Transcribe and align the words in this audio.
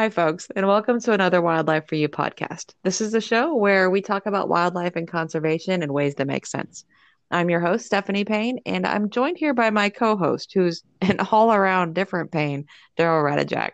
Hi, 0.00 0.08
folks, 0.08 0.48
and 0.56 0.66
welcome 0.66 0.98
to 0.98 1.12
another 1.12 1.42
Wildlife 1.42 1.86
for 1.86 1.94
You 1.94 2.08
podcast. 2.08 2.72
This 2.84 3.02
is 3.02 3.12
the 3.12 3.20
show 3.20 3.54
where 3.54 3.90
we 3.90 4.00
talk 4.00 4.24
about 4.24 4.48
wildlife 4.48 4.96
and 4.96 5.06
conservation 5.06 5.82
in 5.82 5.92
ways 5.92 6.14
that 6.14 6.26
make 6.26 6.46
sense. 6.46 6.86
I'm 7.30 7.50
your 7.50 7.60
host, 7.60 7.84
Stephanie 7.84 8.24
Payne, 8.24 8.60
and 8.64 8.86
I'm 8.86 9.10
joined 9.10 9.36
here 9.36 9.52
by 9.52 9.68
my 9.68 9.90
co 9.90 10.16
host, 10.16 10.52
who's 10.54 10.82
an 11.02 11.20
all 11.30 11.52
around 11.52 11.94
different 11.94 12.32
Payne, 12.32 12.64
Daryl 12.98 13.22
Radijak. 13.22 13.72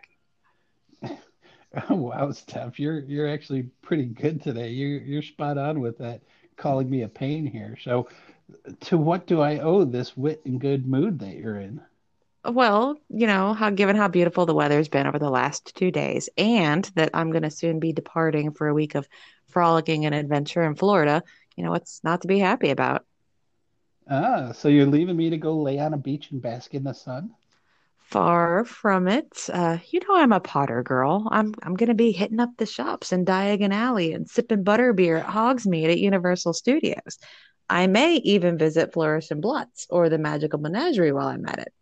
Oh, 1.89 1.95
wow, 1.95 2.29
Steph, 2.31 2.77
you're 2.77 2.99
you're 2.99 3.29
actually 3.29 3.69
pretty 3.81 4.07
good 4.07 4.43
today. 4.43 4.71
You're 4.71 4.99
you're 4.99 5.21
spot 5.21 5.57
on 5.57 5.79
with 5.79 5.97
that, 5.99 6.23
calling 6.57 6.89
me 6.89 7.03
a 7.03 7.07
pain 7.07 7.45
here. 7.45 7.77
So, 7.81 8.09
to 8.81 8.97
what 8.97 9.27
do 9.27 9.39
I 9.39 9.59
owe 9.59 9.85
this 9.85 10.17
wit 10.17 10.41
and 10.43 10.59
good 10.59 10.87
mood 10.89 11.19
that 11.19 11.37
you're 11.37 11.61
in? 11.61 11.79
Well, 12.47 12.97
you 13.09 13.27
know, 13.27 13.53
how 13.53 13.69
given 13.71 13.97
how 13.97 14.07
beautiful 14.07 14.45
the 14.45 14.55
weather's 14.55 14.87
been 14.87 15.05
over 15.05 15.19
the 15.19 15.29
last 15.29 15.75
two 15.75 15.91
days, 15.91 16.29
and 16.37 16.83
that 16.95 17.09
I'm 17.13 17.31
going 17.31 17.43
to 17.43 17.51
soon 17.51 17.79
be 17.79 17.91
departing 17.91 18.51
for 18.51 18.67
a 18.67 18.73
week 18.73 18.95
of 18.95 19.07
frolicking 19.49 20.05
and 20.05 20.15
adventure 20.15 20.63
in 20.63 20.75
Florida, 20.75 21.23
you 21.57 21.63
know, 21.63 21.71
what's 21.71 22.01
not 22.03 22.21
to 22.21 22.27
be 22.27 22.39
happy 22.39 22.69
about? 22.69 23.05
Ah, 24.09 24.53
so 24.53 24.69
you're 24.69 24.85
leaving 24.85 25.17
me 25.17 25.29
to 25.29 25.37
go 25.37 25.57
lay 25.57 25.77
on 25.79 25.93
a 25.93 25.97
beach 25.97 26.31
and 26.31 26.41
bask 26.41 26.73
in 26.73 26.83
the 26.85 26.93
sun? 26.93 27.31
Far 27.97 28.63
from 28.63 29.09
it. 29.09 29.49
Uh, 29.51 29.79
you 29.89 29.99
know, 29.99 30.15
I'm 30.15 30.31
a 30.31 30.39
Potter 30.39 30.81
girl. 30.81 31.27
I'm 31.29 31.53
I'm 31.61 31.75
going 31.75 31.89
to 31.89 31.95
be 31.95 32.13
hitting 32.13 32.39
up 32.39 32.51
the 32.57 32.65
shops 32.65 33.11
in 33.11 33.25
Diagon 33.25 33.73
Alley 33.73 34.13
and 34.13 34.29
sipping 34.29 34.63
butterbeer 34.63 35.19
at 35.19 35.25
Hogsmeade 35.25 35.91
at 35.91 35.99
Universal 35.99 36.53
Studios. 36.53 37.17
I 37.69 37.87
may 37.87 38.15
even 38.15 38.57
visit 38.57 38.93
Flourish 38.93 39.29
and 39.31 39.41
Blotts 39.41 39.87
or 39.89 40.07
the 40.07 40.17
Magical 40.17 40.59
Menagerie 40.59 41.11
while 41.11 41.27
I'm 41.27 41.45
at 41.45 41.59
it. 41.59 41.73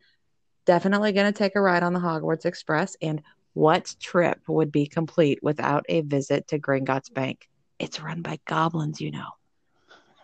Definitely 0.66 1.12
going 1.12 1.32
to 1.32 1.38
take 1.38 1.56
a 1.56 1.62
ride 1.62 1.84
on 1.84 1.94
the 1.94 2.00
Hogwarts 2.00 2.46
Express. 2.46 2.98
And 3.02 3.22
what 3.54 3.96
trip 4.00 4.42
would 4.48 4.72
be 4.72 4.88
complete 4.88 5.40
without 5.42 5.86
a 5.88 6.02
visit 6.02 6.48
to 6.50 6.60
Gringotts 6.60 7.14
Bank? 7.14 7.48
It's 7.80 8.02
run 8.02 8.22
by 8.22 8.40
goblins, 8.46 9.00
you 9.00 9.12
know. 9.12 9.30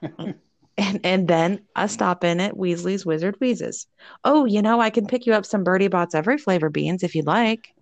and 0.77 0.99
and 1.03 1.27
then 1.27 1.61
a 1.75 1.87
stop 1.87 2.23
in 2.23 2.39
at 2.39 2.57
Weasley's 2.57 3.05
Wizard 3.05 3.35
Wheezes. 3.39 3.87
Oh, 4.23 4.45
you 4.45 4.61
know, 4.61 4.79
I 4.81 4.89
can 4.89 5.07
pick 5.07 5.25
you 5.25 5.33
up 5.33 5.45
some 5.45 5.63
Bertie 5.63 5.87
Bott's 5.87 6.15
every 6.15 6.37
flavor 6.37 6.69
beans 6.69 7.03
if 7.03 7.15
you'd 7.15 7.25
like. 7.27 7.73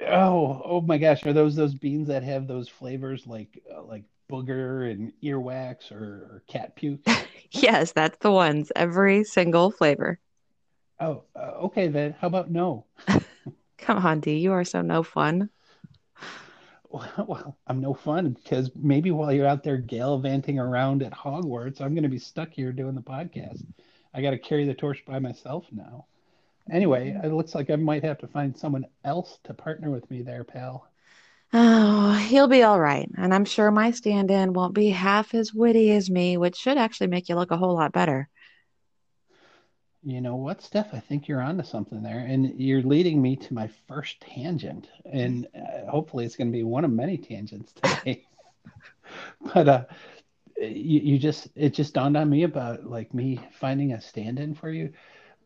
Oh, 0.00 0.62
oh 0.64 0.80
my 0.80 0.98
gosh, 0.98 1.24
are 1.24 1.32
those 1.32 1.54
those 1.54 1.74
beans 1.74 2.08
that 2.08 2.22
have 2.22 2.46
those 2.46 2.68
flavors 2.68 3.26
like 3.26 3.62
uh, 3.74 3.82
like 3.84 4.04
booger 4.30 4.90
and 4.90 5.12
earwax 5.22 5.92
or, 5.92 6.04
or 6.04 6.42
cat 6.48 6.74
puke? 6.74 7.06
yes, 7.50 7.92
that's 7.92 8.18
the 8.18 8.32
ones. 8.32 8.72
Every 8.74 9.24
single 9.24 9.70
flavor. 9.70 10.18
Oh, 11.04 11.24
uh, 11.36 11.66
okay 11.66 11.88
then. 11.88 12.14
How 12.18 12.28
about 12.28 12.50
no? 12.50 12.86
Come 13.78 13.98
on, 13.98 14.20
D. 14.20 14.38
you 14.38 14.52
are 14.52 14.64
so 14.64 14.80
no 14.82 15.02
fun. 15.02 15.50
Well, 17.26 17.58
I'm 17.66 17.80
no 17.80 17.92
fun 17.92 18.34
because 18.34 18.70
maybe 18.76 19.10
while 19.10 19.32
you're 19.32 19.48
out 19.48 19.64
there 19.64 19.78
gallivanting 19.78 20.60
around 20.60 21.02
at 21.02 21.12
Hogwarts, 21.12 21.80
I'm 21.80 21.92
going 21.92 22.04
to 22.04 22.08
be 22.08 22.20
stuck 22.20 22.52
here 22.52 22.70
doing 22.70 22.94
the 22.94 23.00
podcast. 23.02 23.64
I 24.14 24.22
got 24.22 24.30
to 24.30 24.38
carry 24.38 24.64
the 24.64 24.74
torch 24.74 25.04
by 25.04 25.18
myself 25.18 25.66
now. 25.72 26.06
Anyway, 26.70 27.18
it 27.20 27.32
looks 27.32 27.52
like 27.52 27.68
I 27.68 27.74
might 27.74 28.04
have 28.04 28.18
to 28.18 28.28
find 28.28 28.56
someone 28.56 28.86
else 29.04 29.40
to 29.42 29.54
partner 29.54 29.90
with 29.90 30.08
me 30.08 30.22
there, 30.22 30.44
pal. 30.44 30.88
Oh, 31.52 32.12
he'll 32.14 32.48
be 32.48 32.62
all 32.62 32.78
right. 32.78 33.08
And 33.16 33.34
I'm 33.34 33.44
sure 33.44 33.72
my 33.72 33.90
stand 33.90 34.30
in 34.30 34.52
won't 34.52 34.74
be 34.74 34.90
half 34.90 35.34
as 35.34 35.52
witty 35.52 35.90
as 35.92 36.08
me, 36.10 36.36
which 36.36 36.56
should 36.56 36.78
actually 36.78 37.08
make 37.08 37.28
you 37.28 37.34
look 37.34 37.50
a 37.50 37.56
whole 37.56 37.74
lot 37.74 37.92
better. 37.92 38.28
You 40.04 40.20
know 40.20 40.36
what, 40.36 40.60
Steph? 40.62 40.94
I 40.94 41.00
think 41.00 41.26
you're 41.26 41.40
onto 41.40 41.64
something 41.64 42.02
there, 42.02 42.18
and 42.20 42.60
you're 42.60 42.82
leading 42.82 43.20
me 43.22 43.34
to 43.36 43.54
my 43.54 43.66
first 43.88 44.20
tangent, 44.20 44.88
and 45.04 45.48
uh, 45.54 45.90
hopefully 45.90 46.24
it's 46.26 46.36
going 46.36 46.48
to 46.52 46.56
be 46.56 46.62
one 46.62 46.84
of 46.84 46.92
many 46.92 47.16
tangents 47.18 47.72
today. 47.82 48.26
but 49.54 49.68
uh, 49.68 49.84
you, 50.60 51.00
you 51.00 51.18
just 51.18 51.48
it 51.56 51.74
just 51.74 51.94
dawned 51.94 52.16
on 52.16 52.30
me 52.30 52.44
about 52.44 52.84
like 52.84 53.14
me 53.14 53.40
finding 53.52 53.92
a 53.92 54.00
stand-in 54.00 54.54
for 54.54 54.70
you. 54.70 54.92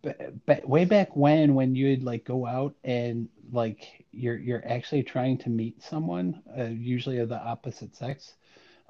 But, 0.02 0.47
but 0.47 0.68
way 0.68 0.84
back 0.84 1.16
when, 1.16 1.54
when 1.54 1.74
you'd 1.74 2.04
like 2.04 2.24
go 2.24 2.47
out 2.47 2.74
and 2.84 3.28
like 3.52 4.06
you're 4.12 4.38
you're 4.38 4.64
actually 4.66 5.02
trying 5.04 5.38
to 5.38 5.50
meet 5.50 5.82
someone, 5.82 6.42
uh, 6.58 6.64
usually 6.64 7.18
of 7.18 7.28
the 7.30 7.41
opposite 7.41 7.97
sex, 7.97 8.34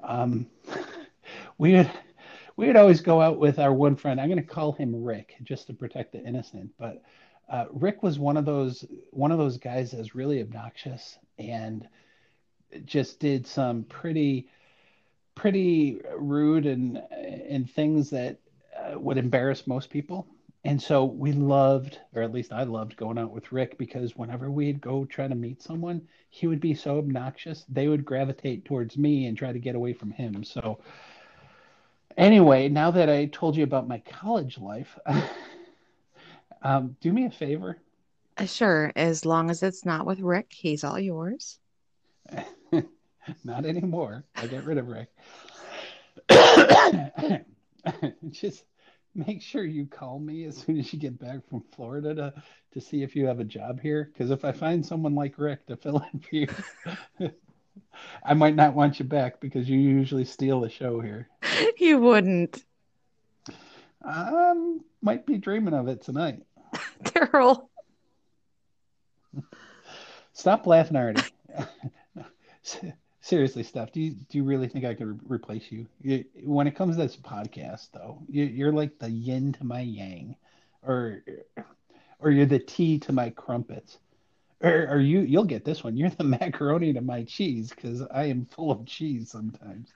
um, 0.03 0.47
we 1.57 1.73
would 1.73 1.91
we 2.59 2.67
would 2.67 2.75
always 2.75 2.99
go 2.99 3.21
out 3.21 3.39
with 3.39 3.57
our 3.57 3.73
one 3.73 3.95
friend. 3.95 4.19
I'm 4.19 4.27
going 4.27 4.37
to 4.37 4.45
call 4.45 4.73
him 4.73 5.01
Rick 5.01 5.37
just 5.43 5.67
to 5.67 5.73
protect 5.73 6.11
the 6.11 6.21
innocent. 6.21 6.71
But 6.77 7.01
uh, 7.47 7.65
Rick 7.71 8.03
was 8.03 8.19
one 8.19 8.35
of 8.35 8.43
those 8.43 8.83
one 9.11 9.31
of 9.31 9.37
those 9.37 9.57
guys 9.57 9.91
that's 9.91 10.13
really 10.13 10.41
obnoxious 10.41 11.17
and 11.37 11.87
just 12.83 13.21
did 13.21 13.47
some 13.47 13.83
pretty 13.83 14.49
pretty 15.35 16.01
rude 16.17 16.65
and 16.65 17.01
and 17.11 17.71
things 17.71 18.09
that 18.09 18.39
uh, 18.77 18.99
would 18.99 19.17
embarrass 19.17 19.65
most 19.65 19.89
people. 19.89 20.27
And 20.65 20.81
so 20.81 21.05
we 21.05 21.31
loved, 21.31 21.97
or 22.13 22.21
at 22.21 22.33
least 22.33 22.51
I 22.51 22.63
loved, 22.63 22.97
going 22.97 23.17
out 23.17 23.31
with 23.31 23.53
Rick 23.53 23.77
because 23.77 24.17
whenever 24.17 24.51
we'd 24.51 24.81
go 24.81 25.05
try 25.05 25.29
to 25.29 25.33
meet 25.33 25.61
someone, 25.63 26.01
he 26.29 26.47
would 26.47 26.59
be 26.59 26.73
so 26.73 26.97
obnoxious, 26.97 27.63
they 27.69 27.87
would 27.87 28.03
gravitate 28.03 28.65
towards 28.65 28.97
me 28.97 29.27
and 29.27 29.37
try 29.37 29.53
to 29.53 29.59
get 29.59 29.75
away 29.75 29.93
from 29.93 30.11
him. 30.11 30.43
So 30.43 30.79
Anyway, 32.19 32.67
now 32.67 32.91
that 32.91 33.09
I 33.09 33.27
told 33.27 33.55
you 33.55 33.63
about 33.63 33.87
my 33.87 33.99
college 33.99 34.57
life, 34.57 34.99
um, 36.61 36.97
do 36.99 37.13
me 37.13 37.25
a 37.25 37.31
favor. 37.31 37.77
Sure, 38.45 38.91
as 38.97 39.25
long 39.25 39.49
as 39.49 39.63
it's 39.63 39.85
not 39.85 40.05
with 40.05 40.19
Rick, 40.19 40.47
he's 40.51 40.83
all 40.83 40.99
yours. 40.99 41.59
not 43.45 43.65
anymore. 43.65 44.25
I 44.35 44.47
get 44.47 44.65
rid 44.65 44.77
of 44.77 44.89
Rick. 44.89 45.09
Just 48.31 48.65
make 49.15 49.41
sure 49.41 49.63
you 49.63 49.85
call 49.85 50.19
me 50.19 50.43
as 50.43 50.57
soon 50.57 50.77
as 50.77 50.91
you 50.91 50.99
get 50.99 51.17
back 51.17 51.47
from 51.49 51.63
Florida 51.71 52.13
to 52.15 52.33
to 52.73 52.81
see 52.81 53.01
if 53.01 53.15
you 53.15 53.27
have 53.27 53.39
a 53.39 53.45
job 53.45 53.79
here. 53.79 54.09
Because 54.11 54.29
if 54.29 54.43
I 54.43 54.51
find 54.51 54.85
someone 54.85 55.15
like 55.15 55.37
Rick 55.37 55.67
to 55.67 55.77
fill 55.77 56.03
in 56.13 56.19
for 56.19 56.35
you, 56.35 56.47
I 58.23 58.33
might 58.33 58.55
not 58.55 58.73
want 58.73 58.99
you 58.99 59.05
back 59.05 59.39
because 59.39 59.69
you 59.69 59.79
usually 59.79 60.25
steal 60.25 60.61
the 60.61 60.69
show 60.69 60.99
here. 60.99 61.27
You 61.77 61.97
wouldn't. 61.99 62.65
Um, 64.03 64.81
might 65.01 65.25
be 65.25 65.37
dreaming 65.37 65.73
of 65.73 65.87
it 65.87 66.01
tonight. 66.01 66.43
Daryl. 67.03 67.69
Stop 70.33 70.67
laughing 70.67 70.97
already. 70.97 71.21
Seriously, 73.21 73.63
Steph, 73.63 73.91
do 73.91 74.01
you 74.01 74.11
do 74.11 74.37
you 74.37 74.43
really 74.43 74.67
think 74.67 74.85
I 74.85 74.93
could 74.93 75.07
re- 75.07 75.37
replace 75.37 75.71
you? 75.71 75.85
you? 76.01 76.25
When 76.43 76.67
it 76.67 76.75
comes 76.75 76.95
to 76.95 77.01
this 77.01 77.15
podcast, 77.15 77.89
though, 77.93 78.21
you, 78.27 78.43
you're 78.45 78.71
like 78.71 78.97
the 78.99 79.09
yin 79.09 79.53
to 79.53 79.63
my 79.63 79.81
yang, 79.81 80.35
or 80.81 81.23
or 82.19 82.31
you're 82.31 82.45
the 82.45 82.59
tea 82.59 82.99
to 82.99 83.11
my 83.11 83.29
crumpets, 83.29 83.99
or 84.61 84.87
or 84.89 84.99
you 84.99 85.21
you'll 85.21 85.45
get 85.45 85.65
this 85.65 85.83
one. 85.83 85.97
You're 85.97 86.09
the 86.09 86.23
macaroni 86.41 86.93
to 86.93 87.01
my 87.01 87.23
cheese 87.23 87.69
because 87.69 88.01
I 88.13 88.25
am 88.25 88.45
full 88.45 88.71
of 88.71 88.85
cheese 88.85 89.31
sometimes. 89.31 89.89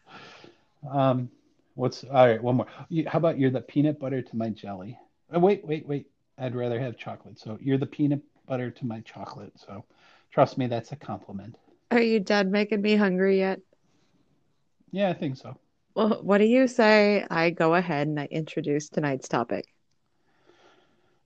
Um, 0.89 1.29
what's 1.75 2.03
all 2.03 2.27
right? 2.27 2.41
One 2.41 2.57
more. 2.57 2.67
You, 2.89 3.05
how 3.07 3.17
about 3.17 3.39
you're 3.39 3.51
the 3.51 3.61
peanut 3.61 3.99
butter 3.99 4.21
to 4.21 4.35
my 4.35 4.49
jelly? 4.49 4.97
Oh, 5.31 5.39
wait, 5.39 5.65
wait, 5.65 5.87
wait. 5.87 6.07
I'd 6.37 6.55
rather 6.55 6.79
have 6.79 6.97
chocolate. 6.97 7.39
So 7.39 7.57
you're 7.61 7.77
the 7.77 7.85
peanut 7.85 8.21
butter 8.47 8.71
to 8.71 8.85
my 8.85 9.01
chocolate. 9.01 9.53
So 9.55 9.85
trust 10.31 10.57
me, 10.57 10.67
that's 10.67 10.91
a 10.91 10.95
compliment. 10.95 11.57
Are 11.91 12.01
you 12.01 12.19
done 12.19 12.51
making 12.51 12.81
me 12.81 12.95
hungry 12.95 13.37
yet? 13.39 13.59
Yeah, 14.91 15.09
I 15.09 15.13
think 15.13 15.37
so. 15.37 15.57
Well, 15.95 16.23
what 16.23 16.39
do 16.39 16.45
you 16.45 16.67
say 16.67 17.25
I 17.29 17.51
go 17.51 17.75
ahead 17.75 18.07
and 18.07 18.19
I 18.19 18.25
introduce 18.25 18.89
tonight's 18.89 19.27
topic? 19.27 19.65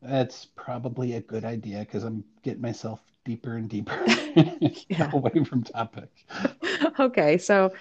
That's 0.01 0.45
probably 0.55 1.13
a 1.13 1.21
good 1.21 1.43
idea 1.43 1.79
because 1.79 2.03
I'm 2.03 2.23
getting 2.43 2.61
myself 2.61 3.01
deeper 3.25 3.57
and 3.57 3.67
deeper 3.69 3.99
Yeah. 4.89 5.11
away 5.13 5.43
from 5.43 5.63
topic. 5.63 6.09
Okay, 6.99 7.37
so 7.37 7.73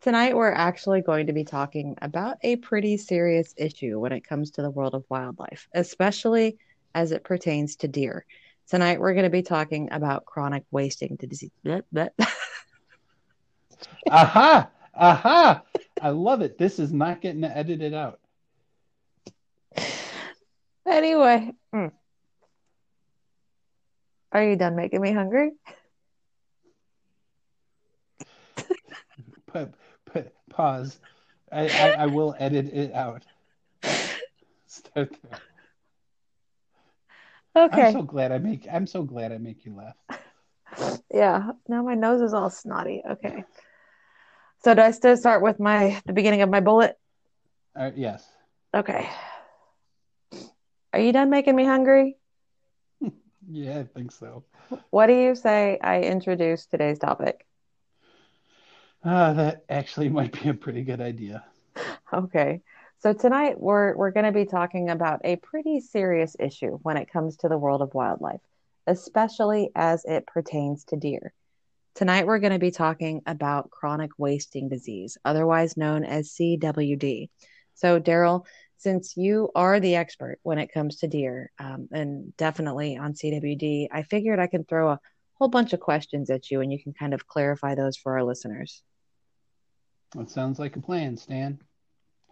tonight 0.00 0.34
we're 0.34 0.52
actually 0.52 1.00
going 1.02 1.26
to 1.26 1.32
be 1.32 1.44
talking 1.44 1.96
about 2.02 2.36
a 2.42 2.56
pretty 2.56 2.96
serious 2.96 3.54
issue 3.56 3.98
when 3.98 4.12
it 4.12 4.26
comes 4.26 4.50
to 4.52 4.62
the 4.62 4.70
world 4.70 4.94
of 4.94 5.04
wildlife, 5.08 5.68
especially 5.74 6.58
as 6.94 7.12
it 7.12 7.24
pertains 7.24 7.76
to 7.76 7.88
deer. 7.88 8.24
Tonight 8.68 9.00
we're 9.00 9.12
going 9.12 9.24
to 9.24 9.30
be 9.30 9.42
talking 9.42 9.88
about 9.92 10.24
chronic 10.24 10.64
wasting 10.70 11.16
disease. 11.16 11.50
Aha! 14.10 14.70
Aha! 14.94 15.62
I 16.00 16.10
love 16.10 16.40
it. 16.42 16.58
This 16.58 16.78
is 16.78 16.92
not 16.92 17.20
getting 17.20 17.44
edited 17.44 17.94
out. 17.94 18.20
Anyway, 20.86 21.52
mm. 21.74 21.92
are 24.32 24.44
you 24.44 24.56
done 24.56 24.76
making 24.76 25.00
me 25.00 25.12
hungry? 25.12 25.50
But, 29.52 29.74
but 30.12 30.32
pause. 30.50 30.98
I, 31.50 31.68
I, 31.68 31.88
I 31.90 32.06
will 32.06 32.34
edit 32.38 32.72
it 32.72 32.92
out. 32.94 33.22
Start 34.66 35.14
there. 35.22 35.40
I'm 37.54 37.70
Okay. 37.70 37.92
so 37.92 38.02
glad 38.02 38.32
I 38.32 38.38
make 38.38 38.66
I'm 38.72 38.86
so 38.86 39.02
glad 39.02 39.30
I 39.30 39.38
make 39.38 39.66
you 39.66 39.76
laugh. 39.76 39.96
Yeah, 41.12 41.50
now 41.68 41.82
my 41.82 41.94
nose 41.94 42.22
is 42.22 42.32
all 42.32 42.48
snotty. 42.48 43.02
Okay. 43.08 43.44
So 44.64 44.74
do 44.74 44.80
I 44.80 44.92
still 44.92 45.16
start 45.16 45.42
with 45.42 45.60
my 45.60 46.00
the 46.06 46.14
beginning 46.14 46.40
of 46.40 46.48
my 46.48 46.60
bullet? 46.60 46.96
Uh, 47.76 47.90
yes. 47.94 48.26
Okay. 48.74 49.08
Are 50.92 51.00
you 51.00 51.12
done 51.12 51.30
making 51.30 51.56
me 51.56 51.64
hungry? 51.64 52.16
Yeah, 53.50 53.80
I 53.80 53.82
think 53.82 54.12
so. 54.12 54.44
What 54.90 55.08
do 55.08 55.14
you 55.14 55.34
say 55.34 55.76
I 55.82 56.02
introduce 56.02 56.66
today's 56.66 57.00
topic? 57.00 57.44
Uh, 59.04 59.32
that 59.32 59.64
actually 59.68 60.08
might 60.08 60.40
be 60.40 60.48
a 60.48 60.54
pretty 60.54 60.82
good 60.82 61.00
idea. 61.00 61.44
Okay. 62.14 62.60
So 62.98 63.14
tonight 63.14 63.58
we're 63.58 63.96
we're 63.96 64.10
going 64.10 64.26
to 64.26 64.32
be 64.32 64.44
talking 64.44 64.90
about 64.90 65.22
a 65.24 65.36
pretty 65.36 65.80
serious 65.80 66.36
issue 66.38 66.78
when 66.82 66.98
it 66.98 67.10
comes 67.10 67.38
to 67.38 67.48
the 67.48 67.56
world 67.56 67.80
of 67.80 67.94
wildlife, 67.94 68.42
especially 68.86 69.70
as 69.74 70.04
it 70.04 70.26
pertains 70.26 70.84
to 70.84 70.96
deer. 70.96 71.32
Tonight 71.94 72.26
we're 72.26 72.38
going 72.38 72.52
to 72.52 72.58
be 72.58 72.70
talking 72.70 73.22
about 73.26 73.70
chronic 73.70 74.10
wasting 74.18 74.68
disease, 74.68 75.16
otherwise 75.24 75.76
known 75.76 76.04
as 76.04 76.30
CWD. 76.30 77.30
So 77.74 77.98
Daryl, 77.98 78.44
since 78.82 79.16
you 79.16 79.50
are 79.54 79.78
the 79.78 79.94
expert 79.94 80.38
when 80.42 80.58
it 80.58 80.72
comes 80.72 80.96
to 80.96 81.06
deer, 81.06 81.52
um, 81.60 81.88
and 81.92 82.36
definitely 82.36 82.96
on 82.96 83.14
CWD, 83.14 83.88
I 83.92 84.02
figured 84.02 84.40
I 84.40 84.48
can 84.48 84.64
throw 84.64 84.90
a 84.90 85.00
whole 85.34 85.48
bunch 85.48 85.72
of 85.72 85.80
questions 85.80 86.30
at 86.30 86.50
you 86.50 86.60
and 86.60 86.72
you 86.72 86.82
can 86.82 86.92
kind 86.92 87.14
of 87.14 87.26
clarify 87.26 87.76
those 87.76 87.96
for 87.96 88.14
our 88.16 88.24
listeners. 88.24 88.82
That 90.16 90.30
sounds 90.30 90.58
like 90.58 90.76
a 90.76 90.80
plan, 90.80 91.16
Stan. 91.16 91.60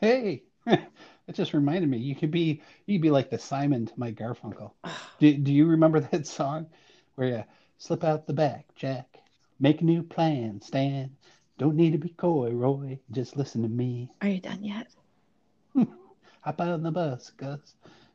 Hey, 0.00 0.43
that 0.67 0.91
just 1.32 1.55
reminded 1.55 1.88
me. 1.88 1.99
You 1.99 2.17
could 2.17 2.32
be 2.32 2.62
you'd 2.87 3.03
be 3.03 3.11
like 3.11 3.31
the 3.31 3.38
Simon 3.38 3.87
to 3.87 3.93
my 3.96 4.11
Garfunkel. 4.11 4.73
Do, 5.20 5.32
do 5.37 5.53
you 5.53 5.67
remember 5.67 6.00
that 6.12 6.26
song 6.26 6.67
where 7.14 7.29
you 7.29 7.44
slip 7.79 8.03
out 8.03 8.26
the 8.26 8.32
back, 8.32 8.67
Jack? 8.75 9.06
Make 9.61 9.82
a 9.82 9.85
new 9.85 10.03
plan, 10.03 10.61
Stan. 10.62 11.17
Don't 11.58 11.76
need 11.76 11.93
to 11.93 11.99
be 11.99 12.08
coy, 12.08 12.50
Roy. 12.50 12.99
Just 13.11 13.37
listen 13.37 13.62
to 13.62 13.69
me. 13.69 14.11
Are 14.23 14.29
you 14.29 14.41
done 14.41 14.64
yet? 14.64 14.88
Hop 16.43 16.61
out 16.61 16.69
on 16.69 16.83
the 16.83 16.91
bus, 16.91 17.31
Gus. 17.37 17.75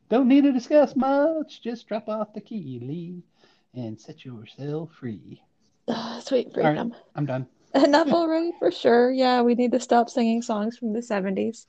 Don't 0.10 0.28
need 0.28 0.44
to 0.44 0.52
discuss 0.52 0.96
much. 0.96 1.62
Just 1.62 1.88
drop 1.88 2.10
off 2.10 2.34
the 2.34 2.42
key, 2.42 2.80
Lee, 2.82 3.24
and 3.74 4.00
set 4.00 4.26
yourself 4.26 4.92
free. 4.94 5.42
Oh, 5.88 6.20
sweet 6.24 6.48
All 6.48 6.64
right, 6.64 6.70
freedom. 6.70 6.96
I'm 7.16 7.26
done. 7.26 7.48
Enough 7.76 8.10
already 8.10 8.52
for 8.58 8.72
sure. 8.72 9.12
Yeah, 9.12 9.42
we 9.42 9.54
need 9.54 9.72
to 9.74 9.80
stop 9.80 10.10
singing 10.10 10.42
songs 10.42 10.78
from 10.78 10.94
the 10.94 11.02
70s. 11.02 11.66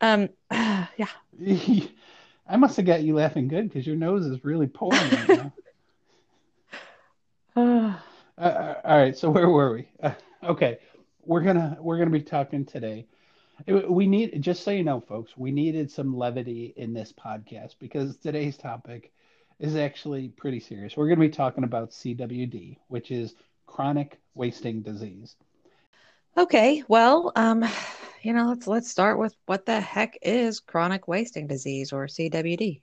Um, 0.00 0.28
yeah. 0.52 1.08
I 2.48 2.56
must 2.56 2.76
have 2.76 2.86
got 2.86 3.02
you 3.02 3.14
laughing 3.14 3.48
good 3.48 3.68
because 3.68 3.86
your 3.86 3.96
nose 3.96 4.24
is 4.24 4.44
really 4.44 4.66
pouring 4.66 5.10
right 5.10 5.28
now. 5.28 5.52
Uh, 7.56 7.92
uh, 8.40 8.74
all 8.84 8.96
right, 8.96 9.16
so 9.16 9.30
where 9.30 9.48
were 9.50 9.72
we? 9.72 9.88
Uh, 10.00 10.12
okay, 10.44 10.78
we're 11.24 11.40
gonna 11.40 11.76
we're 11.80 11.98
gonna 11.98 12.08
be 12.08 12.22
talking 12.22 12.64
today. 12.64 13.04
We 13.66 14.06
need 14.06 14.40
just 14.40 14.62
so 14.62 14.70
you 14.70 14.84
know, 14.84 15.00
folks, 15.00 15.36
we 15.36 15.50
needed 15.50 15.90
some 15.90 16.16
levity 16.16 16.74
in 16.76 16.92
this 16.92 17.12
podcast 17.12 17.74
because 17.80 18.16
today's 18.16 18.56
topic 18.56 19.12
is 19.58 19.74
actually 19.74 20.28
pretty 20.28 20.60
serious. 20.60 20.96
We're 20.96 21.08
gonna 21.08 21.20
be 21.20 21.28
talking 21.28 21.64
about 21.64 21.90
CWD, 21.90 22.78
which 22.88 23.10
is 23.10 23.34
chronic 23.66 24.18
wasting 24.34 24.82
disease. 24.82 25.34
Okay, 26.36 26.84
well, 26.86 27.32
um, 27.34 27.64
you 28.22 28.32
know, 28.32 28.46
let's 28.48 28.66
let's 28.68 28.88
start 28.90 29.18
with 29.18 29.34
what 29.46 29.66
the 29.66 29.80
heck 29.80 30.16
is 30.22 30.60
chronic 30.60 31.08
wasting 31.08 31.46
disease 31.46 31.92
or 31.92 32.06
CWD? 32.06 32.80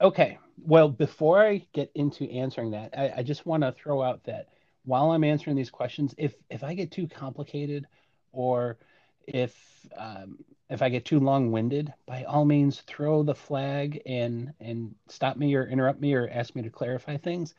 Okay, 0.00 0.38
well, 0.58 0.88
before 0.88 1.40
I 1.44 1.64
get 1.72 1.90
into 1.94 2.30
answering 2.30 2.72
that, 2.72 2.92
I, 2.96 3.12
I 3.18 3.22
just 3.22 3.46
want 3.46 3.62
to 3.62 3.72
throw 3.72 4.02
out 4.02 4.24
that 4.24 4.48
while 4.84 5.12
I'm 5.12 5.24
answering 5.24 5.56
these 5.56 5.70
questions, 5.70 6.14
if 6.18 6.34
if 6.50 6.64
I 6.64 6.74
get 6.74 6.90
too 6.90 7.06
complicated 7.06 7.86
or 8.32 8.78
if 9.26 9.54
um, 9.96 10.38
if 10.68 10.82
I 10.82 10.88
get 10.88 11.04
too 11.04 11.20
long-winded, 11.20 11.92
by 12.06 12.24
all 12.24 12.44
means, 12.44 12.80
throw 12.82 13.22
the 13.22 13.34
flag 13.34 14.02
and 14.06 14.52
and 14.60 14.94
stop 15.08 15.36
me 15.36 15.54
or 15.54 15.66
interrupt 15.66 16.00
me 16.00 16.14
or 16.14 16.28
ask 16.30 16.54
me 16.54 16.62
to 16.62 16.70
clarify 16.70 17.16
things. 17.16 17.54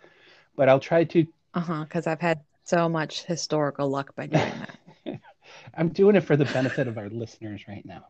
But 0.55 0.69
I'll 0.69 0.79
try 0.79 1.03
to. 1.05 1.27
Uh-huh, 1.53 1.83
because 1.83 2.07
I've 2.07 2.21
had 2.21 2.41
so 2.63 2.87
much 2.87 3.23
historical 3.25 3.89
luck 3.89 4.15
by 4.15 4.27
doing 4.27 4.59
that. 4.59 4.79
I'm 5.75 5.89
doing 5.89 6.15
it 6.15 6.21
for 6.23 6.35
the 6.35 6.45
benefit 6.45 6.87
of 6.87 6.97
our 6.97 7.09
listeners 7.09 7.65
right 7.67 7.85
now, 7.85 8.07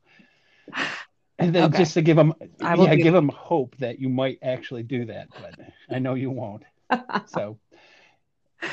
and 1.39 1.53
then 1.53 1.65
Okay. 1.65 1.77
just 1.77 1.93
to 1.93 2.01
give 2.01 2.17
them, 2.17 2.33
I 2.63 2.75
yeah, 2.75 2.95
give 2.95 3.13
them 3.13 3.29
hope 3.29 3.75
that 3.77 3.99
you 3.99 4.09
might 4.09 4.39
actually 4.41 4.83
do 4.83 5.05
that. 5.05 5.29
But 5.37 5.55
I 5.91 5.99
know 5.99 6.15
you 6.15 6.31
won't. 6.31 6.63
So, 7.25 7.59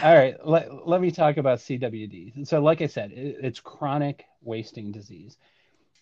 all 0.02 0.14
right, 0.14 0.34
let, 0.44 0.86
let 0.86 1.00
me 1.00 1.10
talk 1.10 1.36
about 1.36 1.58
CWD. 1.58 2.46
So, 2.46 2.60
like 2.60 2.80
I 2.82 2.86
said, 2.86 3.12
it, 3.12 3.36
it's 3.42 3.60
chronic 3.60 4.24
wasting 4.42 4.92
disease. 4.92 5.36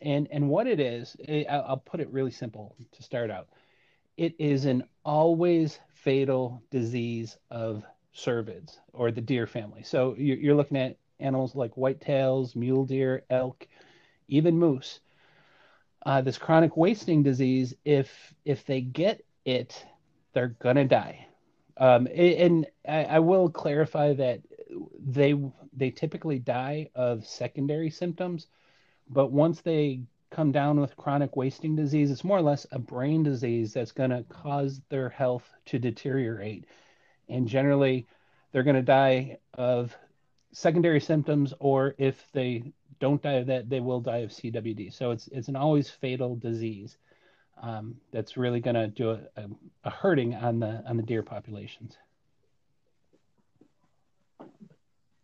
And, 0.01 0.29
and 0.31 0.49
what 0.49 0.67
it 0.67 0.81
is, 0.81 1.17
it, 1.21 1.47
I'll 1.49 1.65
I'll 1.69 1.77
put 1.77 2.01
it 2.01 2.11
really 2.11 2.31
simple 2.31 2.77
to 2.93 3.03
start 3.03 3.31
out. 3.31 3.49
It 4.17 4.35
is 4.39 4.65
an 4.67 4.85
always 5.05 5.79
fatal 5.95 6.63
disease 6.71 7.37
of 7.51 7.85
cervids 8.15 8.79
or 8.93 9.11
the 9.11 9.21
deer 9.21 9.47
family. 9.47 9.83
So, 9.83 10.15
you're, 10.19 10.39
you're 10.39 10.57
looking 10.57 10.77
at 10.77 10.97
animals 11.21 11.55
like 11.55 11.75
whitetails, 11.75 12.55
mule 12.57 12.85
deer, 12.85 13.25
elk, 13.31 13.67
even 14.29 14.59
moose. 14.59 15.01
Uh, 16.05 16.21
this 16.21 16.39
chronic 16.39 16.77
wasting 16.77 17.23
disease, 17.23 17.75
if 17.85 18.35
if 18.45 18.67
they 18.67 18.81
get 18.81 19.25
it, 19.45 19.85
they're 20.33 20.57
gonna 20.61 20.85
die. 20.85 21.27
Um, 21.77 22.07
and 22.15 22.67
I, 22.87 23.05
I 23.05 23.19
will 23.21 23.49
clarify 23.49 24.15
that 24.15 24.41
they 24.99 25.35
they 25.75 25.91
typically 25.91 26.39
die 26.39 26.91
of 26.95 27.27
secondary 27.27 27.91
symptoms, 27.91 28.47
but 29.09 29.33
once 29.33 29.61
they 29.61 30.03
come 30.31 30.53
down 30.53 30.81
with 30.81 30.97
chronic 30.97 31.37
wasting 31.37 31.77
disease, 31.77 32.11
it's 32.11 32.25
more 32.25 32.39
or 32.39 32.43
less 32.43 32.67
a 32.73 32.79
brain 32.79 33.23
disease 33.23 33.73
that's 33.73 33.93
going 33.93 34.11
to 34.11 34.25
cause 34.25 34.81
their 34.89 35.09
health 35.09 35.49
to 35.67 35.79
deteriorate, 35.79 36.67
and 37.29 37.49
generally 37.49 38.07
they're 38.51 38.63
going 38.63 38.77
to 38.77 38.83
die 38.83 39.39
of 39.55 39.97
secondary 40.53 41.01
symptoms, 41.01 41.55
or 41.59 41.95
if 41.99 42.27
they 42.33 42.73
don't 43.01 43.23
die 43.23 43.33
of 43.33 43.47
that, 43.47 43.69
they 43.69 43.81
will 43.81 44.01
die 44.01 44.19
of 44.19 44.31
CWD. 44.31 44.93
So 44.93 45.11
it's 45.11 45.29
it's 45.29 45.49
an 45.49 45.57
always 45.57 45.89
fatal 45.91 46.37
disease 46.37 46.99
um, 47.61 47.97
that's 48.13 48.37
really 48.37 48.61
going 48.61 48.77
to 48.77 48.89
do 48.89 49.11
a, 49.11 49.21
a, 49.37 49.45
a 49.85 49.91
hurting 49.91 50.35
on 50.35 50.61
the 50.61 50.83
on 50.87 50.97
the 50.97 51.03
deer 51.03 51.23
populations. 51.23 51.97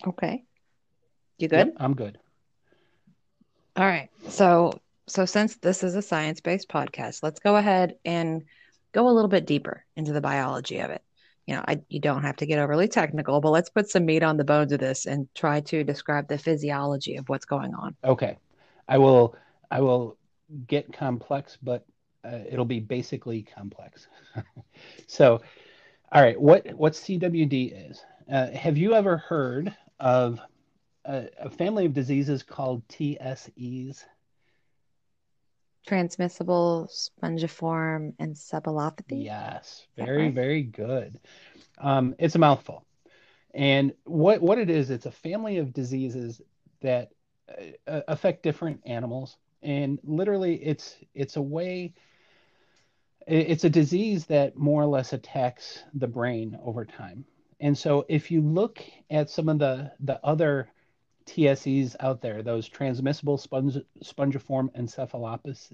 Okay. 0.06 0.44
You 1.38 1.48
good? 1.48 1.66
Yep, 1.68 1.76
I'm 1.78 1.94
good. 1.94 2.18
All 3.76 3.86
right. 3.86 4.10
So, 4.28 4.80
so 5.06 5.24
since 5.24 5.56
this 5.56 5.84
is 5.84 5.94
a 5.94 6.02
science-based 6.02 6.68
podcast, 6.68 7.22
let's 7.22 7.40
go 7.40 7.56
ahead 7.56 7.94
and 8.04 8.44
go 8.92 9.08
a 9.08 9.12
little 9.12 9.28
bit 9.28 9.46
deeper 9.46 9.84
into 9.96 10.12
the 10.12 10.20
biology 10.20 10.78
of 10.80 10.90
it. 10.90 11.02
You 11.46 11.54
know, 11.54 11.64
I, 11.66 11.80
you 11.88 12.00
don't 12.00 12.22
have 12.22 12.36
to 12.36 12.46
get 12.46 12.58
overly 12.58 12.88
technical, 12.88 13.40
but 13.40 13.50
let's 13.50 13.70
put 13.70 13.88
some 13.88 14.04
meat 14.04 14.22
on 14.22 14.36
the 14.36 14.44
bones 14.44 14.72
of 14.72 14.80
this 14.80 15.06
and 15.06 15.28
try 15.34 15.60
to 15.62 15.82
describe 15.82 16.28
the 16.28 16.38
physiology 16.38 17.16
of 17.16 17.28
what's 17.28 17.46
going 17.46 17.74
on. 17.74 17.96
Okay, 18.04 18.36
I 18.86 18.98
will 18.98 19.34
I 19.70 19.80
will 19.80 20.16
get 20.66 20.92
complex, 20.92 21.56
but 21.62 21.86
uh, 22.28 22.38
it'll 22.50 22.64
be 22.64 22.80
basically 22.80 23.42
complex. 23.42 24.06
so, 25.06 25.40
all 26.12 26.22
right, 26.22 26.40
what 26.40 26.66
what 26.74 26.92
CWD 26.92 27.90
is? 27.90 28.04
Uh, 28.30 28.50
have 28.50 28.76
you 28.76 28.94
ever 28.94 29.16
heard 29.16 29.74
of 29.98 30.40
a, 31.04 31.28
a 31.38 31.50
family 31.50 31.86
of 31.86 31.92
diseases 31.92 32.42
called 32.42 32.86
TSEs? 32.88 34.04
Transmissible 35.86 36.90
spongiform 36.92 38.14
encephalopathy. 38.16 39.24
Yes, 39.24 39.86
very, 39.96 40.24
right? 40.24 40.34
very 40.34 40.62
good. 40.62 41.18
Um, 41.78 42.14
it's 42.18 42.34
a 42.34 42.38
mouthful. 42.38 42.84
And 43.54 43.94
what 44.04 44.42
what 44.42 44.58
it 44.58 44.68
is, 44.68 44.90
it's 44.90 45.06
a 45.06 45.10
family 45.10 45.58
of 45.58 45.72
diseases 45.72 46.42
that 46.82 47.10
uh, 47.86 48.02
affect 48.08 48.42
different 48.42 48.82
animals. 48.84 49.36
And 49.62 49.98
literally, 50.04 50.56
it's 50.56 50.96
it's 51.14 51.36
a 51.36 51.42
way, 51.42 51.94
it's 53.28 53.64
a 53.64 53.70
disease 53.70 54.26
that 54.26 54.56
more 54.56 54.82
or 54.82 54.86
less 54.86 55.12
attacks 55.12 55.84
the 55.94 56.08
brain 56.08 56.58
over 56.64 56.84
time. 56.84 57.24
And 57.60 57.76
so, 57.76 58.06
if 58.08 58.30
you 58.30 58.40
look 58.40 58.82
at 59.10 59.30
some 59.30 59.48
of 59.48 59.58
the 59.58 59.92
the 60.00 60.24
other 60.24 60.68
TSEs 61.26 61.94
out 62.00 62.22
there, 62.22 62.42
those 62.42 62.68
transmissible 62.68 63.36
sponge, 63.36 63.76
spongiform 64.02 64.70
encephalopathies. 64.74 65.72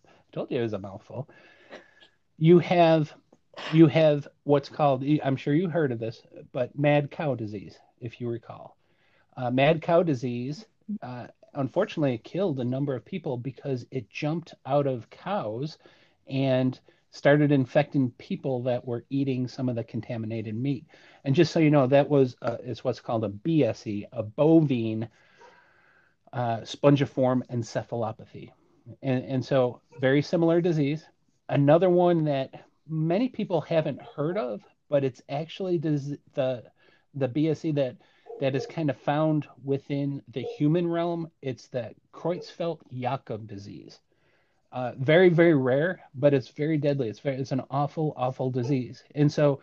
I 0.06 0.10
told 0.32 0.50
you 0.50 0.58
it 0.58 0.62
was 0.62 0.74
a 0.74 0.78
mouthful. 0.78 1.28
You 2.38 2.58
have 2.60 3.12
you 3.72 3.86
have 3.86 4.28
what's 4.44 4.68
called 4.68 5.04
I'm 5.24 5.36
sure 5.36 5.54
you 5.54 5.68
heard 5.68 5.92
of 5.92 5.98
this, 5.98 6.22
but 6.52 6.78
mad 6.78 7.10
cow 7.10 7.34
disease, 7.34 7.78
if 8.00 8.20
you 8.20 8.28
recall. 8.28 8.76
Uh, 9.36 9.50
mad 9.50 9.82
cow 9.82 10.02
disease, 10.02 10.66
uh, 11.02 11.26
unfortunately, 11.56 12.14
it 12.14 12.24
killed 12.24 12.60
a 12.60 12.64
number 12.64 12.94
of 12.94 13.04
people 13.04 13.36
because 13.36 13.86
it 13.90 14.10
jumped 14.10 14.54
out 14.64 14.86
of 14.86 15.10
cows 15.10 15.78
and 16.28 16.78
started 17.10 17.50
infecting 17.50 18.10
people 18.12 18.62
that 18.64 18.86
were 18.86 19.04
eating 19.10 19.48
some 19.48 19.68
of 19.68 19.76
the 19.76 19.84
contaminated 19.84 20.54
meat. 20.54 20.84
And 21.24 21.34
just 21.34 21.52
so 21.52 21.58
you 21.58 21.70
know, 21.70 21.86
that 21.86 22.08
was 22.08 22.36
uh, 22.42 22.58
is 22.62 22.84
what's 22.84 23.00
called 23.00 23.24
a 23.24 23.28
BSE, 23.28 24.06
a 24.12 24.22
bovine 24.22 25.08
uh, 26.32 26.58
spongiform 26.58 27.42
encephalopathy. 27.50 28.50
And, 29.02 29.24
and 29.24 29.44
so, 29.44 29.80
very 30.00 30.22
similar 30.22 30.60
disease. 30.60 31.04
Another 31.48 31.90
one 31.90 32.24
that 32.24 32.66
many 32.88 33.28
people 33.28 33.60
haven't 33.60 34.00
heard 34.02 34.36
of, 34.36 34.60
but 34.88 35.02
it's 35.02 35.22
actually 35.28 35.78
the 35.78 36.62
the 37.14 37.28
BSE 37.28 37.74
that 37.76 37.96
that 38.40 38.54
is 38.54 38.66
kind 38.66 38.90
of 38.90 38.96
found 38.98 39.46
within 39.64 40.22
the 40.28 40.42
human 40.42 40.86
realm. 40.86 41.30
It's 41.42 41.68
the 41.68 41.94
Creutzfeldt-Jakob 42.12 43.46
disease. 43.46 44.00
Uh, 44.72 44.92
very, 44.98 45.28
very 45.28 45.54
rare, 45.54 46.00
but 46.14 46.34
it's 46.34 46.48
very 46.48 46.76
deadly. 46.76 47.08
It's 47.08 47.20
very, 47.20 47.36
it's 47.36 47.52
an 47.52 47.62
awful, 47.70 48.12
awful 48.16 48.50
disease. 48.50 49.02
And 49.14 49.32
so 49.32 49.60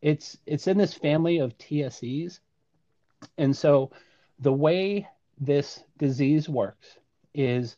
it's 0.00 0.38
it's 0.46 0.66
in 0.66 0.78
this 0.78 0.94
family 0.94 1.38
of 1.38 1.58
TSEs. 1.58 2.40
And 3.36 3.56
so 3.56 3.90
the 4.38 4.52
way 4.52 5.08
this 5.38 5.82
disease 5.98 6.48
works 6.48 6.98
is 7.34 7.76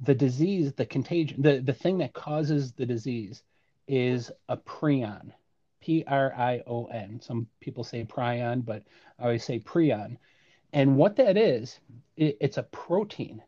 the 0.00 0.14
disease, 0.14 0.72
the 0.72 0.86
contagion, 0.86 1.42
the, 1.42 1.60
the 1.60 1.72
thing 1.72 1.98
that 1.98 2.12
causes 2.12 2.72
the 2.72 2.86
disease 2.86 3.42
is 3.88 4.30
a 4.48 4.56
prion. 4.56 5.32
P 5.82 6.04
R 6.06 6.32
I 6.34 6.62
O 6.66 6.86
N. 6.86 7.20
Some 7.20 7.46
people 7.60 7.84
say 7.84 8.04
prion, 8.04 8.64
but 8.64 8.84
I 9.18 9.24
always 9.24 9.44
say 9.44 9.58
prion. 9.58 10.16
And 10.72 10.96
what 10.96 11.16
that 11.16 11.36
is, 11.36 11.78
it, 12.16 12.38
it's 12.40 12.56
a 12.56 12.62
protein. 12.62 13.42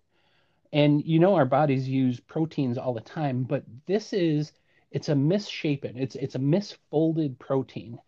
And 0.73 1.05
you 1.05 1.21
know 1.21 1.37
our 1.37 1.47
bodies 1.47 1.89
use 1.89 2.21
proteins 2.21 2.77
all 2.77 2.93
the 2.93 3.01
time, 3.01 3.45
but 3.45 3.63
this 3.87 4.13
is 4.13 4.53
it's 4.91 5.09
a 5.09 5.15
misshapen, 5.15 5.97
it's 5.97 6.17
it's 6.17 6.35
a 6.35 6.41
misfolded 6.41 7.39
protein. 7.39 7.99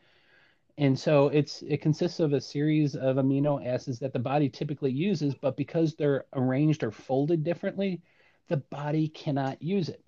And 0.79 0.99
so 0.99 1.29
it's 1.29 1.63
it 1.63 1.81
consists 1.81 2.21
of 2.21 2.33
a 2.33 2.41
series 2.41 2.97
of 2.97 3.17
amino 3.17 3.65
acids 3.65 4.01
that 4.01 4.13
the 4.13 4.19
body 4.19 4.49
typically 4.49 4.93
uses, 4.93 5.35
but 5.35 5.57
because 5.57 5.95
they're 5.95 6.27
arranged 6.35 6.83
or 6.83 6.91
folded 6.91 7.45
differently, 7.45 8.03
the 8.49 8.59
body 8.59 9.09
cannot 9.09 9.63
use 9.63 9.89
it. 9.89 10.03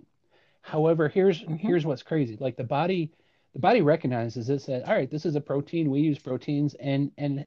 However, 0.61 1.09
here's 1.09 1.41
mm-hmm. 1.41 1.55
here's 1.55 1.85
what's 1.85 2.03
crazy. 2.03 2.37
Like 2.39 2.57
the 2.57 2.63
body 2.63 3.11
the 3.53 3.59
body 3.59 3.81
recognizes 3.81 4.47
this 4.47 4.65
that 4.65 4.87
all 4.87 4.95
right, 4.95 5.09
this 5.09 5.25
is 5.25 5.35
a 5.35 5.41
protein. 5.41 5.89
We 5.89 6.01
use 6.01 6.19
proteins, 6.19 6.75
and 6.75 7.11
and 7.17 7.45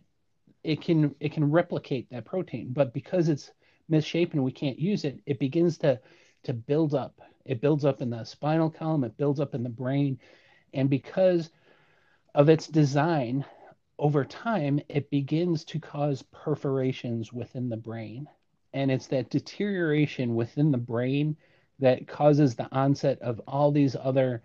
it 0.65 0.81
can 0.81 1.15
it 1.21 1.33
can 1.33 1.51
replicate 1.51 2.11
that 2.11 2.25
protein. 2.25 2.73
But 2.73 2.93
because 2.93 3.29
it's 3.29 3.51
misshapen, 3.89 4.43
we 4.43 4.53
can't 4.53 4.79
use 4.79 5.05
it. 5.05 5.21
It 5.27 5.39
begins 5.39 5.79
to 5.79 6.01
to 6.45 6.53
build 6.53 6.95
up. 6.95 7.21
It 7.45 7.61
builds 7.61 7.85
up 7.85 8.01
in 8.03 8.11
the 8.11 8.25
spinal 8.25 8.71
column. 8.71 9.05
It 9.05 9.17
builds 9.17 9.41
up 9.41 9.55
in 9.55 9.63
the 9.63 9.69
brain, 9.69 10.19
and 10.75 10.91
because 10.91 11.51
of 12.35 12.49
its 12.49 12.67
design, 12.67 13.45
over 13.99 14.25
time, 14.25 14.81
it 14.89 15.11
begins 15.11 15.65
to 15.65 15.79
cause 15.79 16.25
perforations 16.33 17.33
within 17.33 17.69
the 17.69 17.77
brain. 17.77 18.27
And 18.73 18.91
it's 18.91 19.07
that 19.09 19.31
deterioration 19.31 20.35
within 20.35 20.71
the 20.71 20.79
brain 20.79 21.37
that 21.79 22.09
causes 22.09 22.55
the 22.55 22.69
onset 22.73 23.21
of 23.21 23.41
all 23.47 23.71
these 23.71 23.95
other 23.95 24.43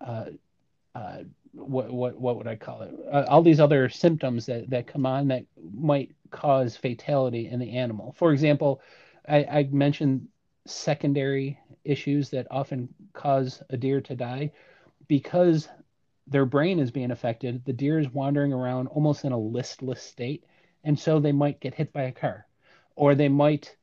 uh, 0.00 0.26
uh, 0.94 1.18
what 1.52 1.90
what 1.90 2.20
what 2.20 2.36
would 2.36 2.46
I 2.46 2.56
call 2.56 2.82
it? 2.82 2.94
Uh, 3.12 3.24
all 3.28 3.42
these 3.42 3.60
other 3.60 3.88
symptoms 3.88 4.46
that 4.46 4.70
that 4.70 4.86
come 4.86 5.06
on 5.06 5.28
that 5.28 5.44
might 5.72 6.14
cause 6.30 6.76
fatality 6.76 7.48
in 7.48 7.58
the 7.58 7.76
animal. 7.76 8.12
For 8.12 8.32
example, 8.32 8.80
I, 9.28 9.44
I 9.44 9.68
mentioned 9.70 10.28
secondary 10.66 11.58
issues 11.84 12.30
that 12.30 12.46
often 12.50 12.88
cause 13.12 13.62
a 13.70 13.76
deer 13.76 14.00
to 14.02 14.14
die 14.14 14.52
because 15.08 15.68
their 16.26 16.44
brain 16.44 16.78
is 16.78 16.90
being 16.90 17.10
affected. 17.10 17.64
The 17.64 17.72
deer 17.72 17.98
is 17.98 18.12
wandering 18.12 18.52
around 18.52 18.88
almost 18.88 19.24
in 19.24 19.32
a 19.32 19.38
listless 19.38 20.02
state, 20.02 20.44
and 20.84 20.98
so 20.98 21.18
they 21.18 21.32
might 21.32 21.60
get 21.60 21.74
hit 21.74 21.92
by 21.92 22.02
a 22.02 22.12
car, 22.12 22.46
or 22.94 23.14
they 23.14 23.28
might 23.28 23.76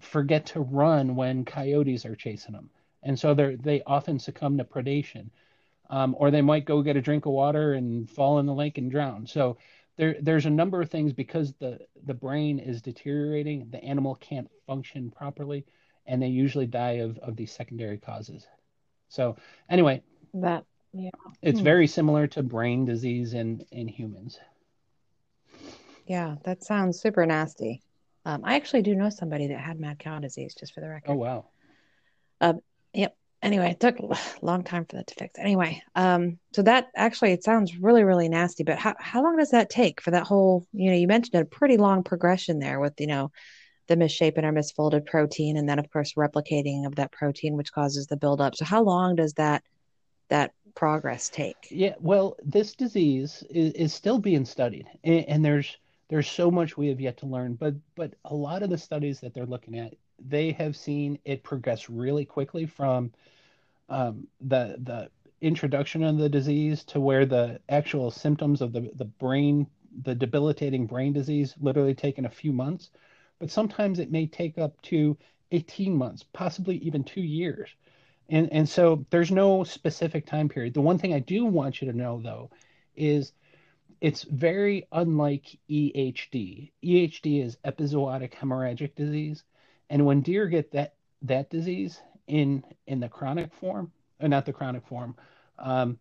forget 0.00 0.44
to 0.46 0.60
run 0.60 1.16
when 1.16 1.44
coyotes 1.44 2.04
are 2.04 2.16
chasing 2.16 2.52
them, 2.52 2.68
and 3.02 3.18
so 3.18 3.32
they 3.32 3.54
they 3.54 3.82
often 3.86 4.18
succumb 4.18 4.58
to 4.58 4.64
predation 4.64 5.30
um, 5.90 6.14
or 6.18 6.30
they 6.30 6.42
might 6.42 6.64
go 6.64 6.82
get 6.82 6.96
a 6.96 7.02
drink 7.02 7.26
of 7.26 7.32
water 7.32 7.74
and 7.74 8.08
fall 8.10 8.38
in 8.38 8.46
the 8.46 8.54
lake 8.54 8.78
and 8.78 8.90
drown. 8.90 9.26
So 9.26 9.56
there, 9.96 10.16
there's 10.20 10.46
a 10.46 10.50
number 10.50 10.80
of 10.80 10.90
things 10.90 11.12
because 11.12 11.52
the 11.54 11.78
the 12.04 12.14
brain 12.14 12.58
is 12.58 12.82
deteriorating, 12.82 13.68
the 13.70 13.82
animal 13.82 14.16
can't 14.16 14.50
function 14.66 15.10
properly, 15.10 15.64
and 16.06 16.22
they 16.22 16.28
usually 16.28 16.66
die 16.66 16.98
of 16.98 17.18
of 17.18 17.36
these 17.36 17.52
secondary 17.52 17.98
causes. 17.98 18.46
So 19.08 19.36
anyway, 19.70 20.02
that 20.34 20.64
yeah, 20.92 21.10
it's 21.42 21.60
hmm. 21.60 21.64
very 21.64 21.86
similar 21.86 22.26
to 22.28 22.42
brain 22.42 22.84
disease 22.84 23.34
in 23.34 23.64
in 23.70 23.86
humans. 23.86 24.38
Yeah, 26.06 26.36
that 26.44 26.64
sounds 26.64 27.00
super 27.00 27.24
nasty. 27.24 27.80
Um, 28.26 28.42
I 28.44 28.56
actually 28.56 28.82
do 28.82 28.94
know 28.94 29.10
somebody 29.10 29.48
that 29.48 29.58
had 29.58 29.78
mad 29.78 29.98
cow 29.98 30.18
disease, 30.18 30.54
just 30.58 30.74
for 30.74 30.80
the 30.80 30.88
record. 30.88 31.12
Oh 31.12 31.16
wow. 31.16 31.46
Um, 32.40 32.60
yep 32.92 33.16
anyway, 33.44 33.70
it 33.70 33.80
took 33.80 33.98
a 34.00 34.18
long 34.42 34.64
time 34.64 34.84
for 34.86 34.96
that 34.96 35.06
to 35.08 35.14
fix. 35.14 35.38
Anyway, 35.38 35.82
um, 35.94 36.38
so 36.52 36.62
that 36.62 36.88
actually 36.96 37.32
it 37.32 37.44
sounds 37.44 37.76
really, 37.76 38.02
really 38.02 38.28
nasty. 38.28 38.64
But 38.64 38.78
how 38.78 38.94
how 38.98 39.22
long 39.22 39.36
does 39.36 39.50
that 39.50 39.70
take 39.70 40.00
for 40.00 40.10
that 40.10 40.26
whole? 40.26 40.66
You 40.72 40.90
know, 40.90 40.96
you 40.96 41.06
mentioned 41.06 41.40
a 41.40 41.44
pretty 41.44 41.76
long 41.76 42.02
progression 42.02 42.58
there 42.58 42.80
with 42.80 42.94
you 42.98 43.06
know 43.06 43.30
the 43.86 43.96
misshapen 43.96 44.44
or 44.44 44.52
misfolded 44.52 45.06
protein, 45.06 45.56
and 45.56 45.68
then 45.68 45.78
of 45.78 45.90
course 45.90 46.14
replicating 46.14 46.86
of 46.86 46.96
that 46.96 47.12
protein, 47.12 47.56
which 47.56 47.72
causes 47.72 48.06
the 48.06 48.16
buildup. 48.16 48.56
So 48.56 48.64
how 48.64 48.82
long 48.82 49.16
does 49.16 49.34
that 49.34 49.62
that 50.28 50.52
progress 50.74 51.28
take? 51.28 51.68
Yeah, 51.70 51.94
well, 52.00 52.36
this 52.42 52.74
disease 52.74 53.44
is, 53.50 53.72
is 53.74 53.94
still 53.94 54.18
being 54.18 54.44
studied, 54.44 54.86
and, 55.04 55.24
and 55.28 55.44
there's 55.44 55.76
there's 56.08 56.30
so 56.30 56.50
much 56.50 56.76
we 56.76 56.88
have 56.88 57.00
yet 57.00 57.18
to 57.18 57.26
learn. 57.26 57.54
But 57.54 57.74
but 57.94 58.14
a 58.24 58.34
lot 58.34 58.62
of 58.62 58.70
the 58.70 58.78
studies 58.78 59.20
that 59.20 59.34
they're 59.34 59.46
looking 59.46 59.78
at, 59.78 59.94
they 60.18 60.52
have 60.52 60.76
seen 60.76 61.18
it 61.24 61.42
progress 61.42 61.90
really 61.90 62.24
quickly 62.24 62.66
from 62.66 63.12
um, 63.88 64.26
the 64.40 64.76
the 64.82 65.10
introduction 65.40 66.02
of 66.02 66.16
the 66.18 66.28
disease 66.28 66.84
to 66.84 67.00
where 67.00 67.26
the 67.26 67.60
actual 67.68 68.10
symptoms 68.10 68.62
of 68.62 68.72
the 68.72 68.90
the 68.94 69.04
brain 69.04 69.66
the 70.02 70.14
debilitating 70.14 70.86
brain 70.86 71.12
disease 71.12 71.54
literally 71.60 71.94
taken 71.94 72.24
a 72.24 72.30
few 72.30 72.52
months 72.52 72.90
but 73.38 73.50
sometimes 73.50 73.98
it 73.98 74.10
may 74.10 74.26
take 74.26 74.58
up 74.58 74.80
to 74.82 75.16
18 75.50 75.96
months 75.96 76.24
possibly 76.32 76.76
even 76.78 77.04
two 77.04 77.22
years. 77.22 77.70
And 78.28 78.50
and 78.52 78.68
so 78.68 79.04
there's 79.10 79.30
no 79.30 79.64
specific 79.64 80.26
time 80.26 80.48
period. 80.48 80.74
The 80.74 80.80
one 80.80 80.98
thing 80.98 81.12
i 81.12 81.18
do 81.18 81.44
want 81.44 81.80
you 81.80 81.90
to 81.90 81.96
know 81.96 82.20
though 82.22 82.50
is 82.96 83.32
it's 84.00 84.22
very 84.22 84.86
unlike 84.92 85.58
ehd 85.70 86.70
ehd 86.82 87.44
is 87.44 87.56
epizootic 87.64 88.32
hemorrhagic 88.32 88.94
disease. 88.94 89.44
And 89.90 90.06
when 90.06 90.22
deer 90.22 90.46
get 90.48 90.72
that 90.72 90.94
that 91.22 91.50
disease 91.50 92.00
in 92.26 92.64
in 92.86 93.00
the 93.00 93.08
chronic 93.08 93.52
form, 93.54 93.92
or 94.20 94.26
uh, 94.26 94.28
not 94.28 94.46
the 94.46 94.52
chronic 94.52 94.86
form, 94.86 95.16
um, 95.58 95.98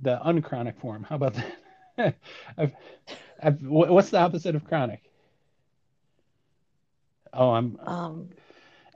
the 0.00 0.20
unchronic 0.28 0.78
form. 0.78 1.04
How 1.04 1.16
about 1.16 1.34
that? 1.34 2.16
I've, 2.58 2.72
I've, 3.42 3.62
what's 3.62 4.10
the 4.10 4.18
opposite 4.18 4.54
of 4.54 4.64
chronic? 4.64 5.02
Oh, 7.32 7.50
I'm. 7.50 7.78
Um, 7.84 8.30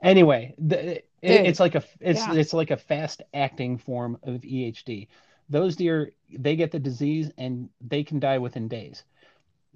anyway, 0.01 0.55
the, 0.57 0.97
it, 0.97 1.03
it's 1.21 1.59
like 1.59 1.75
a 1.75 1.83
it's 1.99 2.19
yeah. 2.19 2.33
it's 2.33 2.53
like 2.53 2.71
a 2.71 2.77
fast 2.77 3.21
acting 3.33 3.77
form 3.77 4.17
of 4.23 4.41
EHD. 4.41 5.07
Those 5.49 5.75
deer 5.75 6.11
they 6.29 6.55
get 6.55 6.71
the 6.71 6.79
disease 6.79 7.31
and 7.37 7.69
they 7.81 8.03
can 8.03 8.19
die 8.19 8.37
within 8.37 8.67
days. 8.67 9.03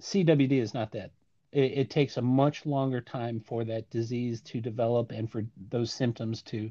CWD 0.01 0.53
is 0.53 0.73
not 0.73 0.91
that 0.91 1.11
it, 1.55 1.77
it, 1.77 1.89
takes 1.89 2.17
a 2.17 2.21
much 2.21 2.65
longer 2.65 2.99
time 2.99 3.39
for 3.39 3.63
that 3.63 3.89
disease 3.89 4.41
to 4.41 4.59
develop 4.59 5.11
and 5.11 5.31
for 5.31 5.45
those 5.69 5.91
symptoms 5.91 6.41
to 6.43 6.69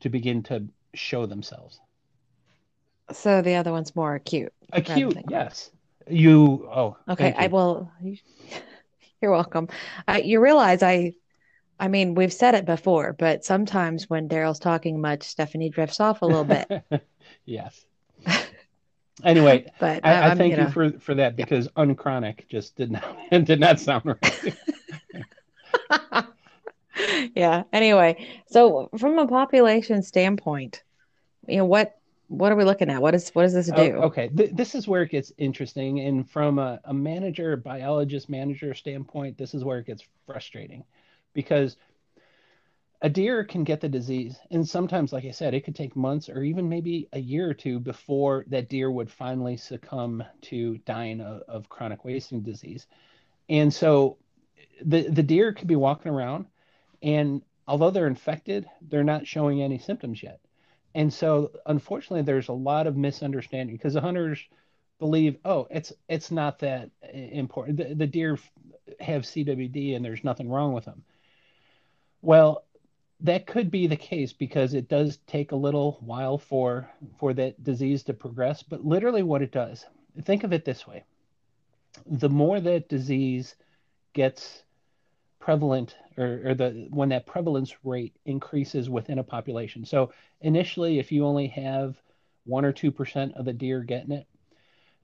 to 0.00 0.08
begin 0.08 0.42
to 0.42 0.66
show 0.94 1.24
themselves. 1.24 1.80
So 3.12 3.42
the 3.42 3.54
other 3.54 3.72
one's 3.72 3.94
more 3.96 4.16
acute. 4.16 4.52
Acute, 4.72 5.16
yes. 5.28 5.70
You 6.08 6.68
oh 6.70 6.96
okay. 7.08 7.34
I 7.36 7.46
will. 7.46 7.90
You're 9.20 9.32
welcome. 9.32 9.68
Uh, 10.06 10.20
you 10.22 10.40
realize 10.40 10.82
I, 10.82 11.14
I 11.80 11.88
mean, 11.88 12.14
we've 12.14 12.32
said 12.32 12.54
it 12.54 12.64
before, 12.64 13.14
but 13.18 13.44
sometimes 13.44 14.08
when 14.08 14.28
Daryl's 14.28 14.60
talking 14.60 15.00
much, 15.00 15.24
Stephanie 15.24 15.70
drifts 15.70 15.98
off 15.98 16.22
a 16.22 16.26
little 16.26 16.44
bit. 16.44 16.70
yes. 17.44 17.84
Anyway, 19.24 19.70
but 19.80 20.04
I, 20.04 20.14
uh, 20.14 20.30
I 20.30 20.34
thank 20.34 20.52
you, 20.52 20.58
know, 20.58 20.70
for 20.70 20.92
for 20.92 21.14
that 21.14 21.36
because 21.36 21.66
yeah. 21.66 21.82
unchronic 21.82 22.48
just 22.48 22.76
did 22.76 22.90
not 22.90 23.04
and 23.30 23.46
did 23.50 23.60
not 23.60 23.80
sound 23.80 24.04
right. 24.04 24.54
yeah. 27.34 27.64
Anyway, 27.72 28.26
so 28.46 28.90
from 28.98 29.18
a 29.18 29.26
population 29.26 30.02
standpoint, 30.02 30.82
you 31.46 31.58
know 31.58 31.64
what 31.64 31.98
what 32.28 32.52
are 32.52 32.56
we 32.56 32.64
looking 32.64 32.90
at? 32.90 33.00
What 33.00 33.14
is 33.14 33.30
what 33.30 33.42
does 33.42 33.54
this 33.54 33.70
oh, 33.72 33.76
do? 33.76 33.96
Oh, 33.96 34.02
okay, 34.02 34.28
Th- 34.28 34.50
this 34.52 34.74
is 34.74 34.86
where 34.86 35.02
it 35.02 35.10
gets 35.10 35.32
interesting, 35.38 36.00
and 36.00 36.28
from 36.28 36.58
a, 36.58 36.80
a 36.84 36.94
manager, 36.94 37.56
biologist, 37.56 38.28
manager 38.28 38.74
standpoint, 38.74 39.38
this 39.38 39.54
is 39.54 39.64
where 39.64 39.78
it 39.78 39.86
gets 39.86 40.04
frustrating, 40.26 40.84
because 41.32 41.76
a 43.00 43.08
deer 43.08 43.44
can 43.44 43.62
get 43.62 43.80
the 43.80 43.88
disease, 43.88 44.38
and 44.50 44.68
sometimes, 44.68 45.12
like 45.12 45.24
I 45.24 45.30
said, 45.30 45.54
it 45.54 45.64
could 45.64 45.76
take 45.76 45.94
months 45.94 46.28
or 46.28 46.42
even 46.42 46.68
maybe 46.68 47.08
a 47.12 47.20
year 47.20 47.48
or 47.48 47.54
two 47.54 47.78
before 47.78 48.44
that 48.48 48.68
deer 48.68 48.90
would 48.90 49.10
finally 49.10 49.56
succumb 49.56 50.24
to 50.42 50.78
dying 50.78 51.20
of, 51.20 51.42
of 51.46 51.68
chronic 51.68 52.04
wasting 52.04 52.42
disease. 52.42 52.86
And 53.48 53.72
so 53.72 54.18
the 54.84 55.08
the 55.08 55.22
deer 55.22 55.52
could 55.52 55.68
be 55.68 55.76
walking 55.76 56.10
around, 56.10 56.46
and 57.02 57.42
although 57.68 57.90
they're 57.90 58.08
infected, 58.08 58.66
they're 58.80 59.04
not 59.04 59.26
showing 59.26 59.62
any 59.62 59.78
symptoms 59.78 60.22
yet. 60.22 60.40
And 60.94 61.12
so, 61.12 61.52
unfortunately, 61.66 62.22
there's 62.22 62.48
a 62.48 62.52
lot 62.52 62.88
of 62.88 62.96
misunderstanding 62.96 63.76
because 63.76 63.94
the 63.94 64.00
hunters 64.00 64.40
believe, 64.98 65.36
oh, 65.44 65.68
it's 65.70 65.92
it's 66.08 66.32
not 66.32 66.58
that 66.60 66.90
important. 67.12 67.76
The, 67.76 67.94
the 67.94 68.06
deer 68.06 68.38
have 68.98 69.22
CWD 69.22 69.94
and 69.94 70.04
there's 70.04 70.24
nothing 70.24 70.48
wrong 70.48 70.72
with 70.72 70.86
them. 70.86 71.04
Well, 72.22 72.64
that 73.20 73.46
could 73.46 73.70
be 73.70 73.86
the 73.86 73.96
case 73.96 74.32
because 74.32 74.74
it 74.74 74.88
does 74.88 75.18
take 75.26 75.52
a 75.52 75.56
little 75.56 75.98
while 76.00 76.38
for 76.38 76.88
for 77.18 77.34
that 77.34 77.62
disease 77.64 78.02
to 78.04 78.14
progress. 78.14 78.62
But 78.62 78.84
literally, 78.84 79.22
what 79.22 79.42
it 79.42 79.52
does, 79.52 79.84
think 80.22 80.44
of 80.44 80.52
it 80.52 80.64
this 80.64 80.86
way: 80.86 81.04
the 82.06 82.28
more 82.28 82.60
that 82.60 82.88
disease 82.88 83.56
gets 84.12 84.62
prevalent 85.40 85.96
or, 86.16 86.40
or, 86.44 86.54
the 86.54 86.86
when 86.90 87.08
that 87.08 87.26
prevalence 87.26 87.74
rate 87.84 88.14
increases 88.24 88.88
within 88.88 89.18
a 89.18 89.24
population. 89.24 89.84
So 89.84 90.12
initially, 90.40 90.98
if 90.98 91.10
you 91.10 91.26
only 91.26 91.48
have 91.48 92.00
one 92.44 92.64
or 92.64 92.72
two 92.72 92.92
percent 92.92 93.34
of 93.34 93.44
the 93.44 93.52
deer 93.52 93.80
getting 93.82 94.12
it, 94.12 94.26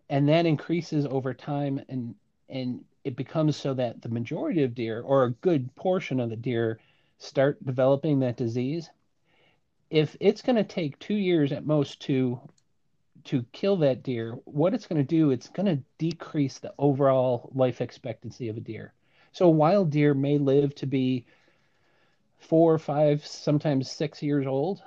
and 0.08 0.28
that 0.28 0.46
increases 0.46 1.04
over 1.06 1.34
time, 1.34 1.80
and 1.88 2.14
and 2.48 2.84
it 3.02 3.16
becomes 3.16 3.56
so 3.56 3.74
that 3.74 4.02
the 4.02 4.08
majority 4.08 4.62
of 4.62 4.74
deer 4.74 5.00
or 5.00 5.24
a 5.24 5.30
good 5.30 5.74
portion 5.74 6.20
of 6.20 6.30
the 6.30 6.36
deer 6.36 6.78
start 7.18 7.64
developing 7.64 8.20
that 8.20 8.36
disease. 8.36 8.90
If 9.90 10.16
it's 10.20 10.42
going 10.42 10.56
to 10.56 10.64
take 10.64 10.98
two 10.98 11.14
years 11.14 11.52
at 11.52 11.66
most 11.66 12.00
to 12.02 12.40
to 13.24 13.44
kill 13.52 13.78
that 13.78 14.02
deer, 14.02 14.32
what 14.44 14.74
it's 14.74 14.86
going 14.86 15.00
to 15.00 15.16
do, 15.16 15.30
it's 15.30 15.48
going 15.48 15.64
to 15.64 15.82
decrease 15.96 16.58
the 16.58 16.74
overall 16.78 17.50
life 17.54 17.80
expectancy 17.80 18.48
of 18.48 18.56
a 18.58 18.60
deer. 18.60 18.92
So 19.32 19.46
a 19.46 19.50
wild 19.50 19.90
deer 19.90 20.12
may 20.12 20.36
live 20.36 20.74
to 20.76 20.86
be 20.86 21.24
four, 22.38 22.74
or 22.74 22.78
five, 22.78 23.26
sometimes 23.26 23.90
six 23.90 24.22
years 24.22 24.46
old, 24.46 24.82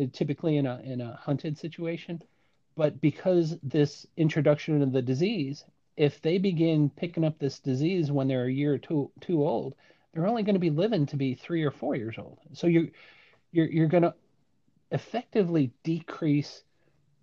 uh, 0.00 0.04
typically 0.12 0.56
in 0.56 0.66
a 0.66 0.80
in 0.84 1.00
a 1.00 1.16
hunted 1.16 1.58
situation. 1.58 2.22
But 2.76 3.00
because 3.00 3.58
this 3.62 4.06
introduction 4.16 4.80
of 4.80 4.92
the 4.92 5.02
disease, 5.02 5.64
if 5.96 6.22
they 6.22 6.38
begin 6.38 6.88
picking 6.90 7.24
up 7.24 7.38
this 7.38 7.58
disease 7.58 8.10
when 8.10 8.28
they're 8.28 8.46
a 8.46 8.52
year 8.52 8.74
or 8.74 8.78
two 8.78 9.10
too 9.20 9.46
old, 9.46 9.74
they're 10.12 10.26
only 10.26 10.42
going 10.42 10.54
to 10.54 10.60
be 10.60 10.70
living 10.70 11.06
to 11.06 11.16
be 11.16 11.34
three 11.34 11.62
or 11.62 11.70
four 11.70 11.96
years 11.96 12.16
old. 12.18 12.38
So 12.52 12.66
you're 12.66 12.88
you're 13.50 13.66
you're 13.66 13.88
going 13.88 14.02
to 14.02 14.14
effectively 14.90 15.72
decrease 15.82 16.62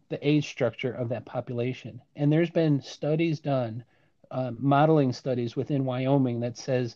the 0.09 0.27
age 0.27 0.49
structure 0.49 0.91
of 0.91 1.09
that 1.09 1.25
population. 1.25 2.01
And 2.15 2.31
there's 2.31 2.49
been 2.49 2.81
studies 2.81 3.39
done 3.39 3.83
uh, 4.31 4.51
modeling 4.57 5.13
studies 5.13 5.55
within 5.55 5.85
Wyoming 5.85 6.39
that 6.41 6.57
says 6.57 6.95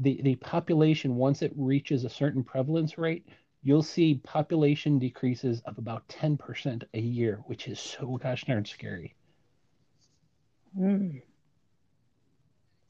the, 0.00 0.20
the 0.22 0.36
population, 0.36 1.16
once 1.16 1.42
it 1.42 1.52
reaches 1.56 2.04
a 2.04 2.10
certain 2.10 2.44
prevalence 2.44 2.98
rate, 2.98 3.26
you'll 3.62 3.82
see 3.82 4.20
population 4.22 4.98
decreases 4.98 5.60
of 5.64 5.78
about 5.78 6.06
10% 6.08 6.84
a 6.94 7.00
year, 7.00 7.40
which 7.46 7.68
is 7.68 7.78
so 7.80 8.16
gosh 8.16 8.44
darn 8.44 8.64
scary. 8.64 9.14
Mm. 10.78 11.22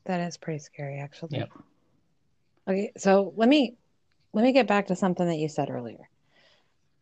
That 0.04 0.20
is 0.20 0.36
pretty 0.36 0.58
scary, 0.58 0.98
actually. 0.98 1.38
Yep. 1.38 1.50
Okay, 2.68 2.92
so 2.96 3.32
let 3.36 3.48
me 3.48 3.76
let 4.32 4.42
me 4.42 4.52
get 4.52 4.66
back 4.66 4.88
to 4.88 4.96
something 4.96 5.26
that 5.26 5.38
you 5.38 5.48
said 5.48 5.70
earlier. 5.70 6.08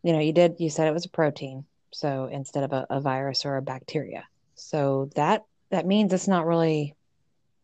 You 0.03 0.13
know, 0.13 0.19
you 0.19 0.33
did 0.33 0.55
you 0.59 0.69
said 0.69 0.87
it 0.87 0.93
was 0.93 1.05
a 1.05 1.09
protein, 1.09 1.65
so 1.91 2.25
instead 2.25 2.63
of 2.63 2.73
a, 2.73 2.87
a 2.89 3.01
virus 3.01 3.45
or 3.45 3.57
a 3.57 3.61
bacteria. 3.61 4.25
So 4.55 5.09
that 5.15 5.43
that 5.69 5.85
means 5.85 6.13
it's 6.13 6.27
not 6.27 6.45
really 6.45 6.95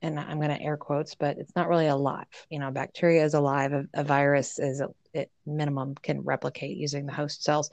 and 0.03 0.19
i'm 0.19 0.37
going 0.37 0.55
to 0.55 0.61
air 0.61 0.77
quotes 0.77 1.15
but 1.15 1.37
it's 1.37 1.55
not 1.55 1.69
really 1.69 1.87
alive 1.87 2.27
you 2.49 2.59
know 2.59 2.69
bacteria 2.69 3.23
is 3.23 3.33
alive 3.33 3.73
a, 3.73 3.85
a 3.93 4.03
virus 4.03 4.59
is 4.59 4.81
a, 4.81 4.89
it 5.13 5.31
minimum 5.45 5.95
can 5.95 6.21
replicate 6.21 6.77
using 6.77 7.05
the 7.05 7.13
host 7.13 7.43
cells 7.43 7.71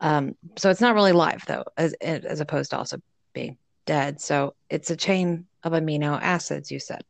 um, 0.00 0.34
so 0.56 0.70
it's 0.70 0.80
not 0.80 0.94
really 0.94 1.12
live 1.12 1.44
though 1.46 1.64
as, 1.76 1.92
as 2.00 2.40
opposed 2.40 2.70
to 2.70 2.78
also 2.78 2.98
being 3.32 3.56
dead 3.86 4.20
so 4.20 4.54
it's 4.70 4.90
a 4.90 4.96
chain 4.96 5.46
of 5.62 5.72
amino 5.72 6.18
acids 6.20 6.70
you 6.70 6.80
said 6.80 7.02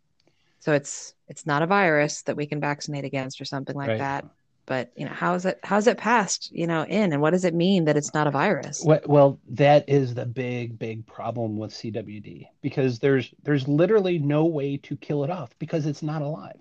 so 0.61 0.73
it's 0.73 1.14
it's 1.29 1.47
not 1.47 1.63
a 1.63 1.67
virus 1.67 2.23
that 2.23 2.37
we 2.37 2.47
can 2.47 2.61
vaccinate 2.61 3.05
against 3.05 3.41
or 3.41 3.45
something 3.45 3.77
like 3.77 3.89
right. 3.89 3.99
that. 3.99 4.27
But 4.67 4.93
you 4.97 5.05
know 5.05 5.13
how 5.13 5.35
is 5.35 5.45
it 5.45 5.61
how's 5.63 5.87
it 5.87 5.99
passed 5.99 6.51
you 6.51 6.67
know 6.67 6.85
in? 6.85 7.13
And 7.13 7.21
what 7.21 7.31
does 7.31 7.45
it 7.45 7.55
mean 7.55 7.85
that 7.85 7.97
it's 7.97 8.15
not 8.15 8.27
a 8.27 8.31
virus? 8.31 8.83
Well 8.85 9.39
that 9.51 9.89
is 9.89 10.15
the 10.15 10.25
big 10.25 10.79
big 10.79 11.07
problem 11.07 11.59
with 11.59 11.73
cwd 11.73 12.49
because 12.63 12.99
there's 12.99 13.35
there's 13.43 13.69
literally 13.69 14.19
no 14.19 14.47
way 14.47 14.79
to 14.79 14.97
kill 14.97 15.23
it 15.25 15.31
off 15.31 15.51
because 15.59 15.85
it's 15.85 16.03
not 16.03 16.23
alive. 16.23 16.59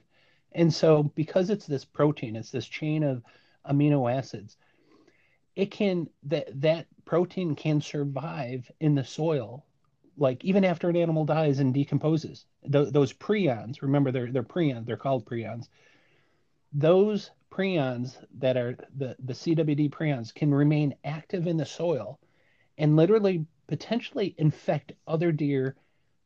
And 0.52 0.74
so 0.74 1.04
because 1.04 1.50
it's 1.50 1.66
this 1.66 1.86
protein 1.86 2.36
it's 2.36 2.52
this 2.52 2.68
chain 2.68 3.04
of 3.04 3.24
amino 3.66 4.14
acids 4.14 4.58
it 5.56 5.72
can 5.72 6.10
that 6.24 6.50
that 6.62 6.88
protein 7.06 7.56
can 7.56 7.80
survive 7.80 8.70
in 8.80 8.96
the 8.96 9.04
soil 9.04 9.66
like 10.18 10.44
even 10.44 10.64
after 10.64 10.90
an 10.90 10.96
animal 10.96 11.26
dies 11.26 11.60
and 11.60 11.74
decomposes 11.74 12.46
Th- 12.72 12.90
those 12.90 13.14
prions 13.14 13.82
remember 13.82 14.12
they're 14.12 14.32
they're 14.32 14.44
prions 14.44 14.86
they're 14.86 14.98
called 14.98 15.26
prions 15.26 15.68
those 16.74 17.32
prions 17.52 18.18
that 18.40 18.58
are 18.58 18.76
the, 18.98 19.16
the 19.24 19.34
CWD 19.34 19.92
prions 19.92 20.34
can 20.34 20.54
remain 20.54 20.96
active 21.04 21.46
in 21.46 21.58
the 21.58 21.66
soil 21.66 22.20
and 22.78 22.96
literally 22.96 23.46
potentially 23.68 24.34
infect 24.38 24.94
other 25.08 25.32
deer 25.32 25.76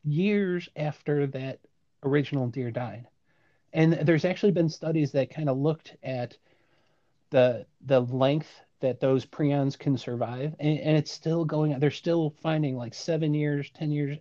years 0.05 0.69
after 0.77 1.27
that 1.27 1.59
original 2.03 2.47
deer 2.47 2.71
died. 2.71 3.07
And 3.73 3.93
there's 3.93 4.23
actually 4.23 4.53
been 4.53 4.69
studies 4.69 5.11
that 5.11 5.29
kind 5.29 5.49
of 5.49 5.57
looked 5.57 5.95
at 6.01 6.37
the 7.29 7.65
the 7.85 7.99
length 7.99 8.61
that 8.79 8.99
those 8.99 9.25
prions 9.25 9.77
can 9.77 9.97
survive 9.97 10.55
and, 10.59 10.79
and, 10.79 10.97
it's 10.97 11.11
still 11.11 11.43
going 11.43 11.77
they're 11.79 11.89
still 11.89 12.33
finding 12.41 12.77
like 12.77 12.93
seven 12.93 13.33
years 13.33 13.71
ten 13.73 13.91
years 13.91 14.17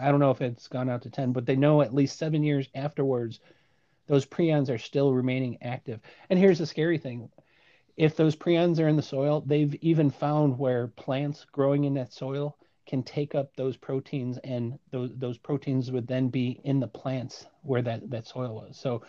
i 0.00 0.10
don't 0.10 0.20
know 0.20 0.30
if 0.30 0.40
it's 0.40 0.66
gone 0.66 0.90
out 0.90 1.02
to 1.02 1.10
ten 1.10 1.32
but 1.32 1.46
they 1.46 1.56
know 1.56 1.80
at 1.80 1.94
least 1.94 2.18
seven 2.18 2.42
years 2.42 2.68
afterwards 2.74 3.40
those 4.10 4.26
prions 4.26 4.68
are 4.68 4.76
still 4.76 5.14
remaining 5.14 5.56
active. 5.62 6.00
And 6.28 6.38
here's 6.38 6.58
the 6.58 6.66
scary 6.66 6.98
thing 6.98 7.30
if 7.96 8.16
those 8.16 8.34
prions 8.34 8.80
are 8.80 8.88
in 8.88 8.96
the 8.96 9.02
soil, 9.02 9.44
they've 9.46 9.74
even 9.82 10.10
found 10.10 10.58
where 10.58 10.88
plants 10.88 11.46
growing 11.52 11.84
in 11.84 11.94
that 11.94 12.12
soil 12.12 12.56
can 12.86 13.04
take 13.04 13.36
up 13.36 13.54
those 13.54 13.76
proteins, 13.76 14.38
and 14.38 14.80
those, 14.90 15.10
those 15.16 15.38
proteins 15.38 15.92
would 15.92 16.08
then 16.08 16.28
be 16.28 16.60
in 16.64 16.80
the 16.80 16.88
plants 16.88 17.46
where 17.62 17.82
that, 17.82 18.10
that 18.10 18.26
soil 18.26 18.56
was. 18.56 18.76
So 18.76 19.02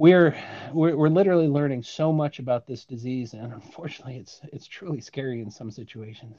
we're, 0.00 0.36
we're 0.72 0.96
we're 0.96 1.08
literally 1.08 1.48
learning 1.48 1.82
so 1.82 2.12
much 2.12 2.38
about 2.38 2.66
this 2.66 2.84
disease, 2.84 3.34
and 3.34 3.52
unfortunately, 3.52 4.16
it's 4.16 4.40
it's 4.52 4.66
truly 4.66 5.00
scary 5.00 5.40
in 5.40 5.50
some 5.50 5.70
situations. 5.70 6.38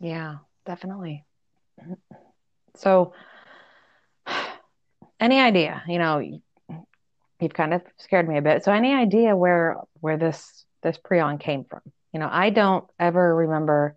Yeah, 0.00 0.36
definitely. 0.64 1.24
So 2.76 3.12
any 5.20 5.40
idea 5.40 5.82
you 5.88 5.98
know 5.98 6.18
you've 7.40 7.54
kind 7.54 7.74
of 7.74 7.82
scared 7.96 8.28
me 8.28 8.38
a 8.38 8.42
bit 8.42 8.64
so 8.64 8.72
any 8.72 8.94
idea 8.94 9.36
where 9.36 9.76
where 10.00 10.16
this 10.16 10.64
this 10.82 10.98
prion 10.98 11.40
came 11.40 11.64
from 11.64 11.80
you 12.12 12.20
know 12.20 12.28
i 12.30 12.50
don't 12.50 12.84
ever 12.98 13.34
remember 13.34 13.96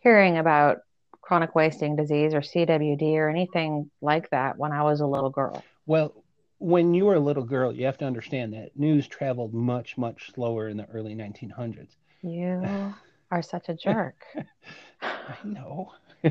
hearing 0.00 0.38
about 0.38 0.78
chronic 1.20 1.54
wasting 1.54 1.96
disease 1.96 2.34
or 2.34 2.40
cwd 2.40 3.14
or 3.14 3.28
anything 3.28 3.90
like 4.00 4.28
that 4.30 4.58
when 4.58 4.72
i 4.72 4.82
was 4.82 5.00
a 5.00 5.06
little 5.06 5.30
girl 5.30 5.62
well 5.86 6.12
when 6.58 6.94
you 6.94 7.04
were 7.04 7.14
a 7.14 7.20
little 7.20 7.44
girl 7.44 7.72
you 7.72 7.86
have 7.86 7.98
to 7.98 8.04
understand 8.04 8.52
that 8.52 8.76
news 8.76 9.06
traveled 9.06 9.54
much 9.54 9.96
much 9.96 10.32
slower 10.32 10.68
in 10.68 10.76
the 10.76 10.86
early 10.86 11.14
1900s 11.14 11.96
you 12.22 12.94
are 13.30 13.42
such 13.42 13.68
a 13.68 13.74
jerk 13.74 14.24
i 15.02 15.36
know 15.44 15.92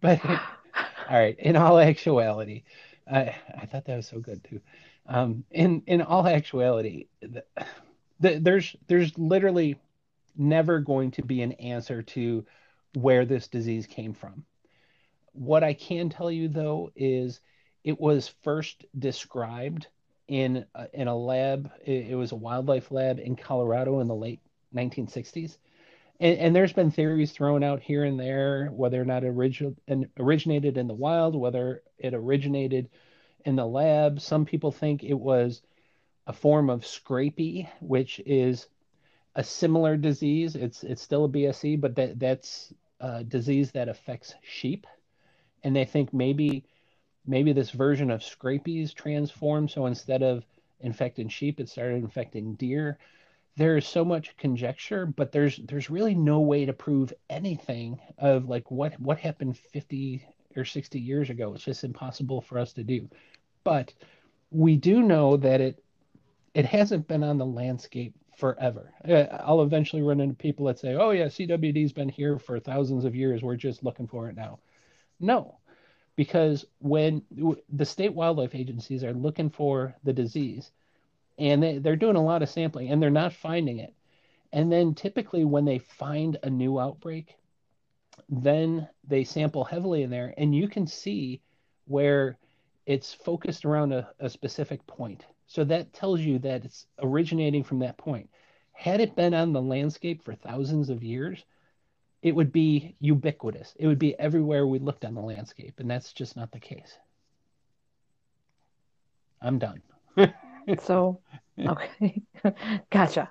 but 0.00 0.24
all 0.24 0.38
right 1.10 1.38
in 1.38 1.56
all 1.56 1.78
actuality 1.78 2.62
I, 3.10 3.34
I 3.60 3.66
thought 3.66 3.84
that 3.86 3.96
was 3.96 4.06
so 4.06 4.18
good 4.18 4.42
too. 4.44 4.60
Um, 5.06 5.44
in 5.50 5.82
in 5.86 6.00
all 6.00 6.26
actuality, 6.26 7.08
the, 7.20 7.44
the, 8.20 8.38
there's 8.38 8.74
there's 8.86 9.16
literally 9.18 9.76
never 10.36 10.80
going 10.80 11.10
to 11.12 11.22
be 11.22 11.42
an 11.42 11.52
answer 11.52 12.02
to 12.02 12.44
where 12.94 13.24
this 13.24 13.48
disease 13.48 13.86
came 13.86 14.14
from. 14.14 14.44
What 15.32 15.62
I 15.64 15.74
can 15.74 16.08
tell 16.08 16.30
you 16.30 16.48
though 16.48 16.90
is 16.96 17.40
it 17.84 18.00
was 18.00 18.34
first 18.42 18.86
described 18.98 19.86
in 20.26 20.64
a, 20.74 20.88
in 20.94 21.06
a 21.06 21.16
lab. 21.16 21.70
It, 21.84 22.16
was 22.16 22.32
a 22.32 22.36
wildlife 22.36 22.90
lab 22.90 23.18
in 23.18 23.36
Colorado 23.36 24.00
in 24.00 24.08
the 24.08 24.14
late 24.14 24.40
1960s. 24.74 25.58
And, 26.18 26.38
and, 26.38 26.56
there's 26.56 26.72
been 26.72 26.90
theories 26.90 27.32
thrown 27.32 27.62
out 27.62 27.80
here 27.80 28.04
and 28.04 28.18
there 28.18 28.68
whether 28.68 29.00
or 29.00 29.04
not 29.04 29.24
it 29.24 29.28
origin, 29.28 29.76
originated 30.18 30.78
in 30.78 30.86
the 30.86 30.94
wild, 30.94 31.36
whether 31.36 31.82
it 31.98 32.14
originated 32.14 32.88
in 33.44 33.56
the 33.56 33.66
lab. 33.66 34.20
Some 34.20 34.46
people 34.46 34.72
think 34.72 35.04
it 35.04 35.18
was 35.18 35.60
a 36.26 36.32
form 36.32 36.70
of 36.70 36.84
scrapie, 36.84 37.68
which 37.80 38.20
is 38.24 38.68
a 39.34 39.44
similar 39.44 39.96
disease. 39.96 40.56
It's 40.56 40.84
it's 40.84 41.02
still 41.02 41.24
a 41.24 41.28
BSE, 41.28 41.80
but 41.80 41.96
that 41.96 42.18
that's 42.18 42.72
a 43.00 43.24
disease 43.24 43.72
that 43.72 43.88
affects 43.88 44.34
sheep, 44.42 44.86
and 45.64 45.74
they 45.74 45.84
think 45.84 46.14
maybe 46.14 46.64
maybe 47.26 47.52
this 47.52 47.70
version 47.70 48.10
of 48.10 48.20
scrapies 48.20 48.94
transformed. 48.94 49.70
So 49.70 49.86
instead 49.86 50.22
of 50.22 50.44
infecting 50.80 51.28
sheep, 51.28 51.60
it 51.60 51.68
started 51.68 51.96
infecting 51.96 52.54
deer. 52.54 52.98
There's 53.56 53.86
so 53.86 54.04
much 54.04 54.36
conjecture, 54.36 55.06
but 55.06 55.30
there's 55.30 55.58
there's 55.58 55.90
really 55.90 56.14
no 56.14 56.40
way 56.40 56.64
to 56.66 56.72
prove 56.72 57.12
anything 57.30 58.00
of 58.18 58.48
like 58.48 58.70
what 58.70 58.98
what 59.00 59.18
happened 59.18 59.56
50 59.56 60.26
or 60.56 60.64
60 60.64 61.00
years 61.00 61.30
ago. 61.30 61.54
It's 61.54 61.64
just 61.64 61.84
impossible 61.84 62.40
for 62.40 62.58
us 62.58 62.72
to 62.74 62.84
do. 62.84 63.08
But 63.62 63.92
we 64.50 64.76
do 64.76 65.02
know 65.02 65.36
that 65.36 65.60
it 65.60 65.82
it 66.54 66.64
hasn't 66.64 67.08
been 67.08 67.24
on 67.24 67.38
the 67.38 67.46
landscape 67.46 68.14
forever. 68.36 68.92
Uh, 69.08 69.26
I'll 69.44 69.62
eventually 69.62 70.02
run 70.02 70.20
into 70.20 70.34
people 70.34 70.66
that 70.66 70.78
say, 70.78 70.94
"Oh 70.94 71.10
yeah, 71.10 71.26
CWD's 71.26 71.92
been 71.92 72.08
here 72.08 72.38
for 72.38 72.58
thousands 72.60 73.04
of 73.04 73.14
years. 73.14 73.42
We're 73.42 73.56
just 73.56 73.84
looking 73.84 74.06
for 74.06 74.28
it 74.28 74.36
now." 74.36 74.58
No, 75.20 75.58
because 76.16 76.64
when 76.78 77.22
the 77.72 77.84
state 77.84 78.14
wildlife 78.14 78.54
agencies 78.54 79.02
are 79.02 79.12
looking 79.12 79.50
for 79.50 79.94
the 80.04 80.12
disease, 80.12 80.70
and 81.38 81.62
they, 81.62 81.78
they're 81.78 81.96
doing 81.96 82.16
a 82.16 82.24
lot 82.24 82.42
of 82.42 82.48
sampling, 82.48 82.90
and 82.90 83.02
they're 83.02 83.10
not 83.10 83.32
finding 83.32 83.78
it, 83.78 83.94
and 84.52 84.70
then 84.70 84.94
typically 84.94 85.44
when 85.44 85.64
they 85.64 85.78
find 85.78 86.38
a 86.42 86.50
new 86.50 86.78
outbreak, 86.78 87.34
then 88.28 88.88
they 89.06 89.24
sample 89.24 89.64
heavily 89.64 90.02
in 90.02 90.10
there, 90.10 90.32
and 90.36 90.54
you 90.54 90.68
can 90.68 90.86
see 90.86 91.40
where 91.86 92.38
it's 92.86 93.12
focused 93.12 93.64
around 93.64 93.92
a, 93.92 94.08
a 94.20 94.30
specific 94.30 94.86
point. 94.86 95.24
So 95.46 95.64
that 95.64 95.92
tells 95.92 96.20
you 96.20 96.38
that 96.40 96.64
it's 96.64 96.86
originating 97.00 97.64
from 97.64 97.80
that 97.80 97.98
point. 97.98 98.30
Had 98.72 99.00
it 99.00 99.16
been 99.16 99.34
on 99.34 99.52
the 99.52 99.62
landscape 99.62 100.22
for 100.22 100.34
thousands 100.34 100.90
of 100.90 101.02
years, 101.02 101.44
it 102.24 102.34
would 102.34 102.50
be 102.50 102.96
ubiquitous. 103.00 103.74
It 103.78 103.86
would 103.86 103.98
be 103.98 104.18
everywhere 104.18 104.66
we 104.66 104.78
looked 104.78 105.04
on 105.04 105.14
the 105.14 105.20
landscape, 105.20 105.74
and 105.78 105.90
that's 105.90 106.14
just 106.14 106.36
not 106.36 106.50
the 106.50 106.58
case. 106.58 106.98
I'm 109.42 109.58
done. 109.58 109.82
so, 110.82 111.20
okay, 111.60 112.22
gotcha. 112.90 113.30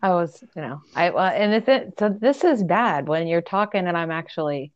I 0.00 0.10
was, 0.10 0.42
you 0.54 0.62
know, 0.62 0.80
I 0.94 1.10
well, 1.10 1.26
and 1.26 1.52
it. 1.52 1.94
So 1.98 2.08
this 2.08 2.44
is 2.44 2.62
bad 2.62 3.08
when 3.08 3.26
you're 3.26 3.42
talking, 3.42 3.88
and 3.88 3.96
I'm 3.96 4.12
actually, 4.12 4.72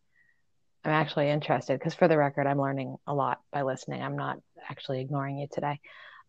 I'm 0.84 0.90
actually 0.90 1.30
interested 1.30 1.78
because 1.78 1.94
for 1.94 2.08
the 2.08 2.18
record, 2.18 2.48
I'm 2.48 2.60
learning 2.60 2.96
a 3.06 3.14
lot 3.14 3.38
by 3.52 3.62
listening. 3.62 4.02
I'm 4.02 4.16
not 4.16 4.38
actually 4.68 5.02
ignoring 5.02 5.38
you 5.38 5.46
today. 5.52 5.78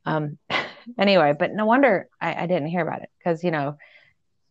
Um, 0.06 0.38
anyway, 1.00 1.34
but 1.38 1.52
no 1.52 1.66
wonder 1.66 2.08
I, 2.22 2.44
I 2.44 2.46
didn't 2.46 2.68
hear 2.68 2.82
about 2.82 3.02
it 3.02 3.10
because 3.18 3.44
you 3.44 3.50
know, 3.50 3.78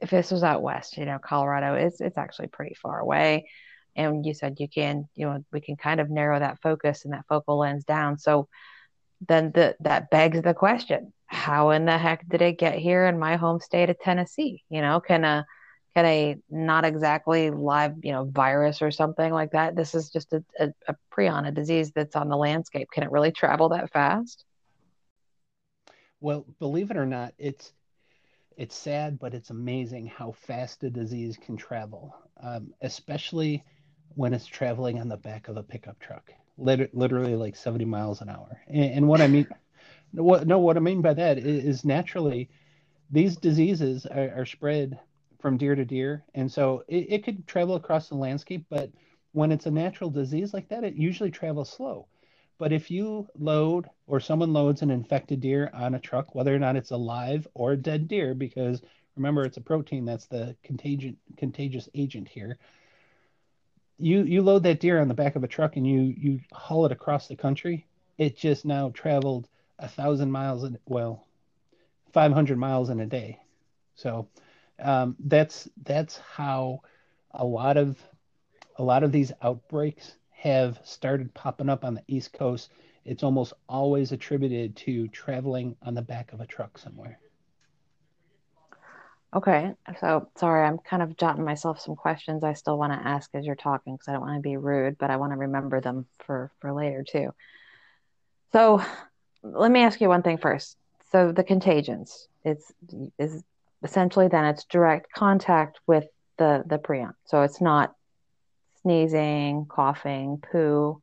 if 0.01 0.11
this 0.11 0.31
was 0.31 0.43
out 0.43 0.63
west, 0.63 0.97
you 0.97 1.05
know, 1.05 1.19
Colorado 1.19 1.75
is 1.75 2.01
it's 2.01 2.19
actually 2.19 2.49
pretty 2.49 2.75
far 2.75 2.99
away, 2.99 3.49
and 3.97 4.25
you 4.25 4.35
said 4.35 4.57
you 4.59 4.69
can, 4.69 5.09
you 5.15 5.27
know, 5.27 5.45
we 5.53 5.61
can 5.61 5.77
kind 5.77 6.01
of 6.01 6.11
narrow 6.11 6.39
that 6.39 6.61
focus 6.63 7.05
and 7.05 7.13
that 7.15 7.27
focal 7.29 7.59
lens 7.59 7.85
down. 7.85 8.19
So 8.19 8.49
then 9.27 9.53
the, 9.53 9.77
that 9.81 10.11
begs 10.11 10.41
the 10.43 10.55
question 10.55 11.13
how 11.31 11.71
in 11.71 11.85
the 11.85 11.97
heck 11.97 12.29
did 12.29 12.43
it 12.43 12.59
get 12.59 12.77
here 12.77 13.07
in 13.07 13.17
my 13.17 13.37
home 13.37 13.61
state 13.61 13.89
of 13.89 13.99
tennessee? 14.01 14.65
You 14.69 14.83
know 14.83 15.01
can 15.01 15.25
a 15.25 15.47
can 15.95 16.05
a 16.05 16.37
not 16.51 16.85
exactly 16.85 17.51
live 17.51 17.95
you 18.03 18.11
know 18.11 18.25
virus 18.25 18.83
or 18.83 18.91
something 18.91 19.33
like 19.33 19.53
that 19.53 19.77
this 19.77 19.95
is 19.95 20.11
just 20.11 20.33
a, 20.33 20.45
a, 20.59 20.71
a 20.89 20.97
prion 21.13 21.47
a 21.47 21.53
disease 21.53 21.93
that's 21.93 22.17
on 22.17 22.29
the 22.29 22.37
landscape 22.37 22.89
can 22.93 23.05
it 23.05 23.13
really 23.13 23.31
travel 23.31 23.69
that 23.69 23.93
fast? 23.93 24.45
Well 26.21 26.45
believe 26.59 26.91
it 26.91 26.97
or 26.97 27.07
not 27.07 27.33
it's 27.39 27.73
it's 28.61 28.77
sad 28.77 29.19
but 29.19 29.35
it's 29.35 29.51
amazing 29.51 30.07
how 30.07 30.33
fast 30.33 30.85
a 30.85 30.91
disease 30.91 31.37
can 31.37 31.57
travel 31.57 32.15
um, 32.43 32.73
especially 32.83 33.65
when 34.15 34.35
it's 34.35 34.47
traveling 34.47 35.01
on 35.01 35.09
the 35.09 35.17
back 35.17 35.49
of 35.49 35.57
a 35.57 35.63
pickup 35.63 35.99
truck 35.99 36.33
literally 36.61 37.37
like 37.37 37.57
70 37.57 37.85
miles 37.85 38.21
an 38.21 38.29
hour. 38.29 38.61
And, 38.69 38.93
and 38.93 39.09
what 39.09 39.21
I 39.21 39.27
mean, 39.27 39.47
what 40.13 40.47
no, 40.47 40.59
what 40.59 40.77
I 40.77 40.81
mean 40.81 41.03
by 41.03 41.15
that 41.15 41.39
is, 41.39 41.65
is 41.65 41.85
naturally 41.85 42.51
these 43.11 43.37
diseases 43.37 44.07
are, 44.07 44.31
are, 44.37 44.47
spread 44.47 44.99
from 45.41 45.57
deer 45.57 45.75
to 45.75 45.85
deer, 45.85 46.25
and 46.35 46.51
so 46.51 46.85
it, 46.87 47.07
it 47.09 47.25
could 47.25 47.47
travel 47.47 47.75
across 47.75 48.09
the 48.09 48.15
landscape. 48.15 48.67
But 48.71 48.91
when 49.33 49.53
it's 49.53 49.67
a 49.67 49.71
natural 49.71 50.11
disease 50.11 50.55
like 50.55 50.69
that, 50.69 50.85
it 50.85 50.95
usually 50.95 51.31
travels 51.31 51.71
slow. 51.71 52.07
But 52.61 52.75
if 52.75 52.91
you 52.91 53.27
load 53.39 53.89
or 54.07 54.21
someone 54.21 54.53
loads 54.53 54.83
an 54.83 54.91
infected 54.91 55.41
deer 55.41 55.71
on 55.73 55.95
a 55.95 55.99
truck, 55.99 56.35
whether 56.35 56.55
or 56.55 56.59
not 56.59 56.77
it's 56.77 56.91
alive 56.91 57.49
or 57.55 57.73
a 57.73 57.77
dead 57.77 58.07
deer, 58.07 58.35
because 58.35 58.83
remember 59.17 59.45
it's 59.45 59.57
a 59.57 59.63
protein 59.63 60.05
that's 60.05 60.27
the 60.27 60.55
contagion 60.63 61.17
contagious 61.39 61.89
agent 61.95 62.29
here. 62.29 62.59
You 63.97 64.25
you 64.25 64.43
load 64.43 64.63
that 64.65 64.79
deer 64.79 65.01
on 65.01 65.09
the 65.09 65.15
back 65.15 65.37
of 65.37 65.43
a 65.43 65.49
truck 65.49 65.77
and 65.77 65.87
you 65.87 66.01
you 66.01 66.41
haul 66.53 66.85
it 66.85 66.93
across 66.93 67.29
the 67.29 67.35
country 67.35 67.87
it 68.19 68.37
just 68.37 68.67
now 68.67 68.91
traveled 68.91 69.49
a 69.79 69.89
thousand 69.89 70.31
miles 70.31 70.63
in 70.63 70.79
well 70.87 71.27
500 72.13 72.59
miles 72.59 72.91
in 72.91 73.01
a 73.01 73.07
day. 73.07 73.41
So 73.95 74.29
um, 74.79 75.17
that's 75.19 75.67
that's 75.83 76.19
how 76.19 76.83
a 77.31 77.43
lot 77.43 77.79
of 77.79 77.97
a 78.77 78.83
lot 78.83 79.03
of 79.03 79.13
these 79.13 79.33
outbreaks 79.41 80.17
have 80.41 80.81
started 80.85 81.33
popping 81.35 81.69
up 81.69 81.85
on 81.85 81.95
the 81.95 82.03
east 82.09 82.33
coast 82.33 82.71
it's 83.05 83.23
almost 83.23 83.53
always 83.69 84.13
attributed 84.13 84.75
to 84.77 85.09
traveling 85.09 85.77
on 85.83 85.95
the 85.95 86.03
back 86.03 86.33
of 86.33 86.41
a 86.41 86.47
truck 86.47 86.79
somewhere 86.79 87.19
Okay, 89.33 89.73
so 90.01 90.29
sorry, 90.39 90.67
I'm 90.67 90.79
kind 90.79 91.03
of 91.05 91.17
jotting 91.17 91.45
myself 91.45 91.81
some 91.81 91.95
questions 91.95 92.43
I 92.43 92.55
still 92.55 92.77
want 92.77 92.93
to 92.93 93.09
ask 93.09 93.31
as 93.33 93.47
you're 93.47 93.55
talking 93.55 93.95
because 93.95 94.09
I 94.09 94.13
don't 94.13 94.23
want 94.23 94.35
to 94.35 94.41
be 94.41 94.57
rude, 94.57 94.99
but 94.99 95.11
I 95.11 95.17
want 95.17 95.33
to 95.33 95.37
remember 95.37 95.81
them 95.81 96.07
for 96.27 96.51
for 96.59 96.73
later 96.73 97.05
too. 97.09 97.33
So, 98.53 98.83
let 99.45 99.71
me 99.71 99.83
ask 99.83 100.01
you 100.01 100.09
one 100.09 100.23
thing 100.23 100.39
first. 100.39 100.77
So 101.13 101.31
the 101.31 101.45
contagions, 101.45 102.27
it's 102.45 102.73
is 103.21 103.45
essentially 103.85 104.27
then 104.27 104.47
it's 104.47 104.65
direct 104.65 105.13
contact 105.13 105.79
with 105.87 106.07
the 106.37 106.65
the 106.67 106.79
prion. 106.79 107.15
So 107.27 107.43
it's 107.43 107.61
not 107.61 107.95
sneezing, 108.83 109.67
coughing, 109.69 110.43
poo. 110.51 111.03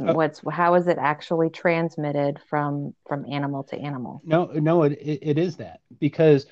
Oh. 0.00 0.12
What's 0.12 0.42
how 0.50 0.74
is 0.74 0.88
it 0.88 0.98
actually 0.98 1.50
transmitted 1.50 2.40
from 2.48 2.94
from 3.06 3.26
animal 3.30 3.62
to 3.64 3.78
animal? 3.78 4.22
No, 4.24 4.46
no, 4.46 4.82
it 4.82 4.92
it, 4.92 5.18
it 5.22 5.38
is 5.38 5.56
that 5.58 5.80
because 6.00 6.46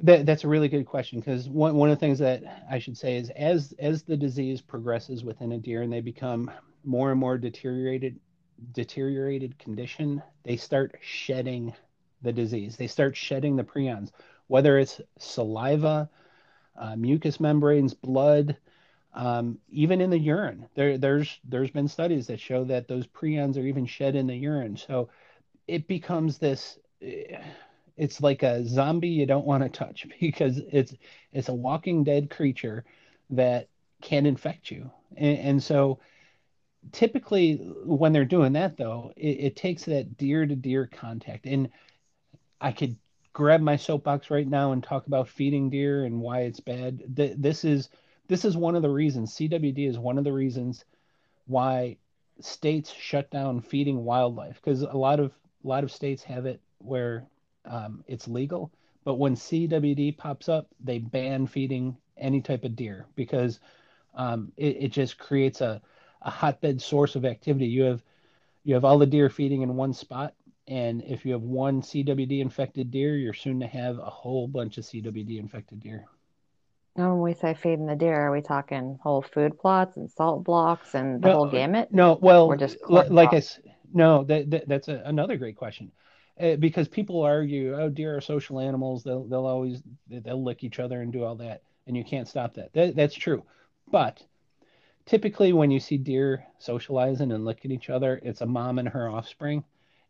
that, 0.00 0.26
that's 0.26 0.44
a 0.44 0.48
really 0.48 0.68
good 0.68 0.84
question 0.84 1.20
because 1.20 1.48
one, 1.48 1.74
one 1.74 1.88
of 1.88 1.96
the 1.96 2.00
things 2.00 2.18
that 2.18 2.42
I 2.70 2.78
should 2.78 2.98
say 2.98 3.16
is 3.16 3.30
as 3.30 3.74
as 3.78 4.02
the 4.02 4.16
disease 4.16 4.60
progresses 4.60 5.24
within 5.24 5.52
a 5.52 5.58
deer 5.58 5.82
and 5.82 5.90
they 5.92 6.02
become 6.02 6.50
more 6.84 7.10
and 7.10 7.18
more 7.18 7.38
deteriorated 7.38 8.20
deteriorated 8.72 9.58
condition, 9.58 10.22
they 10.42 10.56
start 10.56 10.96
shedding 11.00 11.74
the 12.22 12.32
disease. 12.32 12.76
They 12.76 12.86
start 12.86 13.16
shedding 13.16 13.56
the 13.56 13.64
prions, 13.64 14.10
whether 14.46 14.78
it's 14.78 15.00
saliva, 15.18 16.08
uh, 16.76 16.96
mucous 16.96 17.40
membranes, 17.40 17.94
blood, 17.94 18.56
um, 19.16 19.58
even 19.70 20.00
in 20.00 20.10
the 20.10 20.18
urine. 20.18 20.68
There, 20.74 20.98
there's 20.98 21.40
there's 21.44 21.70
been 21.70 21.88
studies 21.88 22.28
that 22.28 22.40
show 22.40 22.64
that 22.64 22.88
those 22.88 23.06
prions 23.06 23.56
are 23.56 23.66
even 23.66 23.86
shed 23.86 24.16
in 24.16 24.26
the 24.28 24.36
urine. 24.36 24.76
So 24.76 25.08
it 25.68 25.88
becomes 25.88 26.38
this. 26.38 26.78
Uh, 27.02 27.38
it's 27.96 28.20
like 28.20 28.42
a 28.42 28.66
zombie 28.66 29.08
you 29.08 29.26
don't 29.26 29.46
want 29.46 29.62
to 29.62 29.68
touch 29.70 30.06
because 30.20 30.58
it's 30.72 30.94
it's 31.32 31.48
a 31.48 31.54
walking 31.54 32.04
dead 32.04 32.30
creature 32.30 32.84
that 33.30 33.68
can 34.02 34.26
infect 34.26 34.70
you 34.70 34.90
and, 35.16 35.38
and 35.38 35.62
so 35.62 35.98
typically 36.92 37.56
when 37.84 38.12
they're 38.12 38.24
doing 38.24 38.52
that 38.52 38.76
though 38.76 39.12
it, 39.16 39.40
it 39.40 39.56
takes 39.56 39.84
that 39.84 40.16
deer 40.16 40.46
to 40.46 40.54
deer 40.54 40.86
contact 40.86 41.46
and 41.46 41.68
i 42.60 42.72
could 42.72 42.96
grab 43.32 43.60
my 43.60 43.76
soapbox 43.76 44.30
right 44.30 44.48
now 44.48 44.72
and 44.72 44.82
talk 44.82 45.06
about 45.06 45.28
feeding 45.28 45.70
deer 45.70 46.04
and 46.04 46.20
why 46.20 46.40
it's 46.42 46.60
bad 46.60 47.02
this 47.08 47.64
is 47.64 47.88
this 48.28 48.44
is 48.44 48.56
one 48.56 48.76
of 48.76 48.82
the 48.82 48.90
reasons 48.90 49.34
cwd 49.34 49.88
is 49.88 49.98
one 49.98 50.18
of 50.18 50.24
the 50.24 50.32
reasons 50.32 50.84
why 51.46 51.96
states 52.40 52.92
shut 52.92 53.30
down 53.30 53.60
feeding 53.60 54.04
wildlife 54.04 54.56
because 54.56 54.82
a 54.82 54.96
lot 54.96 55.20
of 55.20 55.32
a 55.64 55.68
lot 55.68 55.84
of 55.84 55.90
states 55.90 56.22
have 56.22 56.46
it 56.46 56.60
where 56.78 57.26
um, 57.64 58.04
it's 58.06 58.28
legal. 58.28 58.70
But 59.04 59.14
when 59.14 59.34
CWD 59.34 60.16
pops 60.16 60.48
up, 60.48 60.68
they 60.82 60.98
ban 60.98 61.46
feeding 61.46 61.96
any 62.16 62.40
type 62.40 62.64
of 62.64 62.76
deer 62.76 63.06
because 63.14 63.60
um, 64.14 64.52
it, 64.56 64.76
it 64.80 64.88
just 64.88 65.18
creates 65.18 65.60
a, 65.60 65.80
a 66.22 66.30
hotbed 66.30 66.80
source 66.80 67.16
of 67.16 67.24
activity. 67.24 67.66
You 67.66 67.82
have 67.82 68.02
you 68.64 68.74
have 68.74 68.84
all 68.84 68.98
the 68.98 69.06
deer 69.06 69.28
feeding 69.28 69.62
in 69.62 69.76
one 69.76 69.92
spot, 69.92 70.34
and 70.66 71.02
if 71.02 71.24
you 71.24 71.32
have 71.32 71.42
one 71.42 71.82
CWD 71.82 72.40
infected 72.40 72.90
deer, 72.90 73.16
you're 73.16 73.32
soon 73.32 73.60
to 73.60 73.66
have 73.66 73.98
a 73.98 74.10
whole 74.10 74.48
bunch 74.48 74.76
of 74.78 74.84
CWD 74.84 75.38
infected 75.38 75.80
deer. 75.80 76.06
When 76.96 77.20
we 77.20 77.34
say 77.34 77.54
feeding 77.54 77.86
the 77.86 77.96
deer, 77.96 78.14
are 78.14 78.32
we 78.32 78.40
talking 78.40 78.98
whole 79.02 79.22
food 79.22 79.58
plots 79.58 79.96
and 79.96 80.10
salt 80.10 80.44
blocks 80.44 80.94
and 80.94 81.22
the 81.22 81.28
no, 81.28 81.34
whole 81.34 81.46
gamut? 81.50 81.92
No, 81.92 82.18
well, 82.20 82.48
we're 82.48 82.56
just 82.56 82.78
like 82.88 83.34
I 83.34 83.42
no, 83.92 84.24
that, 84.24 84.50
that 84.50 84.68
that's 84.68 84.88
a, 84.88 85.02
another 85.04 85.36
great 85.36 85.56
question 85.56 85.92
uh, 86.40 86.56
because 86.56 86.88
people 86.88 87.22
argue, 87.22 87.74
oh, 87.76 87.88
deer 87.88 88.16
are 88.16 88.20
social 88.20 88.60
animals. 88.60 89.02
They'll 89.02 89.24
they'll 89.24 89.46
always 89.46 89.82
they'll 90.08 90.42
lick 90.42 90.64
each 90.64 90.78
other 90.78 91.00
and 91.02 91.12
do 91.12 91.24
all 91.24 91.36
that, 91.36 91.62
and 91.86 91.96
you 91.96 92.04
can't 92.04 92.28
stop 92.28 92.54
that. 92.54 92.72
that 92.74 92.96
that's 92.96 93.14
true. 93.14 93.42
But 93.90 94.22
typically, 95.06 95.52
when 95.52 95.70
you 95.70 95.80
see 95.80 95.98
deer 95.98 96.44
socializing 96.58 97.32
and 97.32 97.44
licking 97.44 97.70
each 97.70 97.90
other, 97.90 98.20
it's 98.22 98.40
a 98.40 98.46
mom 98.46 98.78
and 98.78 98.88
her 98.88 99.08
offspring. 99.08 99.64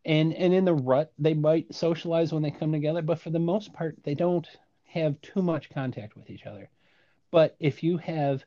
And 0.04 0.32
and 0.34 0.54
in 0.54 0.64
the 0.64 0.74
rut, 0.74 1.12
they 1.18 1.34
might 1.34 1.74
socialize 1.74 2.32
when 2.32 2.42
they 2.42 2.50
come 2.50 2.72
together, 2.72 3.02
but 3.02 3.20
for 3.20 3.30
the 3.30 3.38
most 3.38 3.72
part, 3.72 3.96
they 4.04 4.14
don't 4.14 4.48
have 4.84 5.20
too 5.20 5.42
much 5.42 5.70
contact 5.70 6.16
with 6.16 6.30
each 6.30 6.46
other. 6.46 6.70
But 7.30 7.56
if 7.58 7.82
you 7.82 7.98
have 7.98 8.44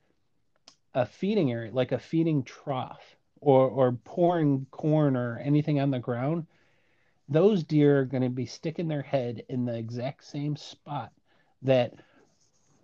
a 0.93 1.05
feeding 1.05 1.51
area, 1.51 1.71
like 1.71 1.91
a 1.91 1.99
feeding 1.99 2.43
trough, 2.43 3.15
or 3.41 3.69
or 3.69 3.91
pouring 3.93 4.65
corn 4.71 5.15
or 5.15 5.39
anything 5.39 5.79
on 5.79 5.91
the 5.91 5.99
ground, 5.99 6.45
those 7.27 7.63
deer 7.63 7.99
are 7.99 8.05
going 8.05 8.23
to 8.23 8.29
be 8.29 8.45
sticking 8.45 8.87
their 8.87 9.01
head 9.01 9.43
in 9.49 9.65
the 9.65 9.77
exact 9.77 10.23
same 10.25 10.55
spot 10.55 11.11
that 11.61 11.93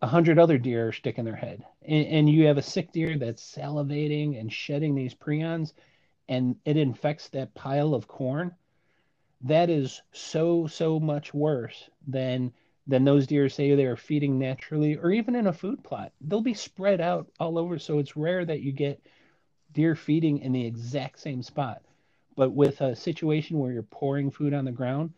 a 0.02 0.08
hundred 0.08 0.38
other 0.38 0.58
deer 0.58 0.90
are 0.90 0.94
sticking 0.94 1.26
their 1.26 1.36
head. 1.36 1.64
And, 1.82 2.06
and, 2.08 2.30
you 2.30 2.46
have 2.46 2.58
a 2.58 2.62
sick 2.62 2.92
deer 2.92 3.18
that's 3.18 3.56
salivating 3.56 4.40
and 4.40 4.52
shedding 4.52 4.94
these 4.94 5.16
prions, 5.16 5.74
and 6.28 6.56
it 6.66 6.78
infects 6.78 7.30
that 7.30 7.56
pile 7.56 7.94
of 7.94 8.08
corn. 8.08 8.54
That 9.42 9.70
is 9.70 10.02
so 10.12 10.68
so 10.68 11.00
much 11.00 11.34
worse 11.34 11.90
than 12.08 12.54
than 12.88 13.04
those 13.04 13.28
deer 13.28 13.50
say 13.50 13.74
they 13.74 13.86
are 13.86 13.96
feeding 13.96 14.38
naturally 14.38 14.96
or 14.96 15.12
even 15.12 15.36
in 15.36 15.48
a 15.48 15.54
food 15.54 15.84
plot. 15.84 16.12
They'll 16.22 16.42
be 16.42 16.54
spread 16.54 17.02
out 17.02 17.28
all 17.40 17.58
over, 17.58 17.80
so 17.80 18.00
it's 18.00 18.16
rare 18.16 18.46
that 18.46 18.62
you 18.62 18.72
get 18.72 19.02
deer 19.74 19.96
feeding 19.96 20.40
in 20.40 20.52
the 20.52 20.66
exact 20.66 21.20
same 21.20 21.42
spot. 21.42 21.82
But 22.36 22.52
with 22.52 22.82
a 22.82 22.96
situation 22.96 23.60
where 23.60 23.72
you're 23.72 23.84
pouring 23.84 24.30
food 24.30 24.54
on 24.54 24.66
the 24.66 24.72
ground, 24.72 25.14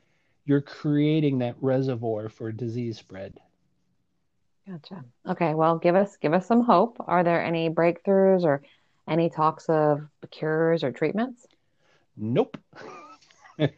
you're 0.46 0.62
creating 0.62 1.40
that 1.40 1.56
reservoir 1.60 2.30
for 2.30 2.52
disease 2.52 2.98
spread. 2.98 3.34
Gotcha. 4.68 5.04
Okay, 5.28 5.54
well, 5.54 5.78
give 5.78 5.96
us 5.96 6.18
give 6.18 6.34
us 6.34 6.46
some 6.46 6.62
hope. 6.62 6.98
Are 7.00 7.24
there 7.24 7.44
any 7.44 7.70
breakthroughs 7.70 8.44
or 8.44 8.64
any 9.08 9.30
talks 9.30 9.70
of 9.70 10.02
cures 10.30 10.84
or 10.84 10.92
treatments? 10.92 11.48
Nope. 12.18 12.58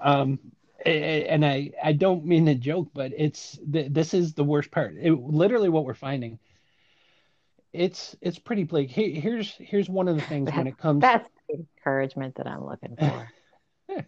um, 0.00 0.38
and 0.84 1.44
I 1.44 1.70
I 1.82 1.92
don't 1.92 2.24
mean 2.24 2.46
to 2.46 2.54
joke, 2.54 2.90
but 2.94 3.12
it's 3.16 3.58
this 3.62 4.14
is 4.14 4.34
the 4.34 4.44
worst 4.44 4.70
part. 4.70 4.94
It, 5.00 5.12
literally, 5.12 5.68
what 5.68 5.84
we're 5.84 5.94
finding. 5.94 6.38
It's 7.72 8.16
it's 8.20 8.38
pretty 8.38 8.64
bleak. 8.64 8.90
here's 8.90 9.52
here's 9.58 9.88
one 9.88 10.08
of 10.08 10.16
the 10.16 10.22
things 10.22 10.52
when 10.52 10.66
it 10.66 10.78
comes. 10.78 11.00
That's 11.00 11.28
the 11.48 11.56
encouragement 11.56 12.36
that 12.36 12.46
I'm 12.46 12.64
looking 12.64 12.96
for. 12.96 13.32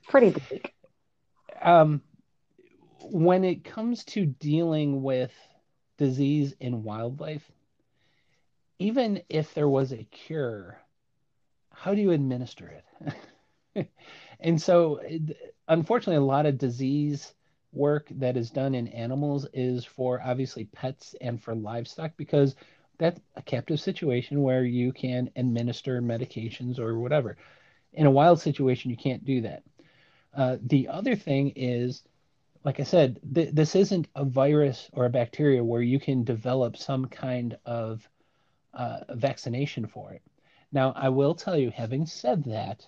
Pretty 0.09 0.31
big. 0.51 0.73
Um, 1.61 2.03
when 3.01 3.45
it 3.45 3.65
comes 3.65 4.05
to 4.05 4.27
dealing 4.27 5.03
with 5.03 5.33
disease 5.99 6.55
in 6.61 6.85
wildlife, 6.85 7.51
even 8.79 9.23
if 9.29 9.55
there 9.55 9.69
was 9.69 9.93
a 9.93 10.05
cure, 10.05 10.79
how 11.73 11.95
do 11.95 12.01
you 12.01 12.11
administer 12.13 12.83
it? 13.75 13.89
and 14.41 14.61
so, 14.61 15.01
unfortunately, 15.69 16.17
a 16.17 16.27
lot 16.27 16.47
of 16.47 16.59
disease 16.59 17.35
work 17.73 18.09
that 18.11 18.37
is 18.37 18.51
done 18.51 18.75
in 18.75 18.89
animals 18.89 19.47
is 19.53 19.85
for 19.85 20.21
obviously 20.25 20.65
pets 20.65 21.15
and 21.21 21.43
for 21.43 21.55
livestock 21.55 22.13
because 22.17 22.57
that's 22.99 23.21
a 23.37 23.43
captive 23.43 23.79
situation 23.79 24.43
where 24.43 24.65
you 24.65 24.93
can 24.93 25.31
administer 25.37 26.01
medications 26.01 26.79
or 26.79 26.99
whatever. 26.99 27.37
In 27.93 28.07
a 28.07 28.11
wild 28.11 28.41
situation, 28.41 28.91
you 28.91 28.97
can't 28.97 29.25
do 29.25 29.43
that. 29.43 29.63
Uh, 30.35 30.57
the 30.63 30.89
other 30.89 31.17
thing 31.17 31.53
is, 31.57 32.03
like 32.65 32.81
I 32.81 32.85
said, 32.85 33.21
th- 33.35 33.55
this 33.55 33.75
isn't 33.75 34.09
a 34.15 34.25
virus 34.25 34.89
or 34.93 35.05
a 35.05 35.11
bacteria 35.11 35.63
where 35.63 35.83
you 35.83 36.01
can 36.01 36.25
develop 36.25 36.77
some 36.77 37.07
kind 37.07 37.57
of 37.65 38.09
uh, 38.75 39.01
vaccination 39.11 39.87
for 39.87 40.13
it. 40.13 40.23
Now, 40.73 40.93
I 40.97 41.09
will 41.11 41.35
tell 41.35 41.57
you, 41.57 41.71
having 41.71 42.07
said 42.07 42.45
that, 42.45 42.87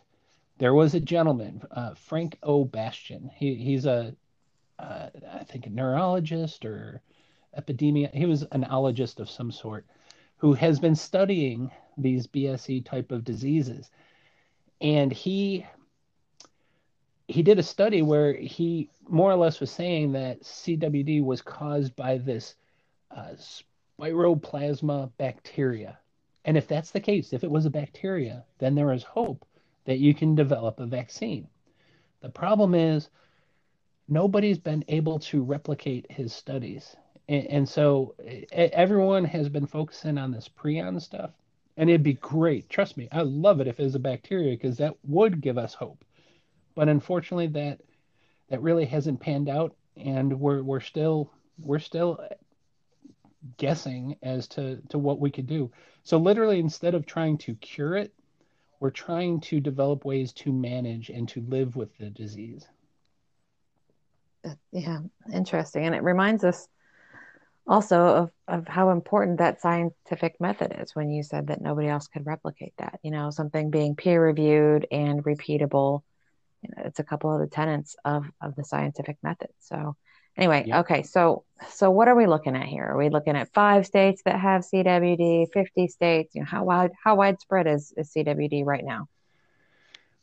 there 0.58 0.74
was 0.74 0.94
a 0.94 1.00
gentleman, 1.00 1.62
uh, 1.70 1.94
Frank 1.94 2.38
O. 2.42 2.64
Bastian. 2.64 3.30
He, 3.34 3.54
he's 3.54 3.86
a, 3.86 4.14
uh, 4.78 5.08
I 5.32 5.44
think, 5.44 5.66
a 5.66 5.70
neurologist 5.70 6.64
or 6.64 7.00
epidemia. 7.56 8.12
He 8.12 8.26
was 8.26 8.42
an 8.52 8.64
ologist 8.64 9.20
of 9.20 9.30
some 9.30 9.50
sort 9.50 9.86
who 10.36 10.52
has 10.52 10.78
been 10.78 10.94
studying 10.94 11.70
these 11.96 12.26
BSE 12.26 12.84
type 12.84 13.12
of 13.12 13.24
diseases. 13.24 13.90
And 14.80 15.12
he 15.12 15.66
he 17.26 17.42
did 17.42 17.58
a 17.58 17.62
study 17.62 18.00
where 18.00 18.32
he 18.32 18.88
more 19.06 19.30
or 19.30 19.36
less 19.36 19.60
was 19.60 19.70
saying 19.70 20.12
that 20.12 20.42
CWD 20.42 21.22
was 21.22 21.42
caused 21.42 21.94
by 21.94 22.16
this 22.16 22.54
uh, 23.14 23.32
spiroplasma 24.00 25.10
bacteria. 25.18 25.98
And 26.46 26.56
if 26.56 26.66
that's 26.66 26.90
the 26.90 27.00
case, 27.00 27.34
if 27.34 27.44
it 27.44 27.50
was 27.50 27.66
a 27.66 27.70
bacteria, 27.70 28.44
then 28.58 28.74
there 28.74 28.92
is 28.92 29.02
hope 29.02 29.44
that 29.88 29.98
you 29.98 30.12
can 30.12 30.34
develop 30.34 30.80
a 30.80 30.86
vaccine. 30.86 31.48
The 32.20 32.28
problem 32.28 32.74
is 32.74 33.08
nobody's 34.06 34.58
been 34.58 34.84
able 34.88 35.18
to 35.20 35.42
replicate 35.42 36.12
his 36.12 36.34
studies. 36.34 36.94
And, 37.26 37.46
and 37.46 37.68
so 37.68 38.14
everyone 38.52 39.24
has 39.24 39.48
been 39.48 39.64
focusing 39.64 40.18
on 40.18 40.30
this 40.30 40.46
prion 40.46 41.00
stuff, 41.00 41.30
and 41.78 41.88
it'd 41.88 42.02
be 42.02 42.12
great. 42.12 42.68
Trust 42.68 42.98
me, 42.98 43.08
I 43.10 43.22
love 43.22 43.62
it 43.62 43.66
if 43.66 43.80
it 43.80 43.84
was 43.84 43.94
a 43.94 43.98
bacteria 43.98 44.54
because 44.54 44.76
that 44.76 44.94
would 45.04 45.40
give 45.40 45.56
us 45.56 45.72
hope. 45.72 46.04
But 46.74 46.90
unfortunately, 46.90 47.46
that 47.46 47.80
that 48.50 48.60
really 48.60 48.84
hasn't 48.84 49.20
panned 49.20 49.48
out, 49.48 49.74
and 49.96 50.38
we're 50.38 50.62
we're 50.62 50.80
still 50.80 51.32
we're 51.64 51.78
still 51.78 52.22
guessing 53.56 54.16
as 54.22 54.48
to 54.48 54.82
to 54.90 54.98
what 54.98 55.18
we 55.18 55.30
could 55.30 55.46
do. 55.46 55.72
So 56.02 56.18
literally, 56.18 56.58
instead 56.58 56.94
of 56.94 57.06
trying 57.06 57.38
to 57.38 57.54
cure 57.54 57.96
it, 57.96 58.12
we're 58.80 58.90
trying 58.90 59.40
to 59.40 59.60
develop 59.60 60.04
ways 60.04 60.32
to 60.32 60.52
manage 60.52 61.10
and 61.10 61.28
to 61.30 61.40
live 61.42 61.76
with 61.76 61.96
the 61.98 62.10
disease. 62.10 62.66
Uh, 64.44 64.54
yeah, 64.72 65.00
interesting, 65.32 65.86
and 65.86 65.94
it 65.94 66.02
reminds 66.02 66.44
us 66.44 66.68
also 67.68 68.06
of, 68.06 68.30
of 68.48 68.66
how 68.66 68.90
important 68.90 69.38
that 69.38 69.60
scientific 69.60 70.40
method 70.40 70.74
is 70.80 70.94
when 70.94 71.10
you 71.10 71.22
said 71.22 71.48
that 71.48 71.60
nobody 71.60 71.88
else 71.88 72.08
could 72.08 72.24
replicate 72.24 72.72
that 72.78 72.98
you 73.02 73.10
know 73.10 73.30
something 73.30 73.70
being 73.70 73.94
peer 73.94 74.24
reviewed 74.24 74.86
and 74.90 75.22
repeatable 75.22 76.00
you 76.62 76.70
know, 76.74 76.84
it's 76.86 76.98
a 76.98 77.04
couple 77.04 77.32
of 77.32 77.40
the 77.40 77.46
tenets 77.46 77.94
of 78.04 78.24
of 78.40 78.56
the 78.56 78.64
scientific 78.64 79.18
method 79.22 79.50
so 79.58 79.94
anyway 80.38 80.64
yep. 80.66 80.80
okay 80.80 81.02
so 81.02 81.44
so 81.68 81.90
what 81.90 82.08
are 82.08 82.14
we 82.14 82.26
looking 82.26 82.56
at 82.56 82.66
here 82.66 82.84
are 82.84 82.96
we 82.96 83.10
looking 83.10 83.36
at 83.36 83.52
five 83.52 83.84
states 83.84 84.22
that 84.24 84.40
have 84.40 84.62
cwd 84.62 85.46
50 85.52 85.88
states 85.88 86.34
you 86.34 86.40
know 86.40 86.46
how 86.46 86.64
wide 86.64 86.92
how 87.02 87.16
widespread 87.16 87.66
is, 87.66 87.92
is 87.96 88.10
cwd 88.14 88.64
right 88.64 88.84
now 88.84 89.08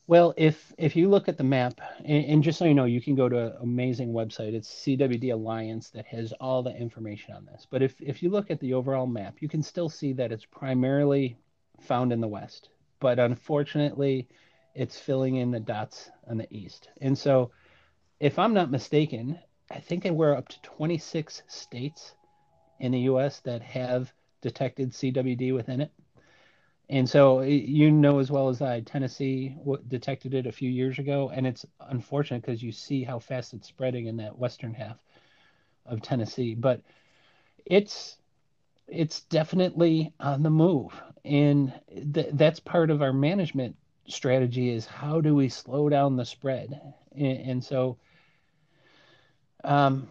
well, 0.08 0.36
if 0.38 0.72
if 0.78 0.96
you 0.96 1.10
look 1.10 1.28
at 1.28 1.38
the 1.38 1.44
map, 1.44 1.82
and, 2.00 2.26
and, 2.26 2.44
just 2.44 2.60
so 2.60 2.66
you 2.66 2.76
know, 2.76 2.86
you 2.86 3.02
can 3.02 3.16
go 3.16 3.28
to 3.28 3.48
an 3.48 3.54
amazing 3.62 4.14
website. 4.14 4.54
It's 4.54 4.70
CWD 4.70 5.34
Alliance 5.34 5.90
that 5.92 6.06
has 6.06 6.32
all 6.34 6.62
the 6.62 6.76
information 6.76 7.34
on 7.34 7.46
this. 7.46 7.66
But 7.68 7.82
if 7.82 8.00
if 8.02 8.22
you 8.22 8.30
look 8.30 8.52
at 8.52 8.60
the 8.60 8.76
overall 8.76 9.08
map, 9.08 9.38
you 9.40 9.50
can 9.50 9.64
still 9.64 9.90
see 9.90 10.14
that 10.14 10.32
it's 10.32 10.46
primarily 10.46 11.38
found 11.82 12.14
in 12.14 12.22
the 12.22 12.28
west. 12.28 12.70
But 13.00 13.18
unfortunately, 13.18 14.28
it's 14.76 15.00
filling 15.00 15.38
in 15.38 15.50
the 15.50 15.60
dots 15.60 16.12
on 16.30 16.38
the 16.38 16.48
east. 16.52 16.90
And 17.02 17.18
so, 17.18 17.50
if 18.20 18.38
I'm 18.38 18.54
not 18.54 18.70
mistaken, 18.70 19.40
I 19.72 19.80
think 19.80 20.06
we're 20.06 20.36
up 20.36 20.48
to 20.50 20.62
26 20.62 21.44
states 21.48 22.16
in 22.80 22.92
the 22.92 23.00
U.S. 23.02 23.40
that 23.42 23.62
have 23.62 24.14
detected 24.42 24.92
CWD 24.92 25.54
within 25.54 25.82
it. 25.82 25.92
And 26.90 27.10
so 27.10 27.42
you 27.42 27.90
know 27.90 28.20
as 28.20 28.30
well 28.30 28.48
as 28.48 28.62
I, 28.62 28.82
Tennessee 28.82 29.58
detected 29.88 30.36
it 30.36 30.46
a 30.46 30.52
few 30.52 30.70
years 30.70 31.00
ago, 31.00 31.32
and 31.34 31.48
it's 31.48 31.66
unfortunate 31.80 32.44
because 32.44 32.62
you 32.62 32.72
see 32.72 33.04
how 33.04 33.18
fast 33.18 33.54
it's 33.54 33.68
spreading 33.68 34.06
in 34.06 34.18
that 34.18 34.38
western 34.38 34.74
half 34.74 34.98
of 35.88 36.02
Tennessee. 36.02 36.54
But 36.54 36.82
it's 37.66 38.18
it's 38.88 39.22
definitely 39.22 40.14
on 40.20 40.44
the 40.44 40.52
move, 40.52 40.94
and 41.24 41.74
th- 42.14 42.30
that's 42.34 42.60
part 42.60 42.92
of 42.92 43.02
our 43.02 43.14
management 43.14 43.76
strategy 44.08 44.70
is 44.70 44.86
how 44.86 45.20
do 45.22 45.34
we 45.34 45.50
slow 45.50 45.90
down 45.90 46.16
the 46.16 46.26
spread, 46.26 46.80
and, 47.16 47.50
and 47.50 47.64
so 47.64 47.98
um, 49.66 50.08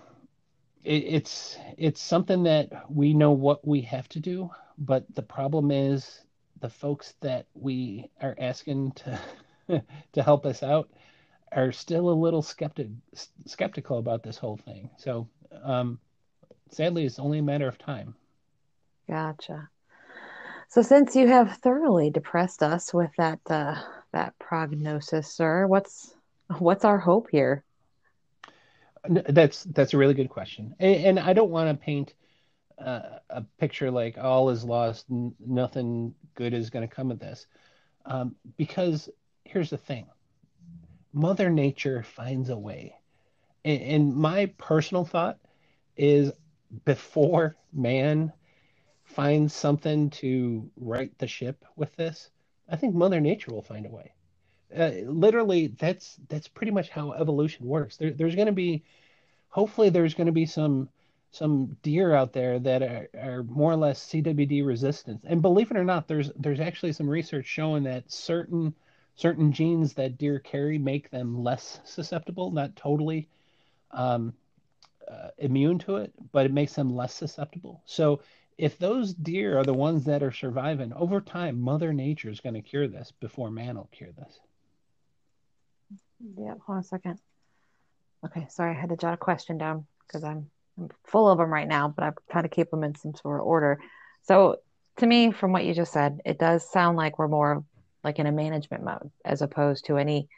it, 0.85 1.05
it's 1.05 1.59
it's 1.79 2.03
something 2.03 2.45
that 2.45 2.91
we 2.91 3.15
know 3.15 3.33
what 3.33 3.67
we 3.67 3.83
have 3.83 4.09
to 4.11 4.21
do, 4.21 4.51
but 4.79 5.05
the 5.15 5.23
problem 5.23 5.71
is 5.71 6.23
the 6.61 6.71
folks 6.71 7.15
that 7.21 7.47
we 7.55 8.11
are 8.21 8.37
asking 8.39 8.93
to 8.93 9.21
to 10.13 10.23
help 10.23 10.47
us 10.47 10.63
out 10.63 10.91
are 11.53 11.73
still 11.73 12.11
a 12.11 12.13
little 12.23 12.43
skeptic 12.43 12.89
skeptical 13.47 13.99
about 13.99 14.23
this 14.23 14.39
whole 14.39 14.57
thing. 14.57 14.91
So 14.99 15.29
um, 15.63 16.01
sadly, 16.71 17.05
it's 17.07 17.19
only 17.21 17.39
a 17.39 17.43
matter 17.43 17.69
of 17.69 17.79
time. 17.79 18.15
Gotcha. 19.09 19.71
So 20.69 20.83
since 20.83 21.17
you 21.17 21.29
have 21.29 21.59
thoroughly 21.59 22.11
depressed 22.11 22.63
us 22.63 22.93
with 22.95 23.11
that 23.19 23.41
uh, 23.49 23.77
that 24.13 24.39
prognosis, 24.39 25.29
sir, 25.35 25.67
what's 25.67 26.15
What's 26.59 26.85
our 26.85 26.99
hope 26.99 27.29
here? 27.31 27.65
That's 29.09 29.65
that's 29.65 29.93
a 29.93 29.99
really 29.99 30.15
good 30.15 30.31
question, 30.31 30.75
and, 30.79 30.97
and 31.05 31.21
I 31.21 31.35
don't 31.35 31.51
want 31.51 31.69
to 31.69 31.85
paint 31.85 32.15
uh, 32.79 33.19
a 33.29 33.43
picture 33.59 33.91
like 33.91 34.17
all 34.17 34.49
is 34.49 34.65
lost, 34.65 35.07
n- 35.11 35.35
nothing 35.39 36.15
good 36.35 36.55
is 36.55 36.71
going 36.71 36.89
to 36.89 36.95
come 36.95 37.11
of 37.11 37.19
this, 37.19 37.47
um, 38.07 38.35
because 38.57 39.11
here's 39.45 39.69
the 39.69 39.77
thing: 39.77 40.07
Mother 41.13 41.51
Nature 41.51 42.03
finds 42.03 42.49
a 42.49 42.57
way, 42.57 42.95
and, 43.63 43.83
and 43.83 44.17
my 44.17 44.47
personal 44.57 45.05
thought 45.05 45.39
is 45.97 46.33
before 46.87 47.57
man 47.75 48.33
finds 49.05 49.53
something 49.55 50.09
to 50.11 50.71
right 50.77 51.13
the 51.19 51.27
ship 51.27 51.63
with 51.77 51.95
this, 51.97 52.31
I 52.71 52.77
think 52.77 52.95
Mother 52.95 53.21
Nature 53.21 53.53
will 53.53 53.63
find 53.63 53.85
a 53.85 53.91
way. 53.91 54.14
Uh, 54.77 54.91
literally, 55.07 55.69
that's 55.69 56.17
that's 56.29 56.49
pretty 56.49 56.73
much 56.73 56.89
how 56.89 57.13
evolution 57.13 57.67
works. 57.67 57.97
There, 57.97 58.11
there's 58.11 58.35
going 58.35 58.47
to 58.47 58.53
be 58.53 58.85
hopefully 59.49 59.89
there's 59.89 60.15
going 60.15 60.27
to 60.27 60.33
be 60.33 60.47
some 60.47 60.89
some 61.31 61.77
deer 61.83 62.15
out 62.15 62.33
there 62.33 62.61
that 62.61 62.83
are, 62.83 63.09
are 63.21 63.43
more 63.43 63.73
or 63.73 63.77
less 63.77 64.07
CWD 64.07 64.65
resistant. 64.65 65.21
And 65.25 65.43
believe 65.43 65.71
it 65.71 65.77
or 65.77 65.85
not, 65.85 66.07
there's 66.07 66.31
there's 66.37 66.61
actually 66.61 66.93
some 66.93 67.09
research 67.09 67.47
showing 67.47 67.85
that 67.85 68.11
certain 68.11 68.75
certain 69.17 69.53
genes 69.53 69.95
that 69.95 70.19
deer 70.19 70.39
carry 70.39 70.79
make 70.79 71.11
them 71.11 71.43
less 71.43 71.81
susceptible, 71.85 72.51
not 72.51 72.77
totally 72.77 73.29
um, 73.93 74.35
uh, 75.09 75.29
immune 75.39 75.79
to 75.79 75.97
it, 75.97 76.13
but 76.33 76.47
it 76.47 76.53
makes 76.53 76.75
them 76.75 76.95
less 76.95 77.15
susceptible. 77.15 77.83
So 77.85 78.21
if 78.59 78.79
those 78.79 79.13
deer 79.15 79.59
are 79.59 79.65
the 79.65 79.75
ones 79.75 80.05
that 80.05 80.23
are 80.23 80.33
surviving 80.33 80.93
over 80.93 81.21
time, 81.21 81.61
Mother 81.61 81.93
Nature 81.93 82.31
is 82.31 82.41
going 82.41 82.55
to 82.55 82.63
cure 82.63 82.89
this 82.89 83.13
before 83.21 83.51
man 83.51 83.77
will 83.77 83.89
cure 83.93 84.13
this. 84.13 84.41
Yeah, 86.21 86.55
hold 86.67 86.77
on 86.77 86.79
a 86.79 86.85
second. 86.85 87.19
Okay, 88.25 88.47
sorry, 88.49 88.77
I 88.77 88.81
had 88.81 88.91
to 88.91 88.97
jot 88.97 89.15
a 89.15 89.19
question 89.19 89.59
down 89.59 89.87
because 90.07 90.25
I'm, 90.25 90.51
I'm 90.79 90.89
full 91.05 91.29
of 91.29 91.39
them 91.39 91.53
right 91.53 91.69
now, 91.69 91.89
but 91.89 92.05
I'm 92.05 92.15
trying 92.31 92.45
to 92.45 92.49
keep 92.49 92.71
them 92.71 92.85
in 92.85 92.95
some 92.95 93.15
sort 93.15 93.41
of 93.41 93.47
order. 93.47 93.81
So, 94.23 94.57
to 94.99 95.07
me, 95.07 95.33
from 95.33 95.53
what 95.53 95.65
you 95.65 95.75
just 95.75 95.93
said, 95.93 96.21
it 96.25 96.39
does 96.39 96.71
sound 96.71 96.97
like 96.97 97.19
we're 97.19 97.29
more 97.29 97.65
like 98.05 98.19
in 98.19 98.27
a 98.27 98.33
management 98.33 98.85
mode 98.85 99.11
as 99.25 99.43
opposed 99.43 99.87
to 99.87 99.97
any 99.97 100.29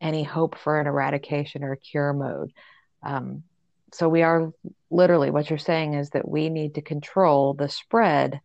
any 0.00 0.24
hope 0.24 0.58
for 0.58 0.80
an 0.80 0.86
eradication 0.86 1.62
or 1.62 1.76
cure 1.76 2.12
mode. 2.12 2.52
Um, 3.02 3.44
so 3.92 4.08
we 4.08 4.22
are 4.22 4.52
literally 4.90 5.30
what 5.30 5.48
you're 5.48 5.58
saying 5.58 5.94
is 5.94 6.10
that 6.10 6.28
we 6.28 6.48
need 6.48 6.74
to 6.74 6.82
control 6.82 7.54
the 7.54 7.68
spread 7.68 8.40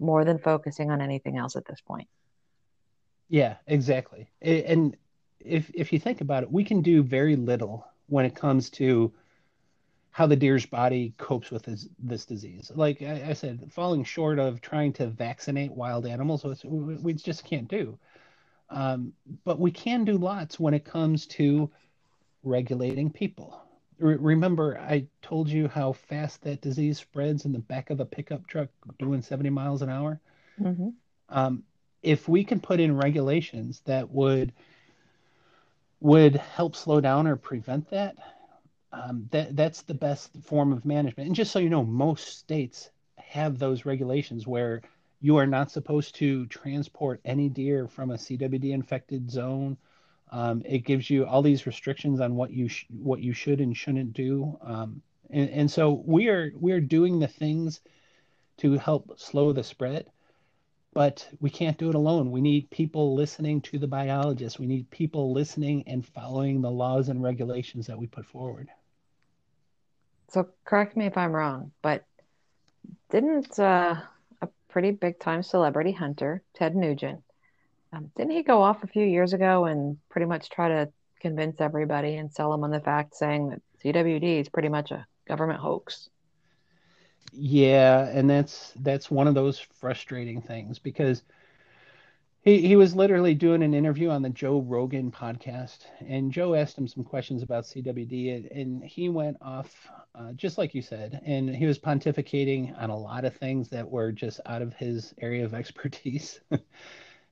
more 0.00 0.24
than 0.24 0.38
focusing 0.38 0.90
on 0.90 1.00
anything 1.00 1.38
else 1.38 1.54
at 1.54 1.66
this 1.66 1.80
point. 1.80 2.08
Yeah, 3.28 3.56
exactly. 3.66 4.28
And 4.42 4.96
if 5.44 5.70
if 5.74 5.92
you 5.92 5.98
think 5.98 6.20
about 6.20 6.42
it, 6.42 6.52
we 6.52 6.64
can 6.64 6.82
do 6.82 7.02
very 7.02 7.36
little 7.36 7.86
when 8.08 8.24
it 8.24 8.34
comes 8.34 8.70
to 8.70 9.12
how 10.12 10.26
the 10.26 10.36
deer's 10.36 10.66
body 10.66 11.14
copes 11.16 11.50
with 11.50 11.62
this, 11.62 11.88
this 11.98 12.26
disease. 12.26 12.70
Like 12.74 13.00
I, 13.00 13.30
I, 13.30 13.32
said, 13.32 13.72
falling 13.72 14.04
short 14.04 14.38
of 14.38 14.60
trying 14.60 14.92
to 14.94 15.06
vaccinate 15.06 15.72
wild 15.72 16.06
animals, 16.06 16.44
we, 16.64 16.96
we 16.96 17.14
just 17.14 17.46
can't 17.46 17.66
do. 17.66 17.98
Um, 18.68 19.14
but 19.44 19.58
we 19.58 19.70
can 19.70 20.04
do 20.04 20.18
lots 20.18 20.60
when 20.60 20.74
it 20.74 20.84
comes 20.84 21.26
to 21.28 21.70
regulating 22.42 23.10
people. 23.10 23.58
Re- 23.98 24.16
remember, 24.16 24.78
I 24.78 25.06
told 25.22 25.48
you 25.48 25.66
how 25.66 25.92
fast 25.92 26.42
that 26.42 26.60
disease 26.60 26.98
spreads 26.98 27.46
in 27.46 27.52
the 27.52 27.58
back 27.58 27.88
of 27.88 28.00
a 28.00 28.04
pickup 28.04 28.46
truck 28.46 28.68
doing 28.98 29.22
70 29.22 29.48
miles 29.48 29.80
an 29.80 29.88
hour. 29.88 30.20
Mm-hmm. 30.60 30.90
Um, 31.30 31.62
if 32.02 32.28
we 32.28 32.44
can 32.44 32.60
put 32.60 32.80
in 32.80 32.96
regulations 32.96 33.80
that 33.86 34.10
would 34.10 34.52
would 36.02 36.34
help 36.34 36.74
slow 36.74 37.00
down 37.00 37.28
or 37.28 37.36
prevent 37.36 37.88
that, 37.90 38.16
um, 38.92 39.28
that 39.30 39.54
that's 39.54 39.82
the 39.82 39.94
best 39.94 40.30
form 40.42 40.72
of 40.72 40.84
management. 40.84 41.28
And 41.28 41.36
just 41.36 41.52
so 41.52 41.60
you 41.60 41.70
know, 41.70 41.84
most 41.84 42.38
states 42.38 42.90
have 43.16 43.58
those 43.58 43.86
regulations 43.86 44.46
where 44.46 44.82
you 45.20 45.36
are 45.36 45.46
not 45.46 45.70
supposed 45.70 46.16
to 46.16 46.46
transport 46.46 47.20
any 47.24 47.48
deer 47.48 47.86
from 47.86 48.10
a 48.10 48.14
CWD 48.14 48.72
infected 48.72 49.30
zone. 49.30 49.76
Um, 50.32 50.62
it 50.64 50.80
gives 50.80 51.08
you 51.08 51.24
all 51.24 51.40
these 51.40 51.66
restrictions 51.66 52.20
on 52.20 52.34
what 52.34 52.50
you 52.50 52.68
sh- 52.68 52.86
what 52.90 53.20
you 53.20 53.32
should 53.32 53.60
and 53.60 53.76
shouldn't 53.76 54.12
do. 54.12 54.58
Um, 54.62 55.02
and, 55.30 55.48
and 55.50 55.70
so 55.70 56.02
we 56.04 56.28
are 56.28 56.52
we 56.58 56.72
are 56.72 56.80
doing 56.80 57.20
the 57.20 57.28
things 57.28 57.80
to 58.58 58.72
help 58.76 59.18
slow 59.20 59.52
the 59.52 59.62
spread 59.62 60.06
but 60.94 61.26
we 61.40 61.50
can't 61.50 61.78
do 61.78 61.88
it 61.88 61.94
alone. 61.94 62.30
We 62.30 62.40
need 62.40 62.70
people 62.70 63.14
listening 63.14 63.60
to 63.62 63.78
the 63.78 63.86
biologists. 63.86 64.58
We 64.58 64.66
need 64.66 64.90
people 64.90 65.32
listening 65.32 65.84
and 65.86 66.06
following 66.06 66.60
the 66.60 66.70
laws 66.70 67.08
and 67.08 67.22
regulations 67.22 67.86
that 67.86 67.98
we 67.98 68.06
put 68.06 68.26
forward. 68.26 68.68
So, 70.28 70.48
correct 70.64 70.96
me 70.96 71.06
if 71.06 71.16
I'm 71.16 71.32
wrong, 71.32 71.72
but 71.82 72.04
didn't 73.10 73.58
uh, 73.58 73.96
a 74.40 74.48
pretty 74.68 74.90
big 74.90 75.18
time 75.18 75.42
celebrity 75.42 75.92
hunter, 75.92 76.42
Ted 76.54 76.74
Nugent, 76.74 77.22
um, 77.92 78.10
didn't 78.16 78.32
he 78.32 78.42
go 78.42 78.62
off 78.62 78.82
a 78.82 78.86
few 78.86 79.04
years 79.04 79.34
ago 79.34 79.66
and 79.66 79.98
pretty 80.08 80.26
much 80.26 80.48
try 80.48 80.68
to 80.68 80.90
convince 81.20 81.60
everybody 81.60 82.16
and 82.16 82.32
sell 82.32 82.50
them 82.50 82.64
on 82.64 82.70
the 82.70 82.80
fact 82.80 83.14
saying 83.14 83.50
that 83.50 83.62
CWD 83.84 84.40
is 84.40 84.48
pretty 84.48 84.68
much 84.68 84.90
a 84.90 85.06
government 85.28 85.60
hoax? 85.60 86.08
Yeah, 87.30 88.06
and 88.08 88.28
that's 88.28 88.72
that's 88.76 89.10
one 89.10 89.26
of 89.26 89.34
those 89.34 89.58
frustrating 89.58 90.40
things 90.40 90.78
because 90.78 91.22
he 92.40 92.60
he 92.66 92.76
was 92.76 92.94
literally 92.94 93.34
doing 93.34 93.62
an 93.62 93.74
interview 93.74 94.08
on 94.10 94.22
the 94.22 94.28
Joe 94.30 94.60
Rogan 94.60 95.10
podcast, 95.10 95.86
and 96.00 96.32
Joe 96.32 96.54
asked 96.54 96.76
him 96.76 96.86
some 96.88 97.04
questions 97.04 97.42
about 97.42 97.66
CWD, 97.66 98.30
and 98.50 98.82
he 98.82 99.08
went 99.08 99.36
off 99.40 99.88
uh, 100.14 100.32
just 100.32 100.58
like 100.58 100.74
you 100.74 100.82
said, 100.82 101.20
and 101.24 101.48
he 101.54 101.66
was 101.66 101.78
pontificating 101.78 102.76
on 102.80 102.90
a 102.90 102.98
lot 102.98 103.24
of 103.24 103.34
things 103.36 103.68
that 103.68 103.88
were 103.88 104.12
just 104.12 104.40
out 104.46 104.62
of 104.62 104.74
his 104.74 105.14
area 105.20 105.44
of 105.44 105.54
expertise, 105.54 106.40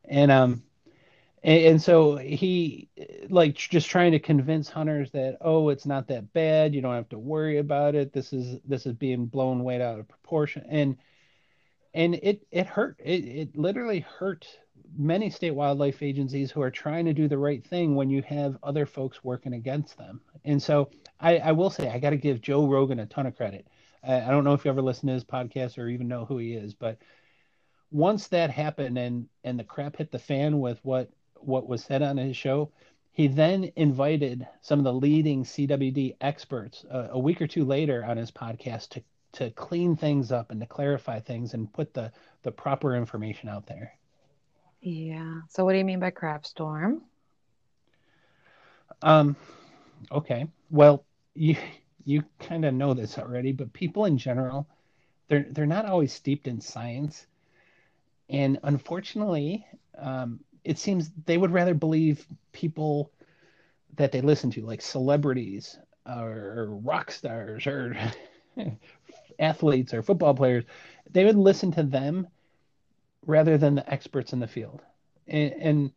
and 0.05 0.31
um, 0.31 0.63
and, 1.43 1.65
and, 1.65 1.83
so 1.83 2.17
he 2.17 2.89
like 3.29 3.55
just 3.55 3.89
trying 3.89 4.13
to 4.13 4.19
convince 4.19 4.69
hunters 4.69 5.11
that 5.13 5.39
oh 5.41 5.69
it's 5.71 5.87
not 5.87 6.09
that 6.09 6.33
bad 6.33 6.75
you 6.75 6.81
don't 6.81 6.95
have 6.95 7.09
to 7.09 7.19
worry 7.19 7.59
about 7.59 7.95
it 7.95 8.13
this 8.13 8.33
is 8.33 8.61
this 8.67 8.87
is 8.87 8.93
being 8.93 9.27
blown 9.27 9.65
way 9.65 9.81
out 9.81 9.99
of 9.99 10.09
proportion. 10.09 10.65
And 10.69 10.97
and 11.95 12.15
it 12.17 12.47
it 12.51 12.67
hurt 12.67 13.01
it, 13.03 13.25
it 13.25 13.57
literally 13.57 14.01
hurt 14.01 14.47
many 14.97 15.31
state 15.31 15.53
wildlife 15.53 16.03
agencies 16.03 16.51
who 16.51 16.61
are 16.61 16.71
trying 16.71 17.05
to 17.05 17.13
do 17.13 17.29
the 17.29 17.39
right 17.39 17.65
thing 17.65 17.95
when 17.95 18.11
you 18.11 18.23
have 18.23 18.59
other 18.63 18.87
folks 18.87 19.23
working 19.23 19.55
against 19.55 19.97
them. 19.97 20.21
And 20.45 20.63
so 20.63 20.91
i 21.21 21.39
i 21.39 21.53
will 21.53 21.71
say 21.71 21.89
i 21.89 21.99
got 21.99 22.11
to 22.11 22.17
give 22.17 22.41
joe 22.41 22.67
rogan 22.67 23.01
a 23.01 23.07
ton 23.07 23.27
of 23.27 23.37
credit. 23.37 23.67
I, 24.03 24.21
I 24.21 24.29
don't 24.29 24.45
know 24.45 24.55
if 24.55 24.65
you 24.65 24.71
ever 24.71 24.83
listen 24.83 25.09
to 25.09 25.15
his 25.15 25.25
podcast 25.25 25.79
or 25.79 25.89
even 25.89 26.09
know 26.09 26.25
who 26.25 26.39
he 26.39 26.55
is 26.55 26.75
but 26.75 26.99
once 27.91 28.29
that 28.29 28.51
happened 28.51 28.99
and 28.99 29.29
and 29.45 29.59
the 29.59 29.65
crap 29.65 29.97
hit 29.97 30.13
the 30.13 30.19
fan 30.19 30.61
with 30.61 30.79
what 30.83 31.11
what 31.41 31.69
was 31.69 31.85
said 31.85 32.03
on 32.03 32.17
his 32.17 32.37
show, 32.37 32.71
he 33.13 33.27
then 33.27 33.71
invited 33.77 34.47
some 34.61 34.79
of 34.79 34.85
the 34.85 34.93
leading 34.93 35.45
CWD 35.45 36.17
experts 36.21 36.85
uh, 36.91 37.09
a 37.11 37.19
week 37.19 37.43
or 37.43 37.47
two 37.47 37.65
later 37.65 38.05
on 38.05 38.17
his 38.17 38.31
podcast 38.31 38.91
to 38.91 39.03
to 39.33 39.51
clean 39.51 39.95
things 39.95 40.33
up 40.33 40.51
and 40.51 40.61
to 40.61 40.67
clarify 40.67 41.21
things 41.21 41.55
and 41.55 41.73
put 41.73 41.95
the 41.95 42.11
the 42.43 42.51
proper 42.51 42.97
information 42.97 43.49
out 43.49 43.67
there. 43.67 43.93
Yeah. 44.81 45.43
So 45.49 45.65
what 45.65 45.73
do 45.73 45.79
you 45.79 45.85
mean 45.85 46.01
by 46.01 46.11
crap 46.11 46.47
storm? 46.47 47.03
Um 49.03 49.37
okay. 50.11 50.47
Well, 50.71 51.05
you 51.35 51.57
you 52.05 52.25
kind 52.39 52.65
of 52.65 52.75
know 52.75 52.95
this 52.95 53.19
already, 53.19 53.53
but 53.53 53.73
people 53.73 54.07
in 54.07 54.19
general 54.19 54.67
they're 55.29 55.47
they're 55.51 55.67
not 55.67 55.87
always 55.87 56.13
steeped 56.13 56.49
in 56.49 56.61
science. 56.61 57.27
And 58.29 58.59
unfortunately, 58.63 59.67
um, 59.99 60.41
it 60.65 60.79
seems 60.79 61.11
they 61.27 61.39
would 61.39 61.53
rather 61.53 61.75
believe 61.75 62.27
people 62.53 63.11
that 63.97 64.13
they 64.13 64.21
listen 64.21 64.51
to, 64.53 64.63
like 64.63 64.83
celebrities 64.83 65.79
or, 66.07 66.69
rock 66.83 67.11
stars 67.11 67.67
or 67.67 67.97
athletes 69.39 69.95
or 69.95 70.03
football 70.03 70.35
players. 70.35 70.65
They 71.11 71.25
would 71.25 71.37
listen 71.37 71.73
to 71.73 71.83
them 71.83 72.29
rather 73.27 73.59
than 73.59 73.75
the 73.75 73.93
experts 73.93 74.33
in 74.33 74.41
the 74.41 74.47
field. 74.47 74.83
And, 75.29 75.53
and 75.53 75.93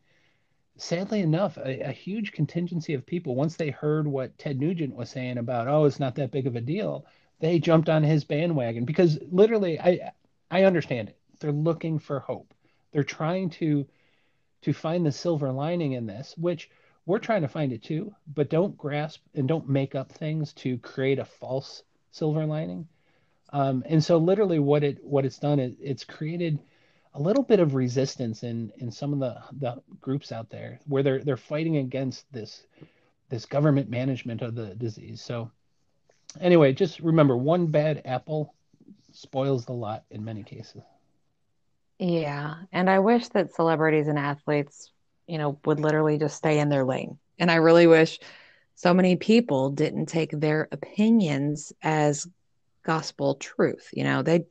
sadly 0.78 1.22
enough, 1.22 1.58
a, 1.58 1.90
a, 1.90 1.92
huge 1.92 2.32
contingency 2.32 2.94
of 2.94 3.06
people, 3.06 3.36
once 3.36 3.56
they 3.56 3.70
heard 3.70 4.08
what 4.08 4.38
Ted 4.38 4.60
Nugent 4.60 4.96
was 4.96 5.10
saying 5.10 5.38
about, 5.38 5.68
oh, 5.68 5.86
it's 5.86 6.00
not 6.00 6.16
that 6.16 6.32
big 6.32 6.48
of 6.48 6.56
a 6.56 6.62
deal, 6.62 7.06
they 7.40 7.60
jumped 7.60 7.90
on 7.90 8.04
his 8.04 8.24
bandwagon 8.24 8.86
because 8.86 9.20
literally, 9.32 9.80
I 9.80 10.12
I 10.52 10.64
understand 10.66 11.10
it. 11.10 11.18
They're 11.40 11.52
looking 11.52 11.98
for 12.00 12.20
hope. 12.20 12.54
They're 12.92 13.04
trying 13.04 13.50
to 13.52 13.88
to 14.64 14.74
find 14.74 15.06
the 15.06 15.12
silver 15.12 15.52
lining 15.52 15.94
in 15.94 16.06
this, 16.06 16.34
which 16.38 16.70
we're 17.06 17.20
trying 17.20 17.42
to 17.42 17.48
find 17.48 17.74
it 17.74 17.84
too, 17.84 18.14
but 18.34 18.50
don't 18.50 18.78
grasp 18.78 19.22
and 19.36 19.48
don't 19.48 19.68
make 19.68 19.94
up 19.96 20.12
things 20.12 20.54
to 20.54 20.78
create 20.78 21.20
a 21.20 21.26
false 21.26 21.84
silver 22.12 22.46
lining. 22.46 22.88
Um, 23.52 23.84
and 23.86 24.04
so 24.04 24.18
literally 24.18 24.60
what 24.60 24.84
it 24.84 25.04
what 25.04 25.26
it's 25.26 25.38
done 25.38 25.60
is 25.60 25.76
it's 25.80 26.04
created 26.04 26.60
a 27.14 27.22
little 27.22 27.44
bit 27.44 27.60
of 27.60 27.76
resistance 27.76 28.44
in 28.44 28.72
in 28.78 28.90
some 28.90 29.14
of 29.14 29.20
the 29.20 29.38
the 29.60 29.82
groups 30.02 30.32
out 30.32 30.50
there 30.50 30.80
where 30.88 31.04
they're 31.04 31.24
they're 31.24 31.38
fighting 31.38 31.78
against 31.78 32.32
this 32.32 32.66
this 33.30 33.46
government 33.46 33.90
management 33.90 34.42
of 34.42 34.56
the 34.56 34.74
disease. 34.76 35.22
So 35.22 35.52
anyway, 36.40 36.74
just 36.74 37.00
remember 37.00 37.38
one 37.38 37.68
bad 37.68 38.02
apple 38.06 38.56
spoils 39.12 39.66
the 39.66 39.74
lot 39.74 40.06
in 40.10 40.24
many 40.24 40.44
cases. 40.44 40.82
Yeah, 42.06 42.56
and 42.74 42.90
I 42.90 43.00
wish 43.00 43.30
that 43.30 43.56
celebrities 43.56 44.10
and 44.10 44.20
athletes, 44.20 44.92
you 45.26 45.38
know, 45.38 45.58
would 45.64 45.80
literally 45.80 46.18
just 46.18 46.36
stay 46.36 46.60
in 46.60 46.68
their 46.68 46.84
lane. 46.84 47.18
And 47.40 47.50
I 47.50 47.56
really 47.56 47.88
wish 47.88 48.20
so 48.76 48.94
many 48.94 49.16
people 49.16 49.70
didn't 49.70 50.08
take 50.08 50.32
their 50.32 50.68
opinions 50.74 51.72
as 51.82 52.28
gospel 52.86 53.36
truth. 53.36 53.88
You 53.94 54.04
know, 54.04 54.22
they 54.22 54.44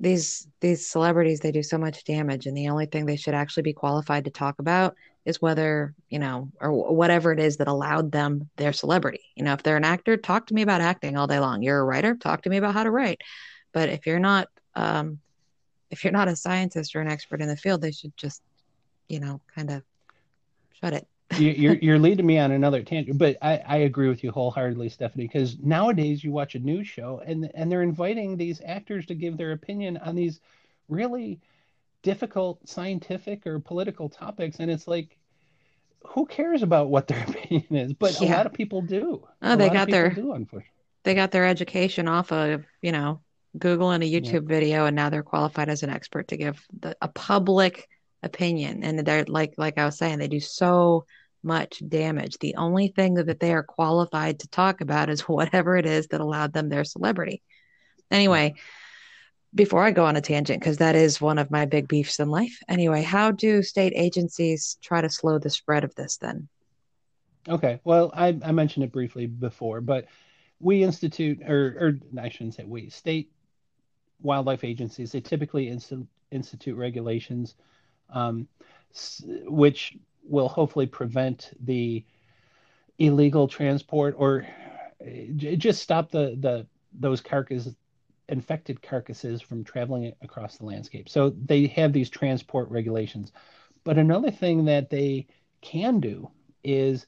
these 0.00 0.48
these 0.60 0.88
celebrities 0.90 1.38
they 1.38 1.52
do 1.52 1.62
so 1.62 1.78
much 1.78 2.02
damage 2.02 2.46
and 2.46 2.56
the 2.56 2.68
only 2.68 2.86
thing 2.86 3.06
they 3.06 3.14
should 3.14 3.34
actually 3.34 3.62
be 3.62 3.72
qualified 3.74 4.24
to 4.24 4.32
talk 4.32 4.58
about 4.58 4.96
is 5.24 5.40
whether, 5.40 5.94
you 6.08 6.18
know, 6.18 6.50
or 6.60 6.72
whatever 6.92 7.30
it 7.30 7.38
is 7.38 7.58
that 7.58 7.68
allowed 7.68 8.10
them 8.10 8.50
their 8.56 8.72
celebrity. 8.72 9.22
You 9.36 9.44
know, 9.44 9.52
if 9.52 9.62
they're 9.62 9.76
an 9.76 9.84
actor, 9.84 10.16
talk 10.16 10.48
to 10.48 10.54
me 10.54 10.62
about 10.62 10.80
acting 10.80 11.16
all 11.16 11.28
day 11.28 11.38
long. 11.38 11.62
You're 11.62 11.78
a 11.78 11.84
writer, 11.84 12.16
talk 12.16 12.42
to 12.42 12.50
me 12.50 12.56
about 12.56 12.74
how 12.74 12.82
to 12.82 12.90
write. 12.90 13.20
But 13.72 13.88
if 13.88 14.04
you're 14.04 14.18
not 14.18 14.48
um 14.74 15.20
if 15.92 16.02
you're 16.02 16.12
not 16.12 16.26
a 16.26 16.34
scientist 16.34 16.96
or 16.96 17.00
an 17.00 17.08
expert 17.08 17.40
in 17.42 17.48
the 17.48 17.56
field, 17.56 17.82
they 17.82 17.92
should 17.92 18.16
just, 18.16 18.42
you 19.08 19.20
know, 19.20 19.40
kind 19.54 19.70
of 19.70 19.82
shut 20.80 20.94
it. 20.94 21.06
you're 21.38 21.74
you're 21.74 21.98
leading 21.98 22.26
me 22.26 22.38
on 22.38 22.50
another 22.50 22.82
tangent, 22.82 23.16
but 23.16 23.36
I, 23.40 23.62
I 23.66 23.76
agree 23.78 24.08
with 24.08 24.24
you 24.24 24.32
wholeheartedly, 24.32 24.88
Stephanie. 24.88 25.26
Because 25.26 25.58
nowadays 25.58 26.24
you 26.24 26.32
watch 26.32 26.54
a 26.54 26.58
news 26.58 26.88
show 26.88 27.22
and 27.24 27.50
and 27.54 27.70
they're 27.70 27.82
inviting 27.82 28.36
these 28.36 28.60
actors 28.64 29.06
to 29.06 29.14
give 29.14 29.36
their 29.36 29.52
opinion 29.52 29.98
on 29.98 30.14
these 30.14 30.40
really 30.88 31.40
difficult 32.02 32.66
scientific 32.68 33.46
or 33.46 33.60
political 33.60 34.08
topics, 34.08 34.58
and 34.58 34.70
it's 34.70 34.88
like, 34.88 35.16
who 36.04 36.26
cares 36.26 36.62
about 36.62 36.88
what 36.88 37.06
their 37.06 37.22
opinion 37.28 37.76
is? 37.76 37.92
But 37.92 38.20
yeah. 38.20 38.28
a 38.28 38.36
lot 38.36 38.46
of 38.46 38.52
people 38.52 38.82
do. 38.82 39.26
Oh, 39.42 39.54
a 39.54 39.56
they 39.56 39.70
got 39.70 39.90
their 39.90 40.10
do, 40.10 40.46
they 41.04 41.14
got 41.14 41.30
their 41.30 41.46
education 41.46 42.08
off 42.08 42.32
of 42.32 42.64
you 42.82 42.92
know 42.92 43.20
Google 43.58 43.90
and 43.90 44.02
a 44.02 44.10
YouTube 44.10 44.48
yeah. 44.48 44.54
video, 44.54 44.86
and 44.86 44.96
now 44.96 45.10
they're 45.10 45.22
qualified 45.22 45.68
as 45.68 45.82
an 45.82 45.90
expert 45.90 46.28
to 46.28 46.36
give 46.36 46.64
the, 46.78 46.96
a 47.02 47.08
public 47.08 47.88
opinion. 48.22 48.82
And 48.82 48.98
they're 49.00 49.24
like, 49.26 49.54
like 49.56 49.78
I 49.78 49.84
was 49.84 49.98
saying, 49.98 50.18
they 50.18 50.28
do 50.28 50.40
so 50.40 51.04
much 51.42 51.82
damage. 51.86 52.38
The 52.38 52.54
only 52.56 52.88
thing 52.88 53.14
that 53.14 53.40
they 53.40 53.52
are 53.52 53.62
qualified 53.62 54.40
to 54.40 54.48
talk 54.48 54.80
about 54.80 55.10
is 55.10 55.20
whatever 55.28 55.76
it 55.76 55.86
is 55.86 56.08
that 56.08 56.20
allowed 56.20 56.52
them 56.52 56.68
their 56.68 56.84
celebrity. 56.84 57.42
Anyway, 58.10 58.54
before 59.54 59.84
I 59.84 59.90
go 59.90 60.06
on 60.06 60.16
a 60.16 60.20
tangent, 60.20 60.60
because 60.60 60.78
that 60.78 60.96
is 60.96 61.20
one 61.20 61.38
of 61.38 61.50
my 61.50 61.66
big 61.66 61.88
beefs 61.88 62.20
in 62.20 62.28
life. 62.28 62.58
Anyway, 62.68 63.02
how 63.02 63.30
do 63.30 63.62
state 63.62 63.92
agencies 63.94 64.78
try 64.80 65.00
to 65.00 65.10
slow 65.10 65.38
the 65.38 65.50
spread 65.50 65.84
of 65.84 65.94
this 65.94 66.16
then? 66.16 66.48
Okay. 67.48 67.80
Well, 67.84 68.12
I, 68.14 68.38
I 68.42 68.52
mentioned 68.52 68.84
it 68.84 68.92
briefly 68.92 69.26
before, 69.26 69.80
but 69.80 70.06
we 70.60 70.84
institute, 70.84 71.40
or, 71.46 71.76
or 71.78 72.20
I 72.20 72.28
shouldn't 72.28 72.54
say 72.54 72.64
we, 72.64 72.88
state 72.88 73.30
wildlife 74.22 74.64
agencies, 74.64 75.12
they 75.12 75.20
typically 75.20 75.68
inst- 75.68 75.92
institute 76.30 76.76
regulations 76.76 77.54
um, 78.10 78.46
which 79.46 79.96
will 80.24 80.48
hopefully 80.48 80.86
prevent 80.86 81.50
the 81.64 82.04
illegal 82.98 83.48
transport 83.48 84.14
or 84.16 84.46
just 85.36 85.82
stop 85.82 86.10
the, 86.10 86.36
the 86.38 86.66
those 86.92 87.20
carcasses 87.20 87.74
infected 88.28 88.80
carcasses 88.80 89.42
from 89.42 89.64
traveling 89.64 90.12
across 90.22 90.56
the 90.56 90.64
landscape. 90.64 91.08
So 91.08 91.30
they 91.30 91.66
have 91.68 91.92
these 91.92 92.08
transport 92.08 92.70
regulations. 92.70 93.32
But 93.84 93.98
another 93.98 94.30
thing 94.30 94.64
that 94.66 94.90
they 94.90 95.26
can 95.60 96.00
do 96.00 96.30
is 96.62 97.06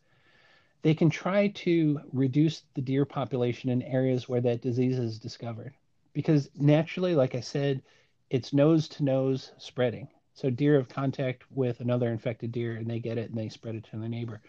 they 0.83 0.93
can 0.93 1.09
try 1.09 1.49
to 1.49 2.01
reduce 2.13 2.65
the 2.75 2.83
deer 2.83 3.05
population 3.05 3.71
in 3.71 3.81
areas 3.83 4.29
where 4.29 4.41
that 4.43 4.61
disease 4.61 4.99
is 4.99 5.19
discovered 5.19 5.73
because 6.15 6.49
naturally, 6.59 7.15
like 7.15 7.35
I 7.35 7.41
said, 7.41 7.83
it's 8.31 8.53
nose 8.55 8.89
to 8.89 9.05
nose 9.05 9.53
spreading. 9.59 10.09
So 10.33 10.51
deer 10.51 10.77
have 10.77 10.89
contact 10.89 11.45
with 11.51 11.81
another 11.81 12.09
infected 12.11 12.51
deer 12.53 12.77
and 12.77 12.89
they 12.89 12.99
get 12.99 13.19
it 13.19 13.31
and 13.31 13.39
they 13.39 13.49
spread 13.49 13.75
it 13.75 13.85
to 13.91 13.99
their 13.99 14.09
neighbor. 14.09 14.41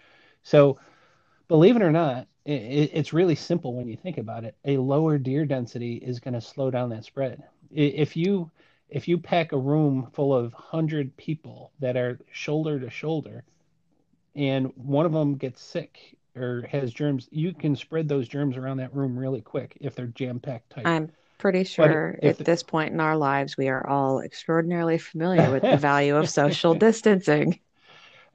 So 0.44 0.80
believe 1.48 1.76
it 1.76 1.82
or 1.82 1.92
not, 1.92 2.28
it, 2.46 2.92
it's 2.94 3.14
really 3.14 3.36
simple 3.36 3.74
when 3.74 3.88
you 3.88 3.98
think 3.98 4.18
about 4.18 4.46
it. 4.46 4.56
A 4.66 4.78
lower 4.78 5.18
deer 5.18 5.46
density 5.46 5.96
is 5.96 6.20
going 6.20 6.34
to 6.34 6.42
slow 6.42 6.72
down 6.72 6.90
that 6.90 7.06
spread. 7.06 7.44
If 7.72 8.16
you 8.16 8.50
if 8.88 9.08
you 9.08 9.18
pack 9.18 9.52
a 9.52 9.58
room 9.58 10.10
full 10.14 10.34
of 10.34 10.54
100 10.54 11.18
people 11.18 11.72
that 11.80 11.98
are 11.98 12.20
shoulder 12.32 12.80
to 12.80 12.90
shoulder 12.90 13.44
and 14.36 14.72
one 14.76 15.08
of 15.08 15.12
them 15.12 15.36
gets 15.36 15.62
sick 15.62 16.18
or 16.36 16.68
has 16.70 16.94
germs, 16.94 17.28
you 17.32 17.54
can 17.54 17.76
spread 17.76 18.08
those 18.08 18.28
germs 18.28 18.58
around 18.58 18.78
that 18.78 18.94
room 18.94 19.18
really 19.18 19.42
quick 19.42 19.78
if 19.82 19.96
they're 19.96 20.08
jam 20.08 20.40
packed 20.40 20.70
tight. 20.70 20.86
I'm 20.86 21.12
pretty 21.38 21.64
sure 21.76 22.18
at 22.22 22.38
this 22.38 22.64
point 22.64 22.94
in 22.94 23.00
our 23.00 23.18
lives 23.18 23.58
we 23.58 23.68
are 23.68 23.86
all 23.88 24.20
extraordinarily 24.20 24.98
familiar 24.98 25.52
with 25.52 25.64
the 25.64 25.78
value 25.78 26.16
of 26.16 26.30
social 26.30 26.74
distancing. 26.88 27.60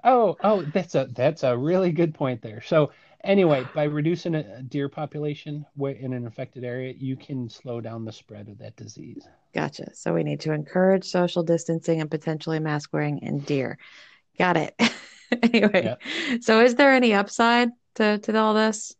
Oh, 0.03 0.37
oh, 0.43 0.63
that's 0.63 0.95
a 0.95 1.09
that's 1.15 1.43
a 1.43 1.57
really 1.57 1.93
good 1.93 2.15
point 2.15 2.41
there. 2.41 2.63
So 2.63 2.91
anyway, 3.23 3.67
by 3.75 3.85
reducing 3.85 4.35
a 4.35 4.63
deer 4.63 4.89
population 4.89 5.67
in 5.79 6.13
an 6.13 6.27
affected 6.27 6.65
area, 6.65 6.95
you 6.97 7.17
can 7.17 7.49
slow 7.49 7.81
down 7.81 8.05
the 8.05 8.13
spread 8.13 8.49
of 8.49 8.59
that 8.59 8.77
disease. 8.77 9.29
Gotcha. 9.55 9.95
So 9.95 10.15
we 10.15 10.23
need 10.23 10.41
to 10.41 10.53
encourage 10.53 11.05
social 11.05 11.43
distancing 11.43 12.01
and 12.01 12.11
potentially 12.11 12.61
mask 12.61 12.93
wearing 12.93 13.19
in 13.19 13.41
deer. 13.41 13.79
Got 14.39 14.57
it. 14.57 14.81
anyway, 15.43 15.97
so 16.41 16.63
is 16.63 16.77
there 16.77 16.93
any 16.93 17.15
upside 17.15 17.69
to 17.97 18.19
to 18.19 18.39
all 18.39 18.55
this? 18.55 18.95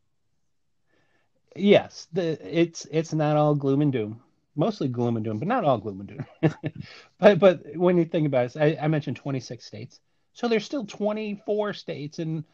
Yes, 1.57 2.09
the 2.13 2.39
it's 2.43 2.87
it's 2.91 3.13
not 3.13 3.37
all 3.37 3.55
gloom 3.55 3.83
and 3.83 3.93
doom. 3.93 4.21
Mostly 4.57 4.89
gloom 4.89 5.17
and 5.17 5.25
doom, 5.25 5.39
but 5.39 5.49
not 5.49 5.65
all 5.65 5.79
gloom 5.79 6.01
and 6.01 6.09
doom. 6.09 6.55
but 7.19 7.39
but 7.39 7.77
when 7.77 7.97
you 7.97 8.05
think 8.05 8.27
about 8.27 8.57
it, 8.57 8.79
I, 8.81 8.85
I 8.85 8.89
mentioned 8.89 9.17
26 9.17 9.65
states, 9.65 10.01
so 10.33 10.49
there's 10.49 10.65
still 10.65 10.85
24 10.85 11.73
states 11.73 12.19
in 12.19 12.45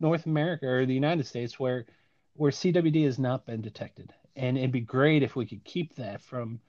North 0.00 0.26
America 0.26 0.66
or 0.66 0.86
the 0.86 0.94
United 0.94 1.26
States 1.26 1.58
where 1.60 1.86
where 2.34 2.50
CWD 2.50 3.04
has 3.04 3.18
not 3.18 3.46
been 3.46 3.60
detected, 3.60 4.12
and 4.36 4.56
it'd 4.58 4.72
be 4.72 4.80
great 4.80 5.22
if 5.22 5.36
we 5.36 5.46
could 5.46 5.64
keep 5.64 5.94
that 5.96 6.20
from 6.22 6.60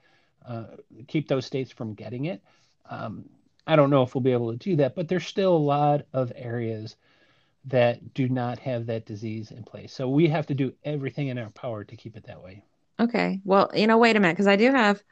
uh, 0.46 0.64
keep 1.08 1.28
those 1.28 1.46
states 1.46 1.72
from 1.72 1.94
getting 1.94 2.26
it. 2.26 2.42
Um, 2.88 3.24
I 3.66 3.76
don't 3.76 3.90
know 3.90 4.02
if 4.02 4.14
we'll 4.14 4.22
be 4.22 4.32
able 4.32 4.52
to 4.52 4.58
do 4.58 4.76
that, 4.76 4.94
but 4.94 5.08
there's 5.08 5.26
still 5.26 5.56
a 5.56 5.58
lot 5.58 6.06
of 6.12 6.30
areas 6.36 6.96
that 7.66 8.14
do 8.14 8.28
not 8.28 8.58
have 8.58 8.86
that 8.86 9.06
disease 9.06 9.50
in 9.50 9.62
place. 9.64 9.92
So 9.92 10.08
we 10.08 10.28
have 10.28 10.46
to 10.46 10.54
do 10.54 10.74
everything 10.84 11.28
in 11.28 11.38
our 11.38 11.50
power 11.50 11.84
to 11.84 11.96
keep 11.96 12.16
it 12.16 12.26
that 12.26 12.42
way. 12.42 12.62
Okay. 13.00 13.40
Well, 13.44 13.70
you 13.74 13.86
know, 13.86 13.98
wait 13.98 14.16
a 14.16 14.20
minute, 14.20 14.34
because 14.34 14.46
I 14.46 14.56
do 14.56 14.70
have 14.70 15.02